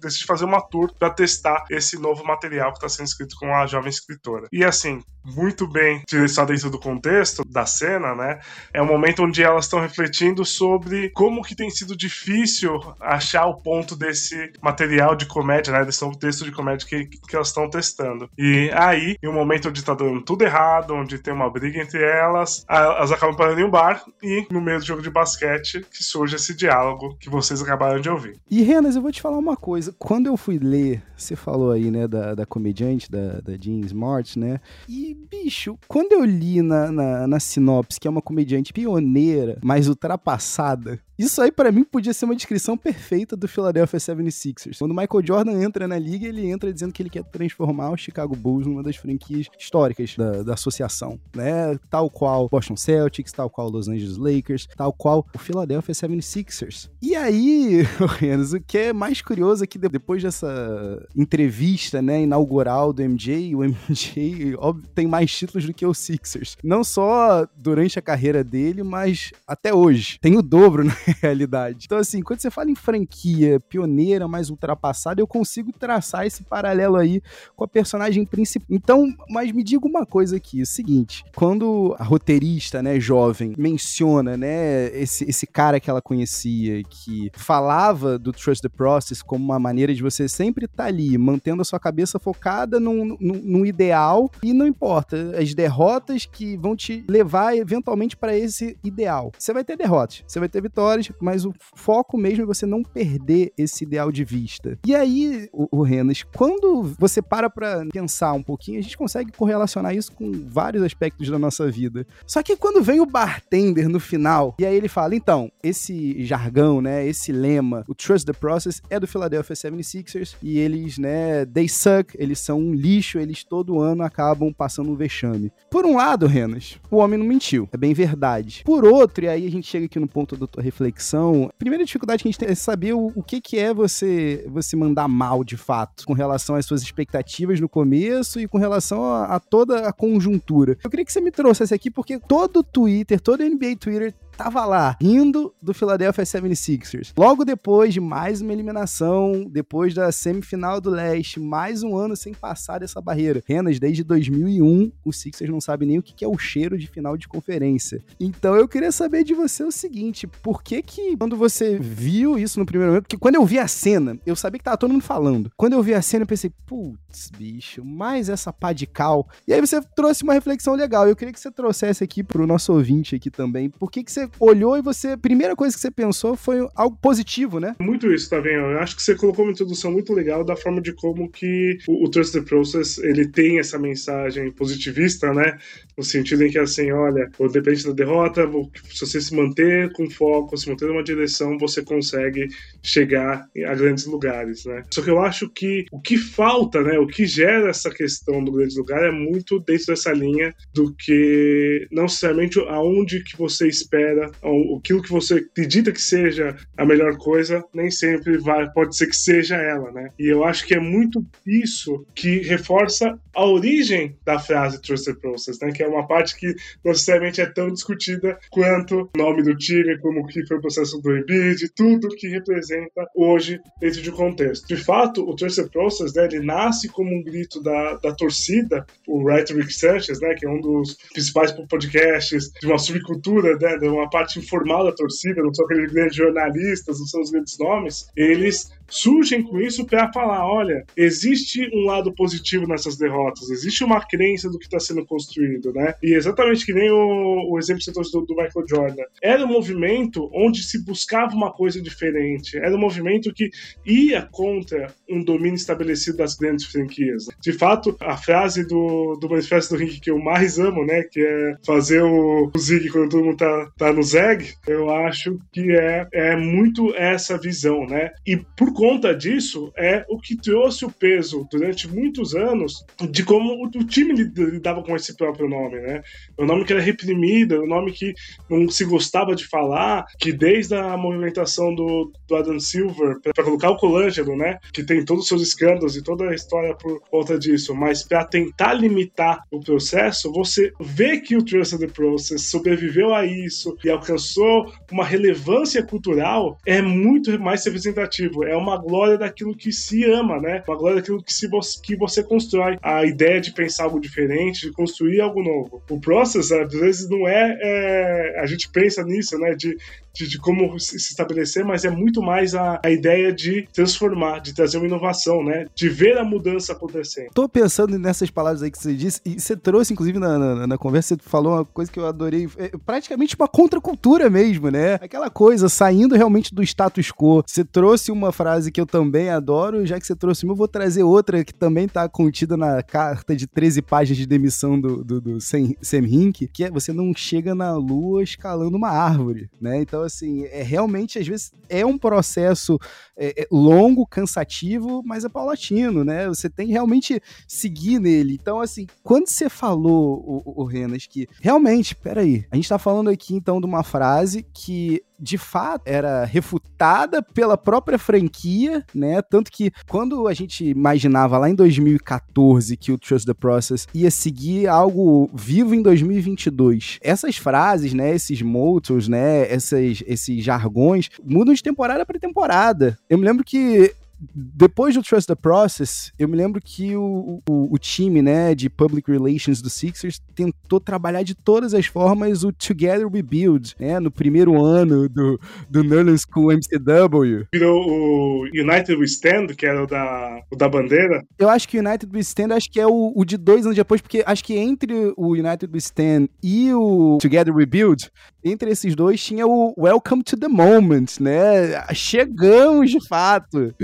decide 0.00 0.24
fazer 0.26 0.44
uma 0.44 0.60
tour 0.60 0.92
para 0.98 1.10
testar 1.10 1.64
esse 1.70 1.98
novo 2.00 2.24
material 2.24 2.70
que 2.70 2.78
está 2.78 2.88
sendo 2.88 3.06
escrito 3.06 3.36
com 3.38 3.54
a 3.54 3.66
jovem 3.66 3.90
escritora. 3.90 4.46
E 4.52 4.64
assim, 4.64 5.00
muito 5.24 5.66
bem 5.66 6.02
só 6.28 6.44
dentro 6.44 6.70
do 6.70 6.78
contexto 6.78 7.44
da 7.44 7.66
cena, 7.66 8.14
né? 8.14 8.38
É 8.72 8.80
um 8.80 8.86
momento 8.86 9.22
onde 9.24 9.42
elas 9.42 9.64
estão 9.66 9.80
refletindo 9.80 10.44
sobre 10.44 11.10
como 11.10 11.42
que 11.42 11.54
tem 11.56 11.68
sido 11.70 11.83
difícil 11.96 12.80
achar 13.00 13.46
o 13.46 13.56
ponto 13.56 13.96
desse 13.96 14.52
material 14.62 15.16
de 15.16 15.26
comédia, 15.26 15.72
né? 15.72 15.84
Desse 15.84 16.02
novo 16.02 16.16
texto 16.16 16.44
de 16.44 16.52
comédia 16.52 16.86
que, 16.86 17.06
que 17.06 17.34
elas 17.34 17.48
estão 17.48 17.68
testando. 17.68 18.28
E 18.38 18.70
aí, 18.72 19.16
em 19.22 19.28
um 19.28 19.32
momento 19.32 19.68
onde 19.68 19.84
tá 19.84 19.94
dando 19.94 20.22
tudo 20.22 20.42
errado, 20.42 20.94
onde 20.94 21.18
tem 21.18 21.34
uma 21.34 21.50
briga 21.50 21.82
entre 21.82 22.02
elas, 22.02 22.64
elas 22.68 23.10
acabam 23.10 23.36
parando 23.36 23.60
em 23.60 23.64
um 23.64 23.70
bar 23.70 24.04
e 24.22 24.46
no 24.50 24.60
meio 24.60 24.78
do 24.78 24.84
jogo 24.84 25.02
de 25.02 25.10
basquete 25.10 25.84
que 25.90 26.02
surge 26.02 26.36
esse 26.36 26.54
diálogo 26.54 27.16
que 27.18 27.28
vocês 27.28 27.60
acabaram 27.60 28.00
de 28.00 28.08
ouvir. 28.08 28.38
E 28.50 28.62
Renas, 28.62 28.96
eu 28.96 29.02
vou 29.02 29.12
te 29.12 29.20
falar 29.20 29.38
uma 29.38 29.56
coisa. 29.56 29.94
Quando 29.98 30.26
eu 30.26 30.36
fui 30.36 30.58
ler, 30.58 31.02
você 31.16 31.34
falou 31.34 31.72
aí, 31.72 31.90
né, 31.90 32.06
da, 32.06 32.34
da 32.34 32.46
comediante, 32.46 33.10
da, 33.10 33.40
da 33.40 33.52
Jean 33.60 33.80
Smart, 33.86 34.38
né? 34.38 34.60
E, 34.88 35.16
bicho, 35.30 35.78
quando 35.88 36.12
eu 36.12 36.24
li 36.24 36.62
na, 36.62 36.92
na, 36.92 37.26
na 37.26 37.40
sinopse 37.40 37.98
que 37.98 38.06
é 38.06 38.10
uma 38.10 38.22
comediante 38.22 38.72
pioneira, 38.72 39.58
mas 39.62 39.88
ultrapassada, 39.88 41.00
isso 41.18 41.40
aí 41.40 41.52
pra 41.52 41.63
mim 41.72 41.84
podia 41.84 42.12
ser 42.12 42.24
uma 42.24 42.34
descrição 42.36 42.76
perfeita 42.76 43.36
do 43.36 43.46
Philadelphia 43.48 43.98
76ers. 43.98 44.78
Quando 44.78 44.90
o 44.92 44.94
Michael 44.94 45.26
Jordan 45.26 45.62
entra 45.62 45.86
na 45.88 45.98
liga, 45.98 46.26
ele 46.26 46.46
entra 46.48 46.72
dizendo 46.72 46.92
que 46.92 47.02
ele 47.02 47.10
quer 47.10 47.24
transformar 47.24 47.90
o 47.90 47.96
Chicago 47.96 48.34
Bulls 48.36 48.66
numa 48.66 48.82
das 48.82 48.96
franquias 48.96 49.46
históricas 49.58 50.14
da, 50.16 50.42
da 50.42 50.54
associação, 50.54 51.18
né? 51.34 51.78
Tal 51.90 52.08
qual 52.10 52.48
Boston 52.48 52.76
Celtics, 52.76 53.32
tal 53.32 53.48
qual 53.50 53.68
Los 53.68 53.88
Angeles 53.88 54.16
Lakers, 54.16 54.68
tal 54.76 54.92
qual 54.92 55.26
o 55.34 55.38
Philadelphia 55.38 55.94
76ers. 55.94 56.88
E 57.00 57.14
aí, 57.14 57.82
Renas, 58.18 58.52
o 58.52 58.60
que 58.60 58.78
é 58.78 58.92
mais 58.92 59.20
curioso 59.22 59.64
é 59.64 59.66
que 59.66 59.78
de- 59.78 59.88
depois 59.88 60.22
dessa 60.22 61.06
entrevista, 61.16 62.00
né, 62.02 62.22
inaugural 62.22 62.92
do 62.92 63.02
MJ, 63.02 63.54
o 63.54 63.62
MJ 63.64 64.54
óbvio, 64.58 64.88
tem 64.94 65.06
mais 65.06 65.32
títulos 65.32 65.64
do 65.66 65.72
que 65.74 65.84
o 65.86 65.94
Sixers. 65.94 66.56
Não 66.62 66.82
só 66.84 67.46
durante 67.56 67.98
a 67.98 68.02
carreira 68.02 68.42
dele, 68.44 68.82
mas 68.82 69.30
até 69.46 69.72
hoje. 69.72 70.18
Tem 70.20 70.36
o 70.36 70.42
dobro, 70.42 70.84
na 70.84 70.94
realidade. 71.22 71.53
Então, 71.84 71.98
assim, 71.98 72.22
quando 72.22 72.40
você 72.40 72.50
fala 72.50 72.70
em 72.70 72.74
franquia 72.74 73.60
pioneira, 73.60 74.28
mais 74.28 74.50
ultrapassada, 74.50 75.20
eu 75.20 75.26
consigo 75.26 75.72
traçar 75.72 76.26
esse 76.26 76.42
paralelo 76.44 76.96
aí 76.96 77.22
com 77.56 77.64
a 77.64 77.68
personagem 77.68 78.24
principal. 78.24 78.66
Então, 78.70 79.12
mas 79.28 79.52
me 79.52 79.62
diga 79.62 79.86
uma 79.86 80.06
coisa 80.06 80.36
aqui, 80.36 80.62
o 80.62 80.66
seguinte, 80.66 81.24
quando 81.34 81.94
a 81.98 82.04
roteirista, 82.04 82.82
né, 82.82 82.98
jovem, 82.98 83.54
menciona, 83.56 84.36
né, 84.36 84.86
esse, 84.96 85.28
esse 85.28 85.46
cara 85.46 85.80
que 85.80 85.88
ela 85.88 86.02
conhecia, 86.02 86.82
que 86.84 87.30
falava 87.34 88.18
do 88.18 88.32
Trust 88.32 88.62
the 88.62 88.68
Process 88.68 89.22
como 89.22 89.44
uma 89.44 89.58
maneira 89.58 89.94
de 89.94 90.02
você 90.02 90.28
sempre 90.28 90.66
estar 90.66 90.84
tá 90.84 90.88
ali, 90.88 91.16
mantendo 91.16 91.62
a 91.62 91.64
sua 91.64 91.80
cabeça 91.80 92.18
focada 92.18 92.80
num, 92.80 93.16
num, 93.20 93.40
num 93.42 93.66
ideal, 93.66 94.30
e 94.42 94.52
não 94.52 94.66
importa 94.66 95.36
as 95.38 95.54
derrotas 95.54 96.26
que 96.26 96.56
vão 96.56 96.76
te 96.76 97.04
levar 97.08 97.56
eventualmente 97.56 98.16
para 98.16 98.36
esse 98.36 98.76
ideal. 98.82 99.32
Você 99.38 99.52
vai 99.52 99.64
ter 99.64 99.76
derrotas, 99.76 100.24
você 100.26 100.38
vai 100.38 100.48
ter 100.48 100.62
vitórias, 100.62 101.10
mas 101.20 101.43
o 101.44 101.54
foco 101.74 102.16
mesmo 102.16 102.42
é 102.42 102.46
você 102.46 102.66
não 102.66 102.82
perder 102.82 103.52
esse 103.56 103.84
ideal 103.84 104.10
de 104.10 104.24
vista. 104.24 104.78
E 104.86 104.94
aí, 104.94 105.48
o, 105.52 105.68
o 105.78 105.82
Renas, 105.82 106.22
quando 106.22 106.82
você 106.98 107.20
para 107.20 107.48
para 107.48 107.86
pensar 107.92 108.32
um 108.32 108.42
pouquinho, 108.42 108.78
a 108.78 108.82
gente 108.82 108.96
consegue 108.96 109.32
correlacionar 109.32 109.94
isso 109.94 110.12
com 110.12 110.30
vários 110.32 110.82
aspectos 110.82 111.28
da 111.28 111.38
nossa 111.38 111.70
vida. 111.70 112.06
Só 112.26 112.42
que 112.42 112.56
quando 112.56 112.82
vem 112.82 113.00
o 113.00 113.06
bartender 113.06 113.88
no 113.88 114.00
final, 114.00 114.54
e 114.58 114.66
aí 114.66 114.76
ele 114.76 114.88
fala, 114.88 115.14
então, 115.14 115.50
esse 115.62 116.22
jargão, 116.24 116.80
né, 116.80 117.06
esse 117.06 117.32
lema, 117.32 117.84
o 117.88 117.94
Trust 117.94 118.26
the 118.26 118.32
Process 118.32 118.82
é 118.90 118.98
do 118.98 119.06
Philadelphia 119.06 119.54
76ers 119.54 120.36
e 120.42 120.58
eles, 120.58 120.98
né, 120.98 121.44
they 121.46 121.68
suck, 121.68 122.14
eles 122.18 122.38
são 122.38 122.58
um 122.58 122.74
lixo, 122.74 123.18
eles 123.18 123.44
todo 123.44 123.80
ano 123.80 124.02
acabam 124.02 124.52
passando 124.52 124.90
um 124.90 124.96
vexame. 124.96 125.52
Por 125.70 125.84
um 125.84 125.96
lado, 125.96 126.26
Renas, 126.26 126.78
o 126.90 126.96
homem 126.96 127.18
não 127.18 127.26
mentiu, 127.26 127.68
é 127.72 127.76
bem 127.76 127.94
verdade. 127.94 128.62
Por 128.64 128.84
outro, 128.84 129.24
e 129.24 129.28
aí 129.28 129.46
a 129.46 129.50
gente 129.50 129.66
chega 129.66 129.86
aqui 129.86 129.98
no 129.98 130.08
ponto 130.08 130.36
da 130.36 130.46
tua 130.46 130.62
reflexão, 130.62 131.33
a 131.42 131.52
primeira 131.58 131.84
dificuldade 131.84 132.22
que 132.22 132.28
a 132.28 132.30
gente 132.30 132.38
tem 132.38 132.48
é 132.48 132.54
saber 132.54 132.94
o, 132.94 133.12
o 133.14 133.22
que 133.22 133.40
que 133.40 133.58
é 133.58 133.74
você 133.74 134.46
você 134.48 134.76
mandar 134.76 135.08
mal 135.08 135.42
de 135.42 135.56
fato, 135.56 136.06
com 136.06 136.12
relação 136.12 136.54
às 136.56 136.64
suas 136.64 136.82
expectativas 136.82 137.60
no 137.60 137.68
começo 137.68 138.40
e 138.40 138.46
com 138.46 138.58
relação 138.58 139.04
a, 139.04 139.24
a 139.26 139.40
toda 139.40 139.88
a 139.88 139.92
conjuntura. 139.92 140.76
Eu 140.82 140.90
queria 140.90 141.04
que 141.04 141.12
você 141.12 141.20
me 141.20 141.30
trouxesse 141.30 141.74
aqui 141.74 141.90
porque 141.90 142.18
todo 142.18 142.62
Twitter, 142.62 143.20
todo 143.20 143.44
NBA 143.44 143.76
Twitter 143.78 144.14
tava 144.36 144.64
lá, 144.64 144.96
rindo 145.00 145.54
do 145.62 145.72
Philadelphia 145.72 146.24
76ers. 146.24 147.12
Logo 147.16 147.44
depois 147.44 147.94
de 147.94 148.00
mais 148.00 148.40
uma 148.40 148.52
eliminação, 148.52 149.44
depois 149.48 149.94
da 149.94 150.10
semifinal 150.10 150.80
do 150.80 150.90
leste, 150.90 151.38
mais 151.38 151.82
um 151.82 151.96
ano 151.96 152.16
sem 152.16 152.34
passar 152.34 152.80
dessa 152.80 153.00
barreira. 153.00 153.42
Renas, 153.46 153.78
desde 153.78 154.02
2001, 154.02 154.92
o 155.04 155.12
Sixers 155.12 155.50
não 155.50 155.60
sabe 155.60 155.86
nem 155.86 155.98
o 155.98 156.02
que 156.02 156.24
é 156.24 156.28
o 156.28 156.38
cheiro 156.38 156.76
de 156.76 156.86
final 156.86 157.16
de 157.16 157.28
conferência. 157.28 158.02
Então 158.18 158.54
eu 158.56 158.68
queria 158.68 158.92
saber 158.92 159.24
de 159.24 159.34
você 159.34 159.62
o 159.62 159.70
seguinte, 159.70 160.26
por 160.26 160.62
que 160.62 160.82
que 160.82 161.16
quando 161.16 161.36
você 161.36 161.78
viu 161.78 162.38
isso 162.38 162.58
no 162.58 162.66
primeiro 162.66 162.92
momento, 162.92 163.04
porque 163.04 163.18
quando 163.18 163.36
eu 163.36 163.44
vi 163.44 163.58
a 163.58 163.68
cena, 163.68 164.18
eu 164.26 164.36
sabia 164.36 164.58
que 164.58 164.64
tava 164.64 164.76
todo 164.76 164.92
mundo 164.92 165.04
falando. 165.04 165.50
Quando 165.56 165.74
eu 165.74 165.82
vi 165.82 165.94
a 165.94 166.02
cena, 166.02 166.24
eu 166.24 166.28
pensei, 166.28 166.50
putz, 166.66 167.30
bicho, 167.36 167.84
mais 167.84 168.28
essa 168.28 168.52
pá 168.52 168.72
de 168.72 168.86
cal. 168.86 169.28
E 169.46 169.52
aí 169.52 169.60
você 169.60 169.80
trouxe 169.80 170.22
uma 170.22 170.32
reflexão 170.32 170.74
legal. 170.74 171.08
Eu 171.08 171.16
queria 171.16 171.32
que 171.32 171.40
você 171.40 171.50
trouxesse 171.50 172.02
aqui 172.02 172.22
pro 172.22 172.46
nosso 172.46 172.72
ouvinte 172.72 173.14
aqui 173.14 173.30
também, 173.30 173.70
por 173.70 173.90
que 173.90 174.02
que 174.02 174.12
você 174.12 174.23
olhou 174.38 174.76
e 174.76 174.82
você, 174.82 175.08
a 175.08 175.18
primeira 175.18 175.54
coisa 175.56 175.74
que 175.74 175.80
você 175.80 175.90
pensou 175.90 176.36
foi 176.36 176.66
algo 176.74 176.96
positivo, 177.00 177.58
né? 177.58 177.74
Muito 177.80 178.12
isso, 178.12 178.30
tá 178.30 178.40
vendo? 178.40 178.70
Eu 178.70 178.78
acho 178.78 178.96
que 178.96 179.02
você 179.02 179.14
colocou 179.14 179.44
uma 179.44 179.52
introdução 179.52 179.92
muito 179.92 180.12
legal 180.12 180.44
da 180.44 180.56
forma 180.56 180.80
de 180.80 180.92
como 180.92 181.30
que 181.30 181.78
o, 181.86 182.04
o 182.04 182.10
Trust 182.10 182.32
the 182.32 182.44
Process, 182.44 182.98
ele 182.98 183.28
tem 183.28 183.58
essa 183.58 183.78
mensagem 183.78 184.50
positivista, 184.50 185.32
né? 185.32 185.58
No 185.96 186.04
sentido 186.04 186.44
em 186.44 186.50
que, 186.50 186.58
assim, 186.58 186.90
olha, 186.90 187.28
independente 187.40 187.86
da 187.86 187.92
derrota, 187.92 188.48
se 188.90 189.06
você 189.06 189.20
se 189.20 189.34
manter 189.34 189.92
com 189.92 190.10
foco, 190.10 190.56
se 190.56 190.68
manter 190.68 190.86
numa 190.86 191.04
direção, 191.04 191.58
você 191.58 191.82
consegue 191.82 192.48
chegar 192.82 193.46
a 193.66 193.74
grandes 193.74 194.06
lugares, 194.06 194.64
né? 194.64 194.82
Só 194.92 195.02
que 195.02 195.10
eu 195.10 195.20
acho 195.20 195.48
que 195.48 195.86
o 195.92 196.00
que 196.00 196.16
falta, 196.16 196.82
né, 196.82 196.98
o 196.98 197.06
que 197.06 197.26
gera 197.26 197.70
essa 197.70 197.90
questão 197.90 198.42
do 198.42 198.52
grande 198.52 198.76
lugar 198.76 199.04
é 199.04 199.10
muito 199.10 199.60
dentro 199.60 199.86
dessa 199.86 200.12
linha 200.12 200.54
do 200.72 200.94
que 200.94 201.86
não 201.90 202.04
necessariamente 202.04 202.58
aonde 202.60 203.22
que 203.22 203.36
você 203.36 203.68
espera 203.68 204.30
aquilo 204.76 205.02
que 205.02 205.10
você 205.10 205.34
acredita 205.34 205.92
que 205.92 206.02
seja 206.02 206.56
a 206.76 206.84
melhor 206.84 207.16
coisa, 207.16 207.64
nem 207.72 207.90
sempre 207.90 208.38
vai, 208.38 208.70
pode 208.72 208.96
ser 208.96 209.06
que 209.06 209.16
seja 209.16 209.56
ela, 209.56 209.90
né? 209.92 210.10
E 210.18 210.26
eu 210.26 210.44
acho 210.44 210.66
que 210.66 210.74
é 210.74 210.80
muito 210.80 211.24
isso 211.46 212.04
que 212.14 212.38
reforça 212.38 213.18
a 213.34 213.44
origem 213.44 214.16
da 214.24 214.38
frase 214.38 214.80
Trusted 214.80 215.18
Process, 215.20 215.58
né? 215.60 215.72
Que 215.72 215.82
é 215.84 215.88
uma 215.88 216.06
parte 216.06 216.36
que 216.36 216.46
não 216.84 216.92
necessariamente 216.92 217.40
é 217.40 217.46
tão 217.46 217.70
discutida 217.70 218.38
quanto 218.50 219.10
o 219.14 219.18
nome 219.18 219.42
do 219.42 219.56
time, 219.56 219.98
como 219.98 220.26
que 220.26 220.46
foi 220.46 220.56
o 220.56 220.60
processo 220.60 221.00
do 221.00 221.16
Embiid, 221.16 221.68
tudo 221.74 222.08
que 222.08 222.28
representa 222.28 223.06
hoje 223.14 223.60
dentro 223.80 224.02
de 224.02 224.10
um 224.10 224.14
contexto. 224.14 224.66
De 224.66 224.76
fato, 224.76 225.28
o 225.28 225.34
Trusted 225.34 225.70
Process, 225.70 226.14
né, 226.14 226.24
ele 226.24 226.40
nasce 226.40 226.88
como 226.88 227.14
um 227.14 227.22
grito 227.22 227.62
da, 227.62 227.94
da 227.94 228.12
torcida, 228.12 228.86
o 229.06 229.24
Rick 229.26 229.72
Sanchez, 229.72 230.20
né, 230.20 230.34
que 230.34 230.46
é 230.46 230.50
um 230.50 230.60
dos 230.60 230.96
principais 231.12 231.52
podcasts 231.52 232.50
de 232.60 232.66
uma 232.66 232.78
subcultura, 232.78 233.56
né, 233.58 233.76
de 233.78 233.88
uma 233.88 234.08
parte 234.08 234.38
informal 234.38 234.84
da 234.84 234.92
torcida, 234.92 235.42
não 235.42 235.52
são 235.52 235.64
aqueles 235.64 235.92
grandes 235.92 236.16
jornalistas, 236.16 236.98
não 236.98 237.06
são 237.06 237.20
os 237.20 237.30
grandes 237.30 237.58
nomes, 237.58 238.08
eles 238.16 238.72
surgem 238.88 239.42
com 239.42 239.60
isso 239.60 239.86
para 239.86 240.12
falar: 240.12 240.46
olha, 240.46 240.84
existe 240.96 241.68
um 241.74 241.84
lado 241.84 242.12
positivo 242.14 242.66
nessas 242.66 242.96
derrotas, 242.96 243.50
existe 243.50 243.84
uma 243.84 244.04
crença 244.04 244.48
do 244.50 244.58
que 244.58 244.66
está 244.66 244.78
sendo 244.80 245.04
construído, 245.04 245.72
né? 245.72 245.94
E 246.02 246.14
exatamente 246.14 246.64
que 246.64 246.72
nem 246.72 246.90
o, 246.90 247.52
o 247.52 247.58
exemplo 247.58 247.78
que 247.78 247.84
você 247.84 247.92
trouxe 247.92 248.12
do, 248.12 248.22
do, 248.22 248.34
Michael 248.34 248.66
Jordan. 248.68 249.04
Era 249.22 249.44
um 249.44 249.48
movimento 249.48 250.30
onde 250.32 250.62
se 250.62 250.84
buscava 250.84 251.34
uma 251.34 251.52
coisa 251.52 251.80
diferente, 251.80 252.58
era 252.58 252.74
um 252.74 252.80
movimento 252.80 253.32
que 253.32 253.50
ia 253.84 254.22
contra 254.30 254.92
um 255.08 255.22
domínio 255.22 255.54
estabelecido 255.56 256.18
das 256.18 256.34
grandes 256.34 256.66
franquias. 256.66 257.26
De 257.40 257.52
fato, 257.52 257.96
a 258.00 258.16
frase 258.16 258.66
do, 258.66 259.16
do 259.20 259.28
manifesto 259.28 259.74
do 259.74 259.80
Ring 259.80 259.98
que 260.00 260.10
eu 260.10 260.18
mais 260.18 260.58
amo, 260.58 260.84
né, 260.84 261.02
que 261.04 261.20
é 261.20 261.54
fazer 261.64 262.02
o, 262.02 262.50
Zig 262.58 262.88
quando 262.90 263.10
todo 263.10 263.24
mundo 263.24 263.36
tá, 263.36 263.70
tá 263.76 263.92
no 263.92 264.02
Zeg, 264.02 264.54
eu 264.66 264.90
acho 264.90 265.38
que 265.52 265.72
é, 265.72 266.06
é 266.12 266.36
muito 266.36 266.94
essa 266.94 267.38
visão, 267.38 267.86
né? 267.86 268.10
E 268.26 268.36
por 268.36 268.72
conta 268.74 269.14
disso, 269.14 269.72
é 269.76 270.04
o 270.08 270.18
que 270.18 270.36
trouxe 270.36 270.84
o 270.84 270.90
peso 270.90 271.46
durante 271.50 271.88
muitos 271.88 272.34
anos 272.34 272.84
de 273.10 273.24
como 273.24 273.64
o 273.64 273.84
time 273.84 274.12
lidava 274.12 274.82
com 274.82 274.94
esse 274.94 275.16
próprio 275.16 275.48
nome, 275.48 275.80
né? 275.80 276.02
O 276.36 276.44
nome 276.44 276.64
que 276.64 276.72
era 276.72 276.82
reprimido, 276.82 277.62
o 277.62 277.66
nome 277.66 277.92
que 277.92 278.12
não 278.50 278.68
se 278.68 278.84
gostava 278.84 279.34
de 279.34 279.46
falar, 279.46 280.04
que 280.18 280.32
desde 280.32 280.74
a 280.74 280.96
movimentação 280.96 281.74
do, 281.74 282.12
do 282.28 282.36
Adam 282.36 282.60
Silver 282.60 283.20
para 283.22 283.44
colocar 283.44 283.70
o 283.70 283.76
Colangelo, 283.76 284.36
né? 284.36 284.58
Que 284.72 284.84
tem 284.84 285.04
todos 285.04 285.22
os 285.22 285.28
seus 285.28 285.42
escândalos 285.42 285.96
e 285.96 286.02
toda 286.02 286.28
a 286.28 286.34
história 286.34 286.74
por 286.74 287.00
volta 287.10 287.38
disso, 287.38 287.74
mas 287.74 288.02
para 288.02 288.24
tentar 288.24 288.74
limitar 288.74 289.40
o 289.50 289.60
processo, 289.60 290.32
você 290.32 290.72
vê 290.80 291.20
que 291.20 291.36
o 291.36 291.44
Trust 291.44 291.78
the 291.78 291.86
Process 291.86 292.50
sobreviveu 292.50 293.14
a 293.14 293.24
isso 293.24 293.76
e 293.84 293.90
alcançou 293.90 294.72
uma 294.90 295.04
relevância 295.04 295.82
cultural 295.82 296.58
é 296.66 296.82
muito 296.82 297.38
mais 297.40 297.64
representativo. 297.64 298.44
É 298.44 298.56
uma 298.56 298.63
glória 298.78 299.18
daquilo 299.18 299.54
que 299.54 299.72
se 299.72 300.04
ama, 300.04 300.40
né? 300.40 300.62
Uma 300.66 300.76
glória 300.76 300.96
daquilo 300.96 301.22
que, 301.22 301.32
se 301.32 301.48
que 301.82 301.96
você 301.96 302.22
constrói. 302.22 302.78
A 302.82 303.04
ideia 303.04 303.40
de 303.40 303.52
pensar 303.52 303.84
algo 303.84 304.00
diferente, 304.00 304.66
de 304.66 304.72
construir 304.72 305.20
algo 305.20 305.42
novo. 305.42 305.82
O 305.90 306.00
process, 306.00 306.50
às 306.50 306.72
vezes, 306.72 307.08
não 307.08 307.28
é, 307.28 307.58
é 307.60 308.40
a 308.40 308.46
gente 308.46 308.68
pensa 308.70 309.02
nisso, 309.02 309.38
né? 309.38 309.54
De 309.54 309.76
de, 310.14 310.28
de, 310.28 310.38
como 310.38 310.78
se 310.78 310.96
estabelecer, 310.96 311.64
mas 311.64 311.84
é 311.84 311.90
muito 311.90 312.22
mais 312.22 312.54
a, 312.54 312.80
a, 312.84 312.90
ideia 312.90 313.32
de 313.32 313.66
transformar, 313.72 314.38
de 314.38 314.54
trazer 314.54 314.78
uma 314.78 314.86
inovação, 314.86 315.42
né? 315.42 315.66
De 315.74 315.88
ver 315.88 316.16
a 316.16 316.24
mudança 316.24 316.72
acontecendo. 316.72 317.30
Tô 317.34 317.48
pensando 317.48 317.98
nessas 317.98 318.30
palavras 318.30 318.62
aí 318.62 318.70
que 318.70 318.78
você 318.78 318.94
disse, 318.94 319.20
e 319.24 319.40
você 319.40 319.56
trouxe, 319.56 319.92
inclusive, 319.92 320.18
na, 320.18 320.38
na, 320.38 320.66
na 320.68 320.78
conversa, 320.78 321.16
você 321.16 321.28
falou 321.28 321.54
uma 321.54 321.64
coisa 321.64 321.90
que 321.90 321.98
eu 321.98 322.06
adorei, 322.06 322.48
é 322.56 322.70
praticamente 322.86 323.34
uma 323.36 323.48
contracultura 323.48 324.30
mesmo, 324.30 324.70
né? 324.70 324.94
Aquela 324.94 325.28
coisa, 325.28 325.68
saindo 325.68 326.14
realmente 326.14 326.54
do 326.54 326.62
status 326.62 327.10
quo. 327.10 327.42
Você 327.44 327.64
trouxe 327.64 328.12
uma 328.12 328.30
frase 328.30 328.53
que 328.70 328.80
eu 328.80 328.86
também 328.86 329.30
adoro, 329.30 329.84
já 329.86 329.98
que 329.98 330.06
você 330.06 330.14
trouxe 330.16 330.44
uma, 330.44 330.52
eu 330.52 330.56
vou 330.56 330.68
trazer 330.68 331.02
outra 331.02 331.44
que 331.44 331.54
também 331.54 331.88
tá 331.88 332.08
contida 332.08 332.56
na 332.56 332.82
carta 332.82 333.34
de 333.34 333.46
13 333.46 333.82
páginas 333.82 334.18
de 334.18 334.26
demissão 334.26 334.80
do, 334.80 335.04
do, 335.04 335.20
do 335.20 335.40
Sam, 335.40 335.72
Sam 335.80 336.06
Hink, 336.06 336.48
que 336.48 336.64
é 336.64 336.70
você 336.70 336.92
não 336.92 337.14
chega 337.14 337.54
na 337.54 337.76
lua 337.76 338.22
escalando 338.22 338.76
uma 338.76 338.90
árvore, 338.90 339.50
né? 339.60 339.80
Então, 339.80 340.02
assim, 340.02 340.44
é 340.44 340.62
realmente, 340.62 341.18
às 341.18 341.26
vezes, 341.26 341.52
é 341.68 341.84
um 341.84 341.98
processo 341.98 342.78
é, 343.16 343.42
é, 343.42 343.46
longo, 343.50 344.06
cansativo, 344.06 345.02
mas 345.04 345.24
é 345.24 345.28
paulatino, 345.28 346.04
né? 346.04 346.28
Você 346.28 346.48
tem 346.48 346.68
realmente 346.68 347.20
seguir 347.46 347.98
nele. 347.98 348.38
Então, 348.40 348.60
assim, 348.60 348.86
quando 349.02 349.28
você 349.28 349.48
falou, 349.48 350.42
o, 350.46 350.62
o 350.62 350.64
Renas, 350.64 351.06
que 351.06 351.26
realmente, 351.40 351.94
peraí, 351.94 352.46
a 352.50 352.56
gente 352.56 352.68
tá 352.68 352.78
falando 352.78 353.10
aqui, 353.10 353.34
então, 353.34 353.60
de 353.60 353.66
uma 353.66 353.82
frase 353.82 354.44
que 354.52 355.02
de 355.18 355.38
fato 355.38 355.82
era 355.86 356.24
refutada 356.24 357.22
pela 357.22 357.56
própria 357.56 357.98
franquia, 357.98 358.84
né? 358.94 359.22
Tanto 359.22 359.50
que 359.50 359.70
quando 359.88 360.26
a 360.28 360.34
gente 360.34 360.64
imaginava 360.64 361.38
lá 361.38 361.48
em 361.48 361.54
2014 361.54 362.76
que 362.76 362.92
o 362.92 362.98
Trust 362.98 363.26
the 363.26 363.34
Process 363.34 363.86
ia 363.94 364.10
seguir 364.10 364.68
algo 364.68 365.30
vivo 365.34 365.74
em 365.74 365.82
2022, 365.82 366.98
essas 367.02 367.36
frases, 367.36 367.92
né, 367.92 368.14
esses 368.14 368.42
mottos, 368.42 369.08
né, 369.08 369.50
essas, 369.52 370.02
esses 370.06 370.42
jargões 370.44 371.10
mudam 371.22 371.54
de 371.54 371.62
temporada 371.62 372.04
para 372.04 372.18
temporada. 372.18 372.98
Eu 373.08 373.18
me 373.18 373.24
lembro 373.24 373.44
que 373.44 373.94
depois 374.34 374.94
do 374.94 375.02
Trust 375.02 375.26
the 375.26 375.34
Process, 375.34 376.12
eu 376.18 376.28
me 376.28 376.36
lembro 376.36 376.60
que 376.62 376.96
o, 376.96 377.42
o, 377.48 377.74
o, 377.74 377.78
time, 377.78 378.22
né, 378.22 378.54
de 378.54 378.70
Public 378.70 379.10
Relations 379.10 379.60
do 379.60 379.68
Sixers 379.68 380.20
tentou 380.34 380.80
trabalhar 380.80 381.22
de 381.22 381.34
todas 381.34 381.74
as 381.74 381.86
formas 381.86 382.44
o 382.44 382.52
Together 382.52 383.06
We 383.06 383.22
Build, 383.22 383.74
né, 383.78 383.98
no 384.00 384.10
primeiro 384.10 384.62
ano 384.62 385.08
do, 385.08 385.38
do 385.68 385.82
Nerlens 385.82 386.22
School 386.22 386.52
MCW. 386.52 387.46
Virou 387.52 387.80
o 387.86 388.42
United 388.44 388.94
We 388.94 389.04
Stand, 389.04 389.48
que 389.48 389.66
era 389.66 389.82
o 389.82 389.86
da, 389.86 390.42
o 390.50 390.56
da 390.56 390.68
bandeira? 390.68 391.22
Eu 391.38 391.48
acho 391.48 391.68
que 391.68 391.78
o 391.78 391.80
United 391.80 392.10
We 392.12 392.20
Stand, 392.20 392.54
acho 392.54 392.70
que 392.70 392.80
é 392.80 392.86
o, 392.86 393.12
o 393.14 393.24
de 393.24 393.36
dois 393.36 393.64
anos 393.64 393.76
depois, 393.76 394.00
porque 394.00 394.22
acho 394.26 394.44
que 394.44 394.54
entre 394.54 395.12
o 395.16 395.32
United 395.32 395.70
We 395.72 395.78
Stand 395.78 396.28
e 396.42 396.72
o 396.72 397.18
Together 397.20 397.54
We 397.54 397.66
Build, 397.66 398.10
entre 398.44 398.70
esses 398.70 398.94
dois 398.94 399.22
tinha 399.24 399.46
o 399.46 399.74
Welcome 399.78 400.22
to 400.22 400.36
the 400.36 400.48
Moment, 400.48 401.06
né? 401.18 401.82
Chegamos 401.94 402.90
de 402.90 403.06
fato. 403.06 403.74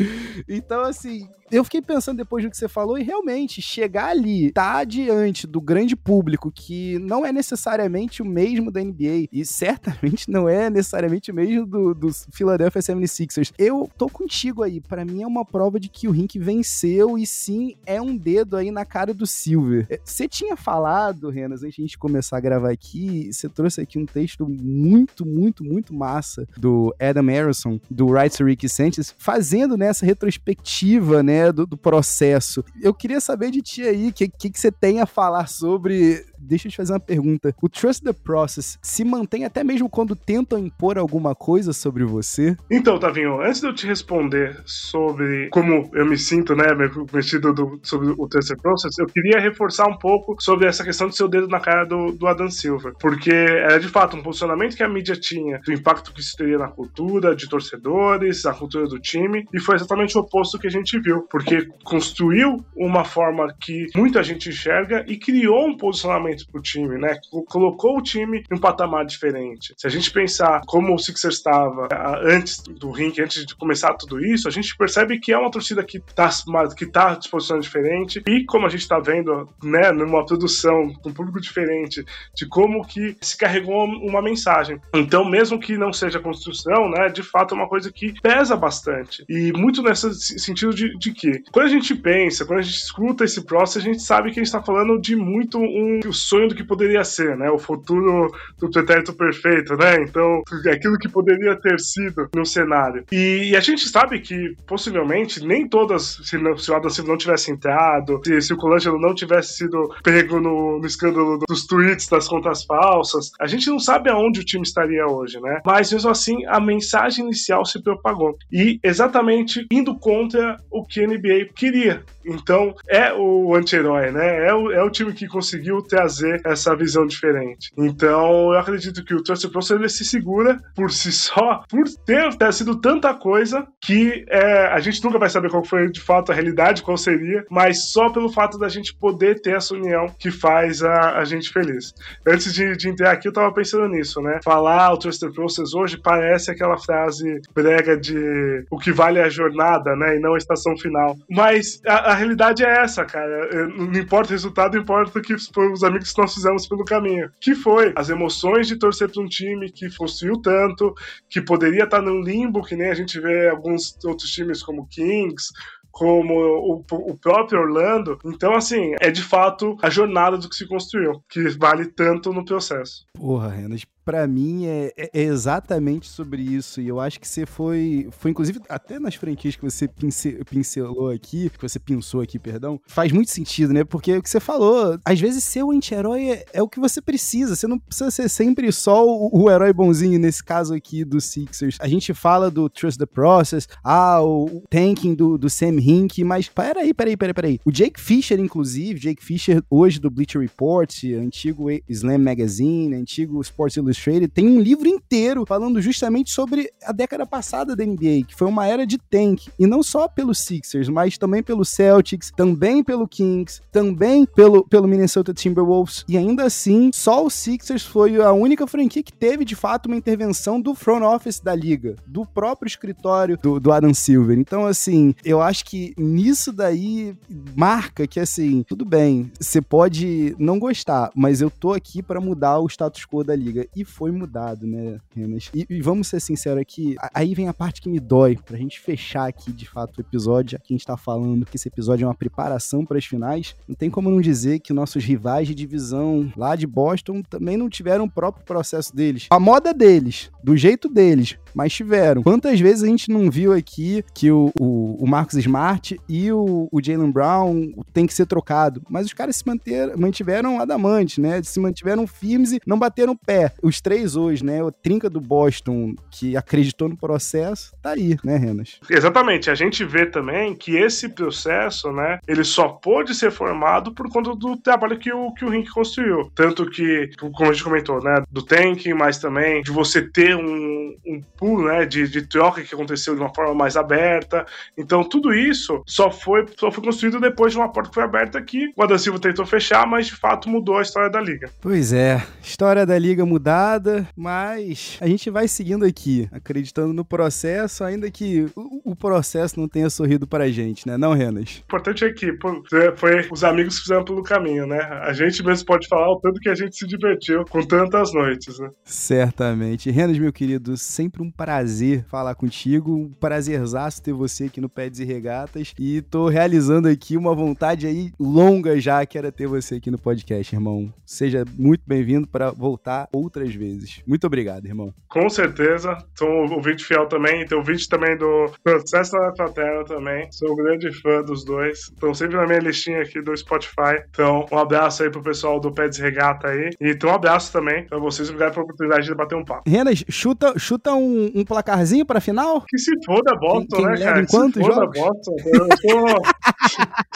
Então, 0.46 0.82
assim, 0.82 1.26
eu 1.50 1.64
fiquei 1.64 1.82
pensando 1.82 2.18
depois 2.18 2.44
do 2.44 2.50
que 2.50 2.56
você 2.56 2.68
falou 2.68 2.98
e 2.98 3.02
realmente 3.02 3.60
chegar 3.60 4.10
ali, 4.10 4.52
tá 4.52 4.84
diante 4.84 5.46
do 5.46 5.60
grande 5.60 5.96
público 5.96 6.50
que 6.50 6.98
não 7.00 7.26
é 7.26 7.32
necessariamente 7.32 8.22
o 8.22 8.24
mesmo 8.24 8.70
da 8.70 8.82
NBA 8.82 9.28
e 9.32 9.44
certamente 9.44 10.30
não 10.30 10.48
é 10.48 10.70
necessariamente 10.70 11.30
o 11.30 11.34
mesmo 11.34 11.66
do, 11.66 11.94
do 11.94 12.08
Philadelphia 12.32 12.80
76ers. 12.80 13.52
Eu 13.58 13.90
tô 13.98 14.08
contigo 14.08 14.62
aí, 14.62 14.80
para 14.80 15.04
mim 15.04 15.22
é 15.22 15.26
uma 15.26 15.44
prova 15.44 15.80
de 15.80 15.88
que 15.88 16.06
o 16.06 16.12
Rink 16.12 16.38
venceu 16.38 17.18
e 17.18 17.26
sim 17.26 17.74
é 17.84 18.00
um 18.00 18.16
dedo 18.16 18.56
aí 18.56 18.70
na 18.70 18.84
cara 18.84 19.12
do 19.12 19.26
Silver. 19.26 19.86
É, 19.90 20.00
você 20.04 20.28
tinha 20.28 20.56
falado, 20.56 21.30
Renas, 21.30 21.62
antes 21.62 21.76
de 21.76 21.82
a 21.82 21.84
gente 21.86 21.98
começar 21.98 22.36
a 22.36 22.40
gravar 22.40 22.70
aqui, 22.70 23.32
você 23.32 23.48
trouxe 23.48 23.80
aqui 23.80 23.98
um 23.98 24.06
texto 24.06 24.48
muito, 24.48 25.26
muito, 25.26 25.64
muito 25.64 25.94
massa 25.94 26.46
do 26.56 26.94
Adam 27.00 27.26
Harrison, 27.26 27.80
do 27.90 28.12
Right 28.12 28.42
Rick 28.42 28.68
Sanchez, 28.68 29.14
fazendo 29.18 29.76
nessa 29.76 30.06
retrospectiva, 30.06 31.22
né, 31.22 31.39
do, 31.52 31.66
do 31.66 31.76
processo. 31.76 32.64
Eu 32.82 32.92
queria 32.92 33.20
saber 33.20 33.50
de 33.50 33.62
ti 33.62 33.82
aí, 33.82 34.08
o 34.08 34.12
que, 34.12 34.28
que, 34.28 34.50
que 34.50 34.60
você 34.60 34.70
tem 34.70 35.00
a 35.00 35.06
falar 35.06 35.46
sobre 35.46 36.24
deixa 36.40 36.68
eu 36.68 36.70
te 36.70 36.76
fazer 36.76 36.92
uma 36.92 37.00
pergunta. 37.00 37.54
O 37.60 37.68
Trust 37.68 38.02
the 38.02 38.12
Process 38.12 38.78
se 38.82 39.04
mantém 39.04 39.44
até 39.44 39.62
mesmo 39.62 39.88
quando 39.88 40.16
tentam 40.16 40.58
impor 40.58 40.98
alguma 40.98 41.34
coisa 41.34 41.72
sobre 41.72 42.04
você? 42.04 42.56
Então, 42.70 42.98
Tavinho, 42.98 43.40
antes 43.40 43.60
de 43.60 43.66
eu 43.66 43.74
te 43.74 43.86
responder 43.86 44.60
sobre 44.64 45.48
como 45.50 45.90
eu 45.92 46.06
me 46.06 46.16
sinto, 46.16 46.54
né, 46.54 46.66
mexido 47.12 47.52
do, 47.52 47.78
sobre 47.82 48.08
o 48.16 48.28
Trust 48.28 48.54
the 48.54 48.60
Process, 48.60 48.98
eu 48.98 49.06
queria 49.06 49.40
reforçar 49.40 49.86
um 49.86 49.96
pouco 49.96 50.36
sobre 50.40 50.66
essa 50.66 50.82
questão 50.82 51.08
do 51.08 51.14
seu 51.14 51.28
dedo 51.28 51.48
na 51.48 51.60
cara 51.60 51.84
do, 51.84 52.12
do 52.12 52.26
Adam 52.26 52.50
Silver. 52.50 52.94
Porque 52.98 53.30
é 53.30 53.78
de 53.78 53.88
fato 53.88 54.16
um 54.16 54.22
posicionamento 54.22 54.76
que 54.76 54.82
a 54.82 54.88
mídia 54.88 55.16
tinha 55.16 55.60
do 55.64 55.72
impacto 55.72 56.12
que 56.12 56.20
isso 56.20 56.36
teria 56.36 56.58
na 56.58 56.68
cultura 56.68 57.34
de 57.36 57.48
torcedores, 57.48 58.44
na 58.44 58.54
cultura 58.54 58.86
do 58.86 58.98
time, 58.98 59.46
e 59.52 59.60
foi 59.60 59.74
exatamente 59.74 60.16
o 60.16 60.20
oposto 60.20 60.58
que 60.58 60.66
a 60.66 60.70
gente 60.70 60.98
viu. 60.98 61.22
Porque 61.30 61.68
construiu 61.84 62.64
uma 62.76 63.04
forma 63.04 63.54
que 63.60 63.86
muita 63.94 64.22
gente 64.22 64.48
enxerga 64.48 65.04
e 65.06 65.16
criou 65.16 65.66
um 65.66 65.76
posicionamento 65.76 66.44
para 66.50 66.60
pro 66.60 66.62
time, 66.62 66.98
né? 66.98 67.18
Colocou 67.48 67.98
o 67.98 68.02
time 68.02 68.44
em 68.50 68.54
um 68.54 68.58
patamar 68.58 69.04
diferente. 69.04 69.74
Se 69.76 69.86
a 69.86 69.90
gente 69.90 70.10
pensar 70.10 70.60
como 70.66 70.94
o 70.94 70.98
Sixers 70.98 71.36
estava 71.36 71.88
antes 72.22 72.58
do 72.62 72.90
ring, 72.90 73.12
antes 73.20 73.46
de 73.46 73.56
começar 73.56 73.94
tudo 73.94 74.24
isso, 74.24 74.46
a 74.46 74.50
gente 74.50 74.76
percebe 74.76 75.18
que 75.18 75.32
é 75.32 75.38
uma 75.38 75.50
torcida 75.50 75.82
que 75.82 75.98
tá, 76.00 76.30
que 76.76 76.86
tá 76.86 77.14
disposição 77.14 77.58
diferente 77.58 78.22
e 78.26 78.44
como 78.44 78.66
a 78.66 78.68
gente 78.68 78.82
está 78.82 78.98
vendo, 78.98 79.48
né, 79.62 79.90
numa 79.90 80.24
produção 80.24 80.92
com 81.02 81.08
um 81.08 81.14
público 81.14 81.40
diferente, 81.40 82.04
de 82.34 82.46
como 82.46 82.86
que 82.86 83.16
se 83.20 83.36
carregou 83.36 83.84
uma 83.84 84.22
mensagem. 84.22 84.80
Então, 84.94 85.24
mesmo 85.24 85.58
que 85.58 85.76
não 85.76 85.92
seja 85.92 86.20
construção, 86.20 86.90
né, 86.90 87.08
de 87.08 87.22
fato 87.22 87.54
é 87.54 87.58
uma 87.58 87.68
coisa 87.68 87.90
que 87.90 88.14
pesa 88.20 88.56
bastante. 88.56 89.24
E 89.28 89.52
muito 89.52 89.82
nesse 89.82 90.38
sentido 90.38 90.74
de, 90.74 90.96
de 90.98 91.12
que, 91.20 91.42
quando 91.52 91.66
a 91.66 91.70
gente 91.70 91.94
pensa, 91.94 92.46
quando 92.46 92.60
a 92.60 92.62
gente 92.62 92.76
escuta 92.76 93.24
esse 93.24 93.44
processo, 93.44 93.78
a 93.78 93.82
gente 93.82 94.02
sabe 94.02 94.30
que 94.30 94.40
a 94.40 94.42
gente 94.42 94.46
está 94.46 94.62
falando 94.62 94.98
de 94.98 95.14
muito 95.14 95.58
um, 95.58 96.00
sonho 96.12 96.48
do 96.48 96.54
que 96.54 96.64
poderia 96.64 97.04
ser, 97.04 97.36
né? 97.36 97.50
O 97.50 97.58
futuro 97.58 98.32
do 98.58 98.70
pretérito 98.70 99.12
perfeito, 99.12 99.76
né? 99.76 100.02
Então, 100.02 100.42
aquilo 100.72 100.98
que 100.98 101.08
poderia 101.08 101.54
ter 101.56 101.78
sido 101.78 102.28
no 102.34 102.46
cenário. 102.46 103.04
E, 103.12 103.50
e 103.50 103.56
a 103.56 103.60
gente 103.60 103.88
sabe 103.88 104.20
que, 104.20 104.56
possivelmente, 104.66 105.44
nem 105.44 105.68
todas, 105.68 106.20
se, 106.24 106.38
se 106.58 106.70
o 106.70 106.74
Adam 106.74 106.90
Silva 106.90 107.10
não 107.10 107.18
tivesse 107.18 107.50
entrado, 107.50 108.20
se, 108.24 108.40
se 108.40 108.52
o 108.54 108.56
Colangelo 108.56 108.98
não 108.98 109.14
tivesse 109.14 109.56
sido 109.56 109.94
pego 110.02 110.40
no, 110.40 110.78
no 110.78 110.86
escândalo 110.86 111.38
dos 111.46 111.66
tweets, 111.66 112.08
das 112.08 112.26
contas 112.26 112.64
falsas, 112.64 113.30
a 113.38 113.46
gente 113.46 113.68
não 113.68 113.78
sabe 113.78 114.10
aonde 114.10 114.40
o 114.40 114.44
time 114.44 114.62
estaria 114.62 115.06
hoje, 115.06 115.38
né? 115.40 115.60
Mas, 115.64 115.92
mesmo 115.92 116.10
assim, 116.10 116.44
a 116.46 116.58
mensagem 116.60 117.24
inicial 117.24 117.64
se 117.64 117.82
propagou. 117.82 118.36
E 118.50 118.78
exatamente 118.82 119.66
indo 119.70 119.98
contra 119.98 120.56
o 120.70 120.84
que 120.84 120.99
a 121.00 121.08
NBA 121.08 121.54
queria. 121.54 122.02
Então, 122.24 122.74
é 122.88 123.12
o 123.12 123.54
anti-herói, 123.54 124.10
né? 124.10 124.46
É 124.46 124.54
o, 124.54 124.70
é 124.70 124.82
o 124.82 124.90
time 124.90 125.12
que 125.12 125.26
conseguiu 125.26 125.82
trazer 125.82 126.40
essa 126.44 126.74
visão 126.74 127.06
diferente. 127.06 127.70
Então, 127.76 128.52
eu 128.52 128.58
acredito 128.58 129.04
que 129.04 129.14
o 129.14 129.22
Trust 129.22 129.48
Process 129.48 129.78
ele 129.78 129.88
se 129.88 130.04
segura 130.04 130.58
por 130.74 130.90
si 130.90 131.12
só, 131.12 131.64
por 131.68 131.84
ter, 132.04 132.34
ter 132.36 132.52
sido 132.52 132.80
tanta 132.80 133.14
coisa 133.14 133.66
que 133.80 134.24
é, 134.28 134.66
a 134.66 134.80
gente 134.80 135.02
nunca 135.02 135.18
vai 135.18 135.30
saber 135.30 135.50
qual 135.50 135.64
foi 135.64 135.90
de 135.90 136.00
fato 136.00 136.30
a 136.30 136.34
realidade, 136.34 136.82
qual 136.82 136.96
seria, 136.96 137.44
mas 137.50 137.90
só 137.90 138.10
pelo 138.10 138.30
fato 138.30 138.58
da 138.58 138.68
gente 138.68 138.94
poder 138.94 139.40
ter 139.40 139.56
essa 139.56 139.74
união 139.74 140.06
que 140.18 140.30
faz 140.30 140.82
a, 140.82 141.18
a 141.18 141.24
gente 141.24 141.50
feliz. 141.50 141.92
Antes 142.26 142.52
de, 142.52 142.76
de 142.76 142.88
entrar 142.88 143.12
aqui, 143.12 143.28
eu 143.28 143.32
tava 143.32 143.52
pensando 143.52 143.88
nisso, 143.88 144.20
né? 144.20 144.40
Falar 144.44 144.92
o 144.92 144.98
Trust 144.98 145.26
Process 145.32 145.74
hoje 145.74 145.96
parece 145.96 146.50
aquela 146.50 146.78
frase 146.78 147.40
brega 147.54 147.96
de 147.96 148.64
o 148.70 148.78
que 148.78 148.92
vale 148.92 149.18
é 149.18 149.24
a 149.24 149.28
jornada, 149.28 149.94
né? 149.96 150.16
E 150.16 150.20
não 150.20 150.34
a 150.34 150.38
estação 150.38 150.76
final. 150.76 151.16
Mas 151.28 151.80
a, 151.86 152.09
a 152.10 152.14
realidade 152.14 152.64
é 152.64 152.82
essa, 152.82 153.04
cara. 153.04 153.68
Não 153.68 153.92
importa 153.98 154.30
o 154.30 154.32
resultado, 154.32 154.76
importa 154.76 155.18
o 155.18 155.22
que 155.22 155.34
os 155.34 155.84
amigos 155.84 156.12
que 156.12 156.20
nós 156.20 156.34
fizemos 156.34 156.66
pelo 156.66 156.84
caminho. 156.84 157.30
Que 157.40 157.54
foi 157.54 157.92
as 157.96 158.10
emoções 158.10 158.66
de 158.66 158.76
torcer 158.76 159.10
para 159.10 159.22
um 159.22 159.28
time 159.28 159.70
que 159.70 159.94
construiu 159.96 160.40
tanto, 160.40 160.94
que 161.28 161.40
poderia 161.40 161.84
estar 161.84 162.02
no 162.02 162.20
limbo, 162.20 162.62
que 162.62 162.76
nem 162.76 162.90
a 162.90 162.94
gente 162.94 163.20
vê 163.20 163.48
alguns 163.48 163.96
outros 164.04 164.30
times 164.30 164.62
como 164.62 164.88
Kings, 164.88 165.48
como 165.90 166.34
o, 166.34 166.84
o, 166.90 167.16
próprio 167.16 167.60
Orlando. 167.60 168.18
Então, 168.24 168.54
assim, 168.54 168.94
é 169.00 169.10
de 169.10 169.22
fato 169.22 169.76
a 169.82 169.90
jornada 169.90 170.38
do 170.38 170.48
que 170.48 170.56
se 170.56 170.66
construiu, 170.66 171.22
que 171.28 171.48
vale 171.50 171.86
tanto 171.86 172.32
no 172.32 172.44
processo. 172.44 173.04
Porra, 173.14 173.48
Renas, 173.48 173.82
para 174.10 174.26
mim 174.26 174.66
é, 174.66 174.92
é, 174.96 175.10
é, 175.14 175.22
exatamente 175.22 176.08
sobre 176.08 176.42
isso. 176.42 176.80
E 176.80 176.88
eu 176.88 176.98
acho 176.98 177.20
que 177.20 177.28
você 177.28 177.46
foi, 177.46 178.08
foi 178.10 178.32
inclusive, 178.32 178.58
até 178.68 178.98
nas 178.98 179.14
franquias 179.14 179.54
que 179.54 179.62
você 179.62 179.86
pince, 179.86 180.32
pincelou 180.50 181.10
aqui, 181.10 181.48
que 181.48 181.62
você 181.62 181.78
pensou 181.78 182.20
aqui, 182.20 182.36
perdão, 182.36 182.80
faz 182.88 183.12
muito 183.12 183.30
sentido, 183.30 183.72
né? 183.72 183.84
Porque 183.84 184.16
o 184.16 184.20
que 184.20 184.28
você 184.28 184.40
falou, 184.40 184.98
às 185.04 185.20
vezes 185.20 185.44
ser 185.44 185.62
o 185.62 185.70
anti-herói 185.70 186.28
é, 186.28 186.44
é, 186.54 186.60
o 186.60 186.68
que 186.68 186.80
você 186.80 187.00
precisa. 187.00 187.54
Você 187.54 187.68
não 187.68 187.78
precisa 187.78 188.10
ser 188.10 188.28
sempre 188.28 188.72
só 188.72 189.06
o, 189.06 189.44
o, 189.44 189.48
herói 189.48 189.72
bonzinho, 189.72 190.18
nesse 190.18 190.42
caso 190.42 190.74
aqui 190.74 191.04
do 191.04 191.20
Sixers. 191.20 191.76
A 191.78 191.86
gente 191.86 192.12
fala 192.12 192.50
do 192.50 192.68
Trust 192.68 192.98
the 192.98 193.06
Process, 193.06 193.68
ah, 193.84 194.20
o 194.20 194.64
tanking 194.68 195.14
do, 195.14 195.38
do 195.38 195.48
Sam 195.48 195.78
Hink, 195.78 196.24
mas 196.24 196.48
peraí, 196.48 196.92
peraí, 196.92 197.16
peraí, 197.16 197.34
peraí. 197.34 197.60
O 197.64 197.70
Jake 197.70 198.00
Fisher, 198.00 198.40
inclusive, 198.40 198.98
Jake 198.98 199.24
Fisher, 199.24 199.62
hoje 199.70 200.00
do 200.00 200.10
Bleacher 200.10 200.40
Report, 200.40 200.92
antigo 201.16 201.66
Slam 201.88 202.18
Magazine, 202.18 202.96
antigo 202.96 203.40
Sports 203.40 203.76
Illustrated, 203.76 203.99
Illustrated 204.00 204.28
tem 204.28 204.48
um 204.48 204.60
livro 204.60 204.88
inteiro 204.88 205.44
falando 205.46 205.80
justamente 205.80 206.30
sobre 206.30 206.70
a 206.84 206.92
década 206.92 207.26
passada 207.26 207.76
da 207.76 207.84
NBA, 207.84 208.24
que 208.26 208.34
foi 208.34 208.48
uma 208.48 208.66
era 208.66 208.86
de 208.86 208.98
tank. 208.98 209.48
E 209.58 209.66
não 209.66 209.82
só 209.82 210.08
pelos 210.08 210.38
Sixers, 210.38 210.88
mas 210.88 211.18
também 211.18 211.42
pelo 211.42 211.64
Celtics, 211.64 212.32
também 212.34 212.82
pelo 212.82 213.06
Kings, 213.06 213.60
também 213.70 214.24
pelo, 214.24 214.64
pelo 214.64 214.88
Minnesota 214.88 215.34
Timberwolves. 215.34 216.04
E 216.08 216.16
ainda 216.16 216.44
assim, 216.44 216.90
só 216.94 217.24
o 217.24 217.30
Sixers 217.30 217.84
foi 217.84 218.20
a 218.20 218.32
única 218.32 218.66
franquia 218.66 219.02
que 219.02 219.12
teve 219.12 219.44
de 219.44 219.54
fato 219.54 219.86
uma 219.86 219.96
intervenção 219.96 220.60
do 220.60 220.74
front 220.74 221.02
office 221.02 221.40
da 221.40 221.54
liga, 221.54 221.96
do 222.06 222.24
próprio 222.24 222.68
escritório 222.68 223.36
do, 223.36 223.60
do 223.60 223.72
Adam 223.72 223.92
Silver. 223.92 224.38
Então, 224.38 224.66
assim, 224.66 225.14
eu 225.24 225.42
acho 225.42 225.64
que 225.64 225.92
nisso 225.98 226.52
daí 226.52 227.16
marca 227.54 228.06
que, 228.06 228.20
assim, 228.20 228.62
tudo 228.62 228.84
bem, 228.84 229.30
você 229.38 229.60
pode 229.60 230.34
não 230.38 230.58
gostar, 230.58 231.10
mas 231.14 231.40
eu 231.40 231.50
tô 231.50 231.72
aqui 231.72 232.02
para 232.02 232.20
mudar 232.20 232.58
o 232.58 232.66
status 232.66 233.04
quo 233.04 233.24
da 233.24 233.34
liga. 233.34 233.66
E 233.74 233.79
e 233.80 233.84
foi 233.84 234.10
mudado, 234.10 234.66
né, 234.66 234.98
Renas? 235.14 235.50
E, 235.54 235.66
e, 235.68 235.80
vamos 235.80 236.08
ser 236.08 236.20
sinceros 236.20 236.60
aqui, 236.60 236.96
aí 237.14 237.34
vem 237.34 237.48
a 237.48 237.54
parte 237.54 237.80
que 237.80 237.88
me 237.88 238.00
dói, 238.00 238.36
pra 238.36 238.56
gente 238.56 238.80
fechar 238.80 239.28
aqui 239.28 239.52
de 239.52 239.68
fato 239.68 239.98
o 239.98 240.00
episódio, 240.00 240.56
aqui 240.56 240.74
a 240.74 240.76
gente 240.76 240.86
tá 240.86 240.96
falando 240.96 241.46
que 241.46 241.56
esse 241.56 241.68
episódio 241.68 242.04
é 242.04 242.08
uma 242.08 242.14
preparação 242.14 242.84
para 242.84 242.98
as 242.98 243.04
finais, 243.04 243.54
não 243.68 243.74
tem 243.74 243.90
como 243.90 244.10
não 244.10 244.20
dizer 244.20 244.60
que 244.60 244.72
nossos 244.72 245.04
rivais 245.04 245.48
de 245.48 245.54
divisão 245.54 246.32
lá 246.36 246.56
de 246.56 246.66
Boston 246.66 247.22
também 247.22 247.56
não 247.56 247.68
tiveram 247.68 248.04
o 248.04 248.10
próprio 248.10 248.44
processo 248.44 248.94
deles. 248.94 249.26
A 249.30 249.40
moda 249.40 249.72
deles, 249.72 250.30
do 250.42 250.56
jeito 250.56 250.88
deles, 250.88 251.38
mas 251.54 251.72
tiveram. 251.72 252.22
Quantas 252.22 252.60
vezes 252.60 252.82
a 252.82 252.86
gente 252.86 253.10
não 253.10 253.30
viu 253.30 253.52
aqui 253.52 254.04
que 254.14 254.30
o, 254.30 254.52
o, 254.58 255.04
o 255.04 255.06
Marcus 255.06 255.34
Smart 255.38 255.98
e 256.08 256.32
o, 256.32 256.68
o 256.70 256.82
Jalen 256.82 257.10
Brown 257.10 257.72
tem 257.92 258.06
que 258.06 258.14
ser 258.14 258.26
trocado? 258.26 258.82
Mas 258.88 259.06
os 259.06 259.12
caras 259.12 259.36
se 259.36 259.46
manter, 259.46 259.96
mantiveram 259.96 260.60
adamante, 260.60 261.20
né? 261.20 261.42
Se 261.42 261.60
mantiveram 261.60 262.06
firmes 262.06 262.52
e 262.52 262.60
não 262.66 262.78
bateram 262.78 263.16
pé. 263.16 263.52
Os 263.62 263.80
três 263.80 264.16
hoje, 264.16 264.44
né? 264.44 264.62
O 264.62 264.70
trinca 264.70 265.08
do 265.08 265.20
Boston, 265.20 265.94
que 266.10 266.36
acreditou 266.36 266.88
no 266.88 266.96
processo, 266.96 267.72
tá 267.82 267.90
aí, 267.90 268.16
né, 268.24 268.36
Renas? 268.36 268.78
Exatamente. 268.88 269.50
A 269.50 269.54
gente 269.54 269.84
vê 269.84 270.06
também 270.06 270.54
que 270.54 270.76
esse 270.76 271.08
processo, 271.08 271.92
né? 271.92 272.18
Ele 272.26 272.44
só 272.44 272.68
pôde 272.68 273.14
ser 273.14 273.30
formado 273.30 273.92
por 273.92 274.08
conta 274.10 274.34
do 274.34 274.56
trabalho 274.56 274.98
que 274.98 275.12
o, 275.12 275.32
que 275.32 275.44
o 275.44 275.50
Rink 275.50 275.70
construiu. 275.70 276.30
Tanto 276.34 276.66
que, 276.66 277.10
como 277.18 277.50
a 277.50 277.52
gente 277.52 277.64
comentou, 277.64 278.02
né? 278.02 278.22
Do 278.30 278.42
tanking, 278.42 278.94
mas 278.94 279.18
também 279.18 279.62
de 279.62 279.70
você 279.70 280.02
ter 280.02 280.36
um, 280.36 280.96
um 281.06 281.20
pool 281.40 281.64
né, 281.64 281.86
de, 281.86 282.06
de 282.06 282.22
troca 282.26 282.62
que 282.62 282.74
aconteceu 282.74 283.14
de 283.14 283.20
uma 283.20 283.34
forma 283.34 283.54
mais 283.54 283.76
aberta. 283.76 284.44
Então, 284.76 285.02
tudo 285.02 285.32
isso 285.32 285.82
só 285.86 286.10
foi, 286.10 286.44
só 286.58 286.70
foi 286.70 286.84
construído 286.84 287.18
depois 287.18 287.52
de 287.52 287.58
uma 287.58 287.72
porta 287.72 287.88
que 287.88 287.94
foi 287.94 288.04
aberta 288.04 288.40
que 288.42 288.70
o 288.76 288.82
Adam 288.82 288.98
Silva 288.98 289.18
tentou 289.18 289.46
fechar, 289.46 289.86
mas 289.86 290.06
de 290.06 290.14
fato 290.14 290.48
mudou 290.48 290.76
a 290.76 290.82
história 290.82 291.08
da 291.08 291.20
liga. 291.20 291.50
Pois 291.60 291.92
é, 291.92 292.22
história 292.42 292.84
da 292.84 292.98
liga 292.98 293.24
mudada, 293.24 294.06
mas 294.14 294.98
a 295.00 295.06
gente 295.06 295.30
vai 295.30 295.48
seguindo 295.48 295.84
aqui, 295.84 296.28
acreditando 296.30 296.92
no 296.92 297.04
processo, 297.04 297.82
ainda 297.82 298.10
que 298.10 298.46
o, 298.54 298.92
o 298.92 298.96
processo 298.96 299.58
não 299.58 299.66
tenha 299.66 299.88
sorrido 299.88 300.26
para 300.26 300.44
a 300.44 300.50
gente, 300.50 300.86
né, 300.86 300.98
não, 300.98 301.14
Renas? 301.14 301.58
O 301.58 301.60
importante 301.62 302.04
é 302.04 302.12
que 302.12 302.32
pô, 302.34 302.62
foi 302.96 303.26
os 303.30 303.42
amigos 303.42 303.76
que 303.76 303.82
fizeram 303.84 304.04
pelo 304.04 304.22
caminho, 304.22 304.66
né? 304.66 304.80
A 304.80 305.12
gente 305.12 305.42
mesmo 305.42 305.64
pode 305.64 305.88
falar 305.88 306.10
o 306.10 306.20
tanto 306.20 306.40
que 306.40 306.48
a 306.48 306.54
gente 306.54 306.76
se 306.76 306.86
divertiu 306.86 307.44
com 307.44 307.62
tantas 307.62 308.12
noites, 308.12 308.58
né? 308.58 308.68
Certamente. 308.84 309.90
Renas, 309.90 310.18
meu 310.18 310.32
querido, 310.32 310.76
sempre 310.76 311.22
um 311.22 311.29
um 311.30 311.32
prazer 311.32 312.04
falar 312.08 312.34
contigo, 312.34 312.92
um 312.92 313.08
prazerzaço 313.08 314.02
ter 314.02 314.12
você 314.12 314.44
aqui 314.44 314.60
no 314.60 314.68
Peds 314.68 314.98
e 314.98 315.04
Regatas 315.04 315.72
e 315.78 316.02
tô 316.02 316.28
realizando 316.28 316.88
aqui 316.88 317.16
uma 317.16 317.34
vontade 317.34 317.86
aí 317.86 318.12
longa 318.18 318.80
já 318.80 319.06
que 319.06 319.16
era 319.16 319.30
ter 319.30 319.46
você 319.46 319.76
aqui 319.76 319.90
no 319.90 319.98
podcast, 319.98 320.54
irmão. 320.54 320.92
Seja 321.06 321.44
muito 321.56 321.82
bem-vindo 321.86 322.26
para 322.26 322.50
voltar 322.50 323.08
outras 323.12 323.54
vezes. 323.54 324.02
Muito 324.06 324.26
obrigado, 324.26 324.66
irmão. 324.66 324.92
Com 325.08 325.28
certeza. 325.30 325.96
Sou 326.18 326.28
um 326.28 326.52
ouvinte 326.52 326.84
fiel 326.84 327.06
também, 327.06 327.46
tem 327.46 327.56
ouvinte 327.56 327.88
também 327.88 328.16
do 328.16 328.50
Processo 328.64 329.12
da 329.12 329.32
Fraterna 329.36 329.84
também. 329.84 330.28
Sou 330.32 330.52
um 330.52 330.56
grande 330.56 330.92
fã 331.00 331.22
dos 331.22 331.44
dois. 331.44 331.78
Estão 331.78 332.12
sempre 332.12 332.36
na 332.36 332.46
minha 332.46 332.58
listinha 332.58 333.02
aqui 333.02 333.22
do 333.22 333.36
Spotify. 333.36 334.02
Então, 334.10 334.46
um 334.50 334.58
abraço 334.58 335.02
aí 335.02 335.10
pro 335.10 335.22
pessoal 335.22 335.60
do 335.60 335.72
Peds 335.72 335.98
Regata 335.98 336.48
aí. 336.48 336.70
E 336.80 336.90
então, 336.90 337.10
um 337.10 337.14
abraço 337.14 337.52
também 337.52 337.86
pra 337.86 337.98
vocês. 337.98 338.28
Obrigado 338.28 338.54
pela 338.54 338.64
oportunidade 338.64 339.06
de 339.06 339.14
bater 339.14 339.36
um 339.36 339.44
papo. 339.44 339.68
Renas, 339.68 340.04
chuta, 340.08 340.58
chuta 340.58 340.92
um 340.94 341.19
um, 341.34 341.44
placarzinho 341.44 342.06
pra 342.06 342.20
final? 342.20 342.64
Que 342.68 342.78
se 342.78 342.92
foda 343.04 343.36
Boston, 343.36 343.76
quem, 343.76 343.84
quem 343.84 343.94
né, 343.94 344.04
cara? 344.04 344.26
Quantos 344.26 344.64
se 344.64 344.72
jogos? 344.72 344.98
Boston. 344.98 345.36
Eu 345.44 345.68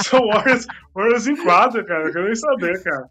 sou, 0.04 0.28
Warriors, 0.32 0.66
Warriors 0.94 1.26
em 1.26 1.36
quadro, 1.36 1.86
cara. 1.86 2.08
Eu 2.08 2.12
quero 2.12 2.24
nem 2.26 2.34
saber, 2.34 2.82
cara. 2.82 3.08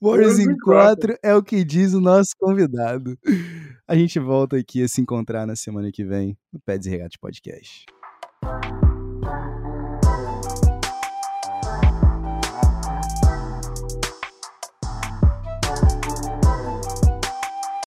Warriors 0.00 0.38
em 0.38 0.56
4 0.58 1.16
é 1.22 1.34
o 1.34 1.42
que 1.42 1.64
diz 1.64 1.92
o 1.92 2.00
nosso 2.00 2.30
convidado. 2.38 3.18
A 3.86 3.96
gente 3.96 4.18
volta 4.18 4.56
aqui 4.56 4.82
a 4.82 4.88
se 4.88 5.00
encontrar 5.00 5.46
na 5.46 5.56
semana 5.56 5.90
que 5.92 6.04
vem 6.04 6.36
no 6.52 6.60
Peds 6.60 6.86
e 6.86 6.90
Regatas 6.90 7.16
Podcast. 7.20 7.84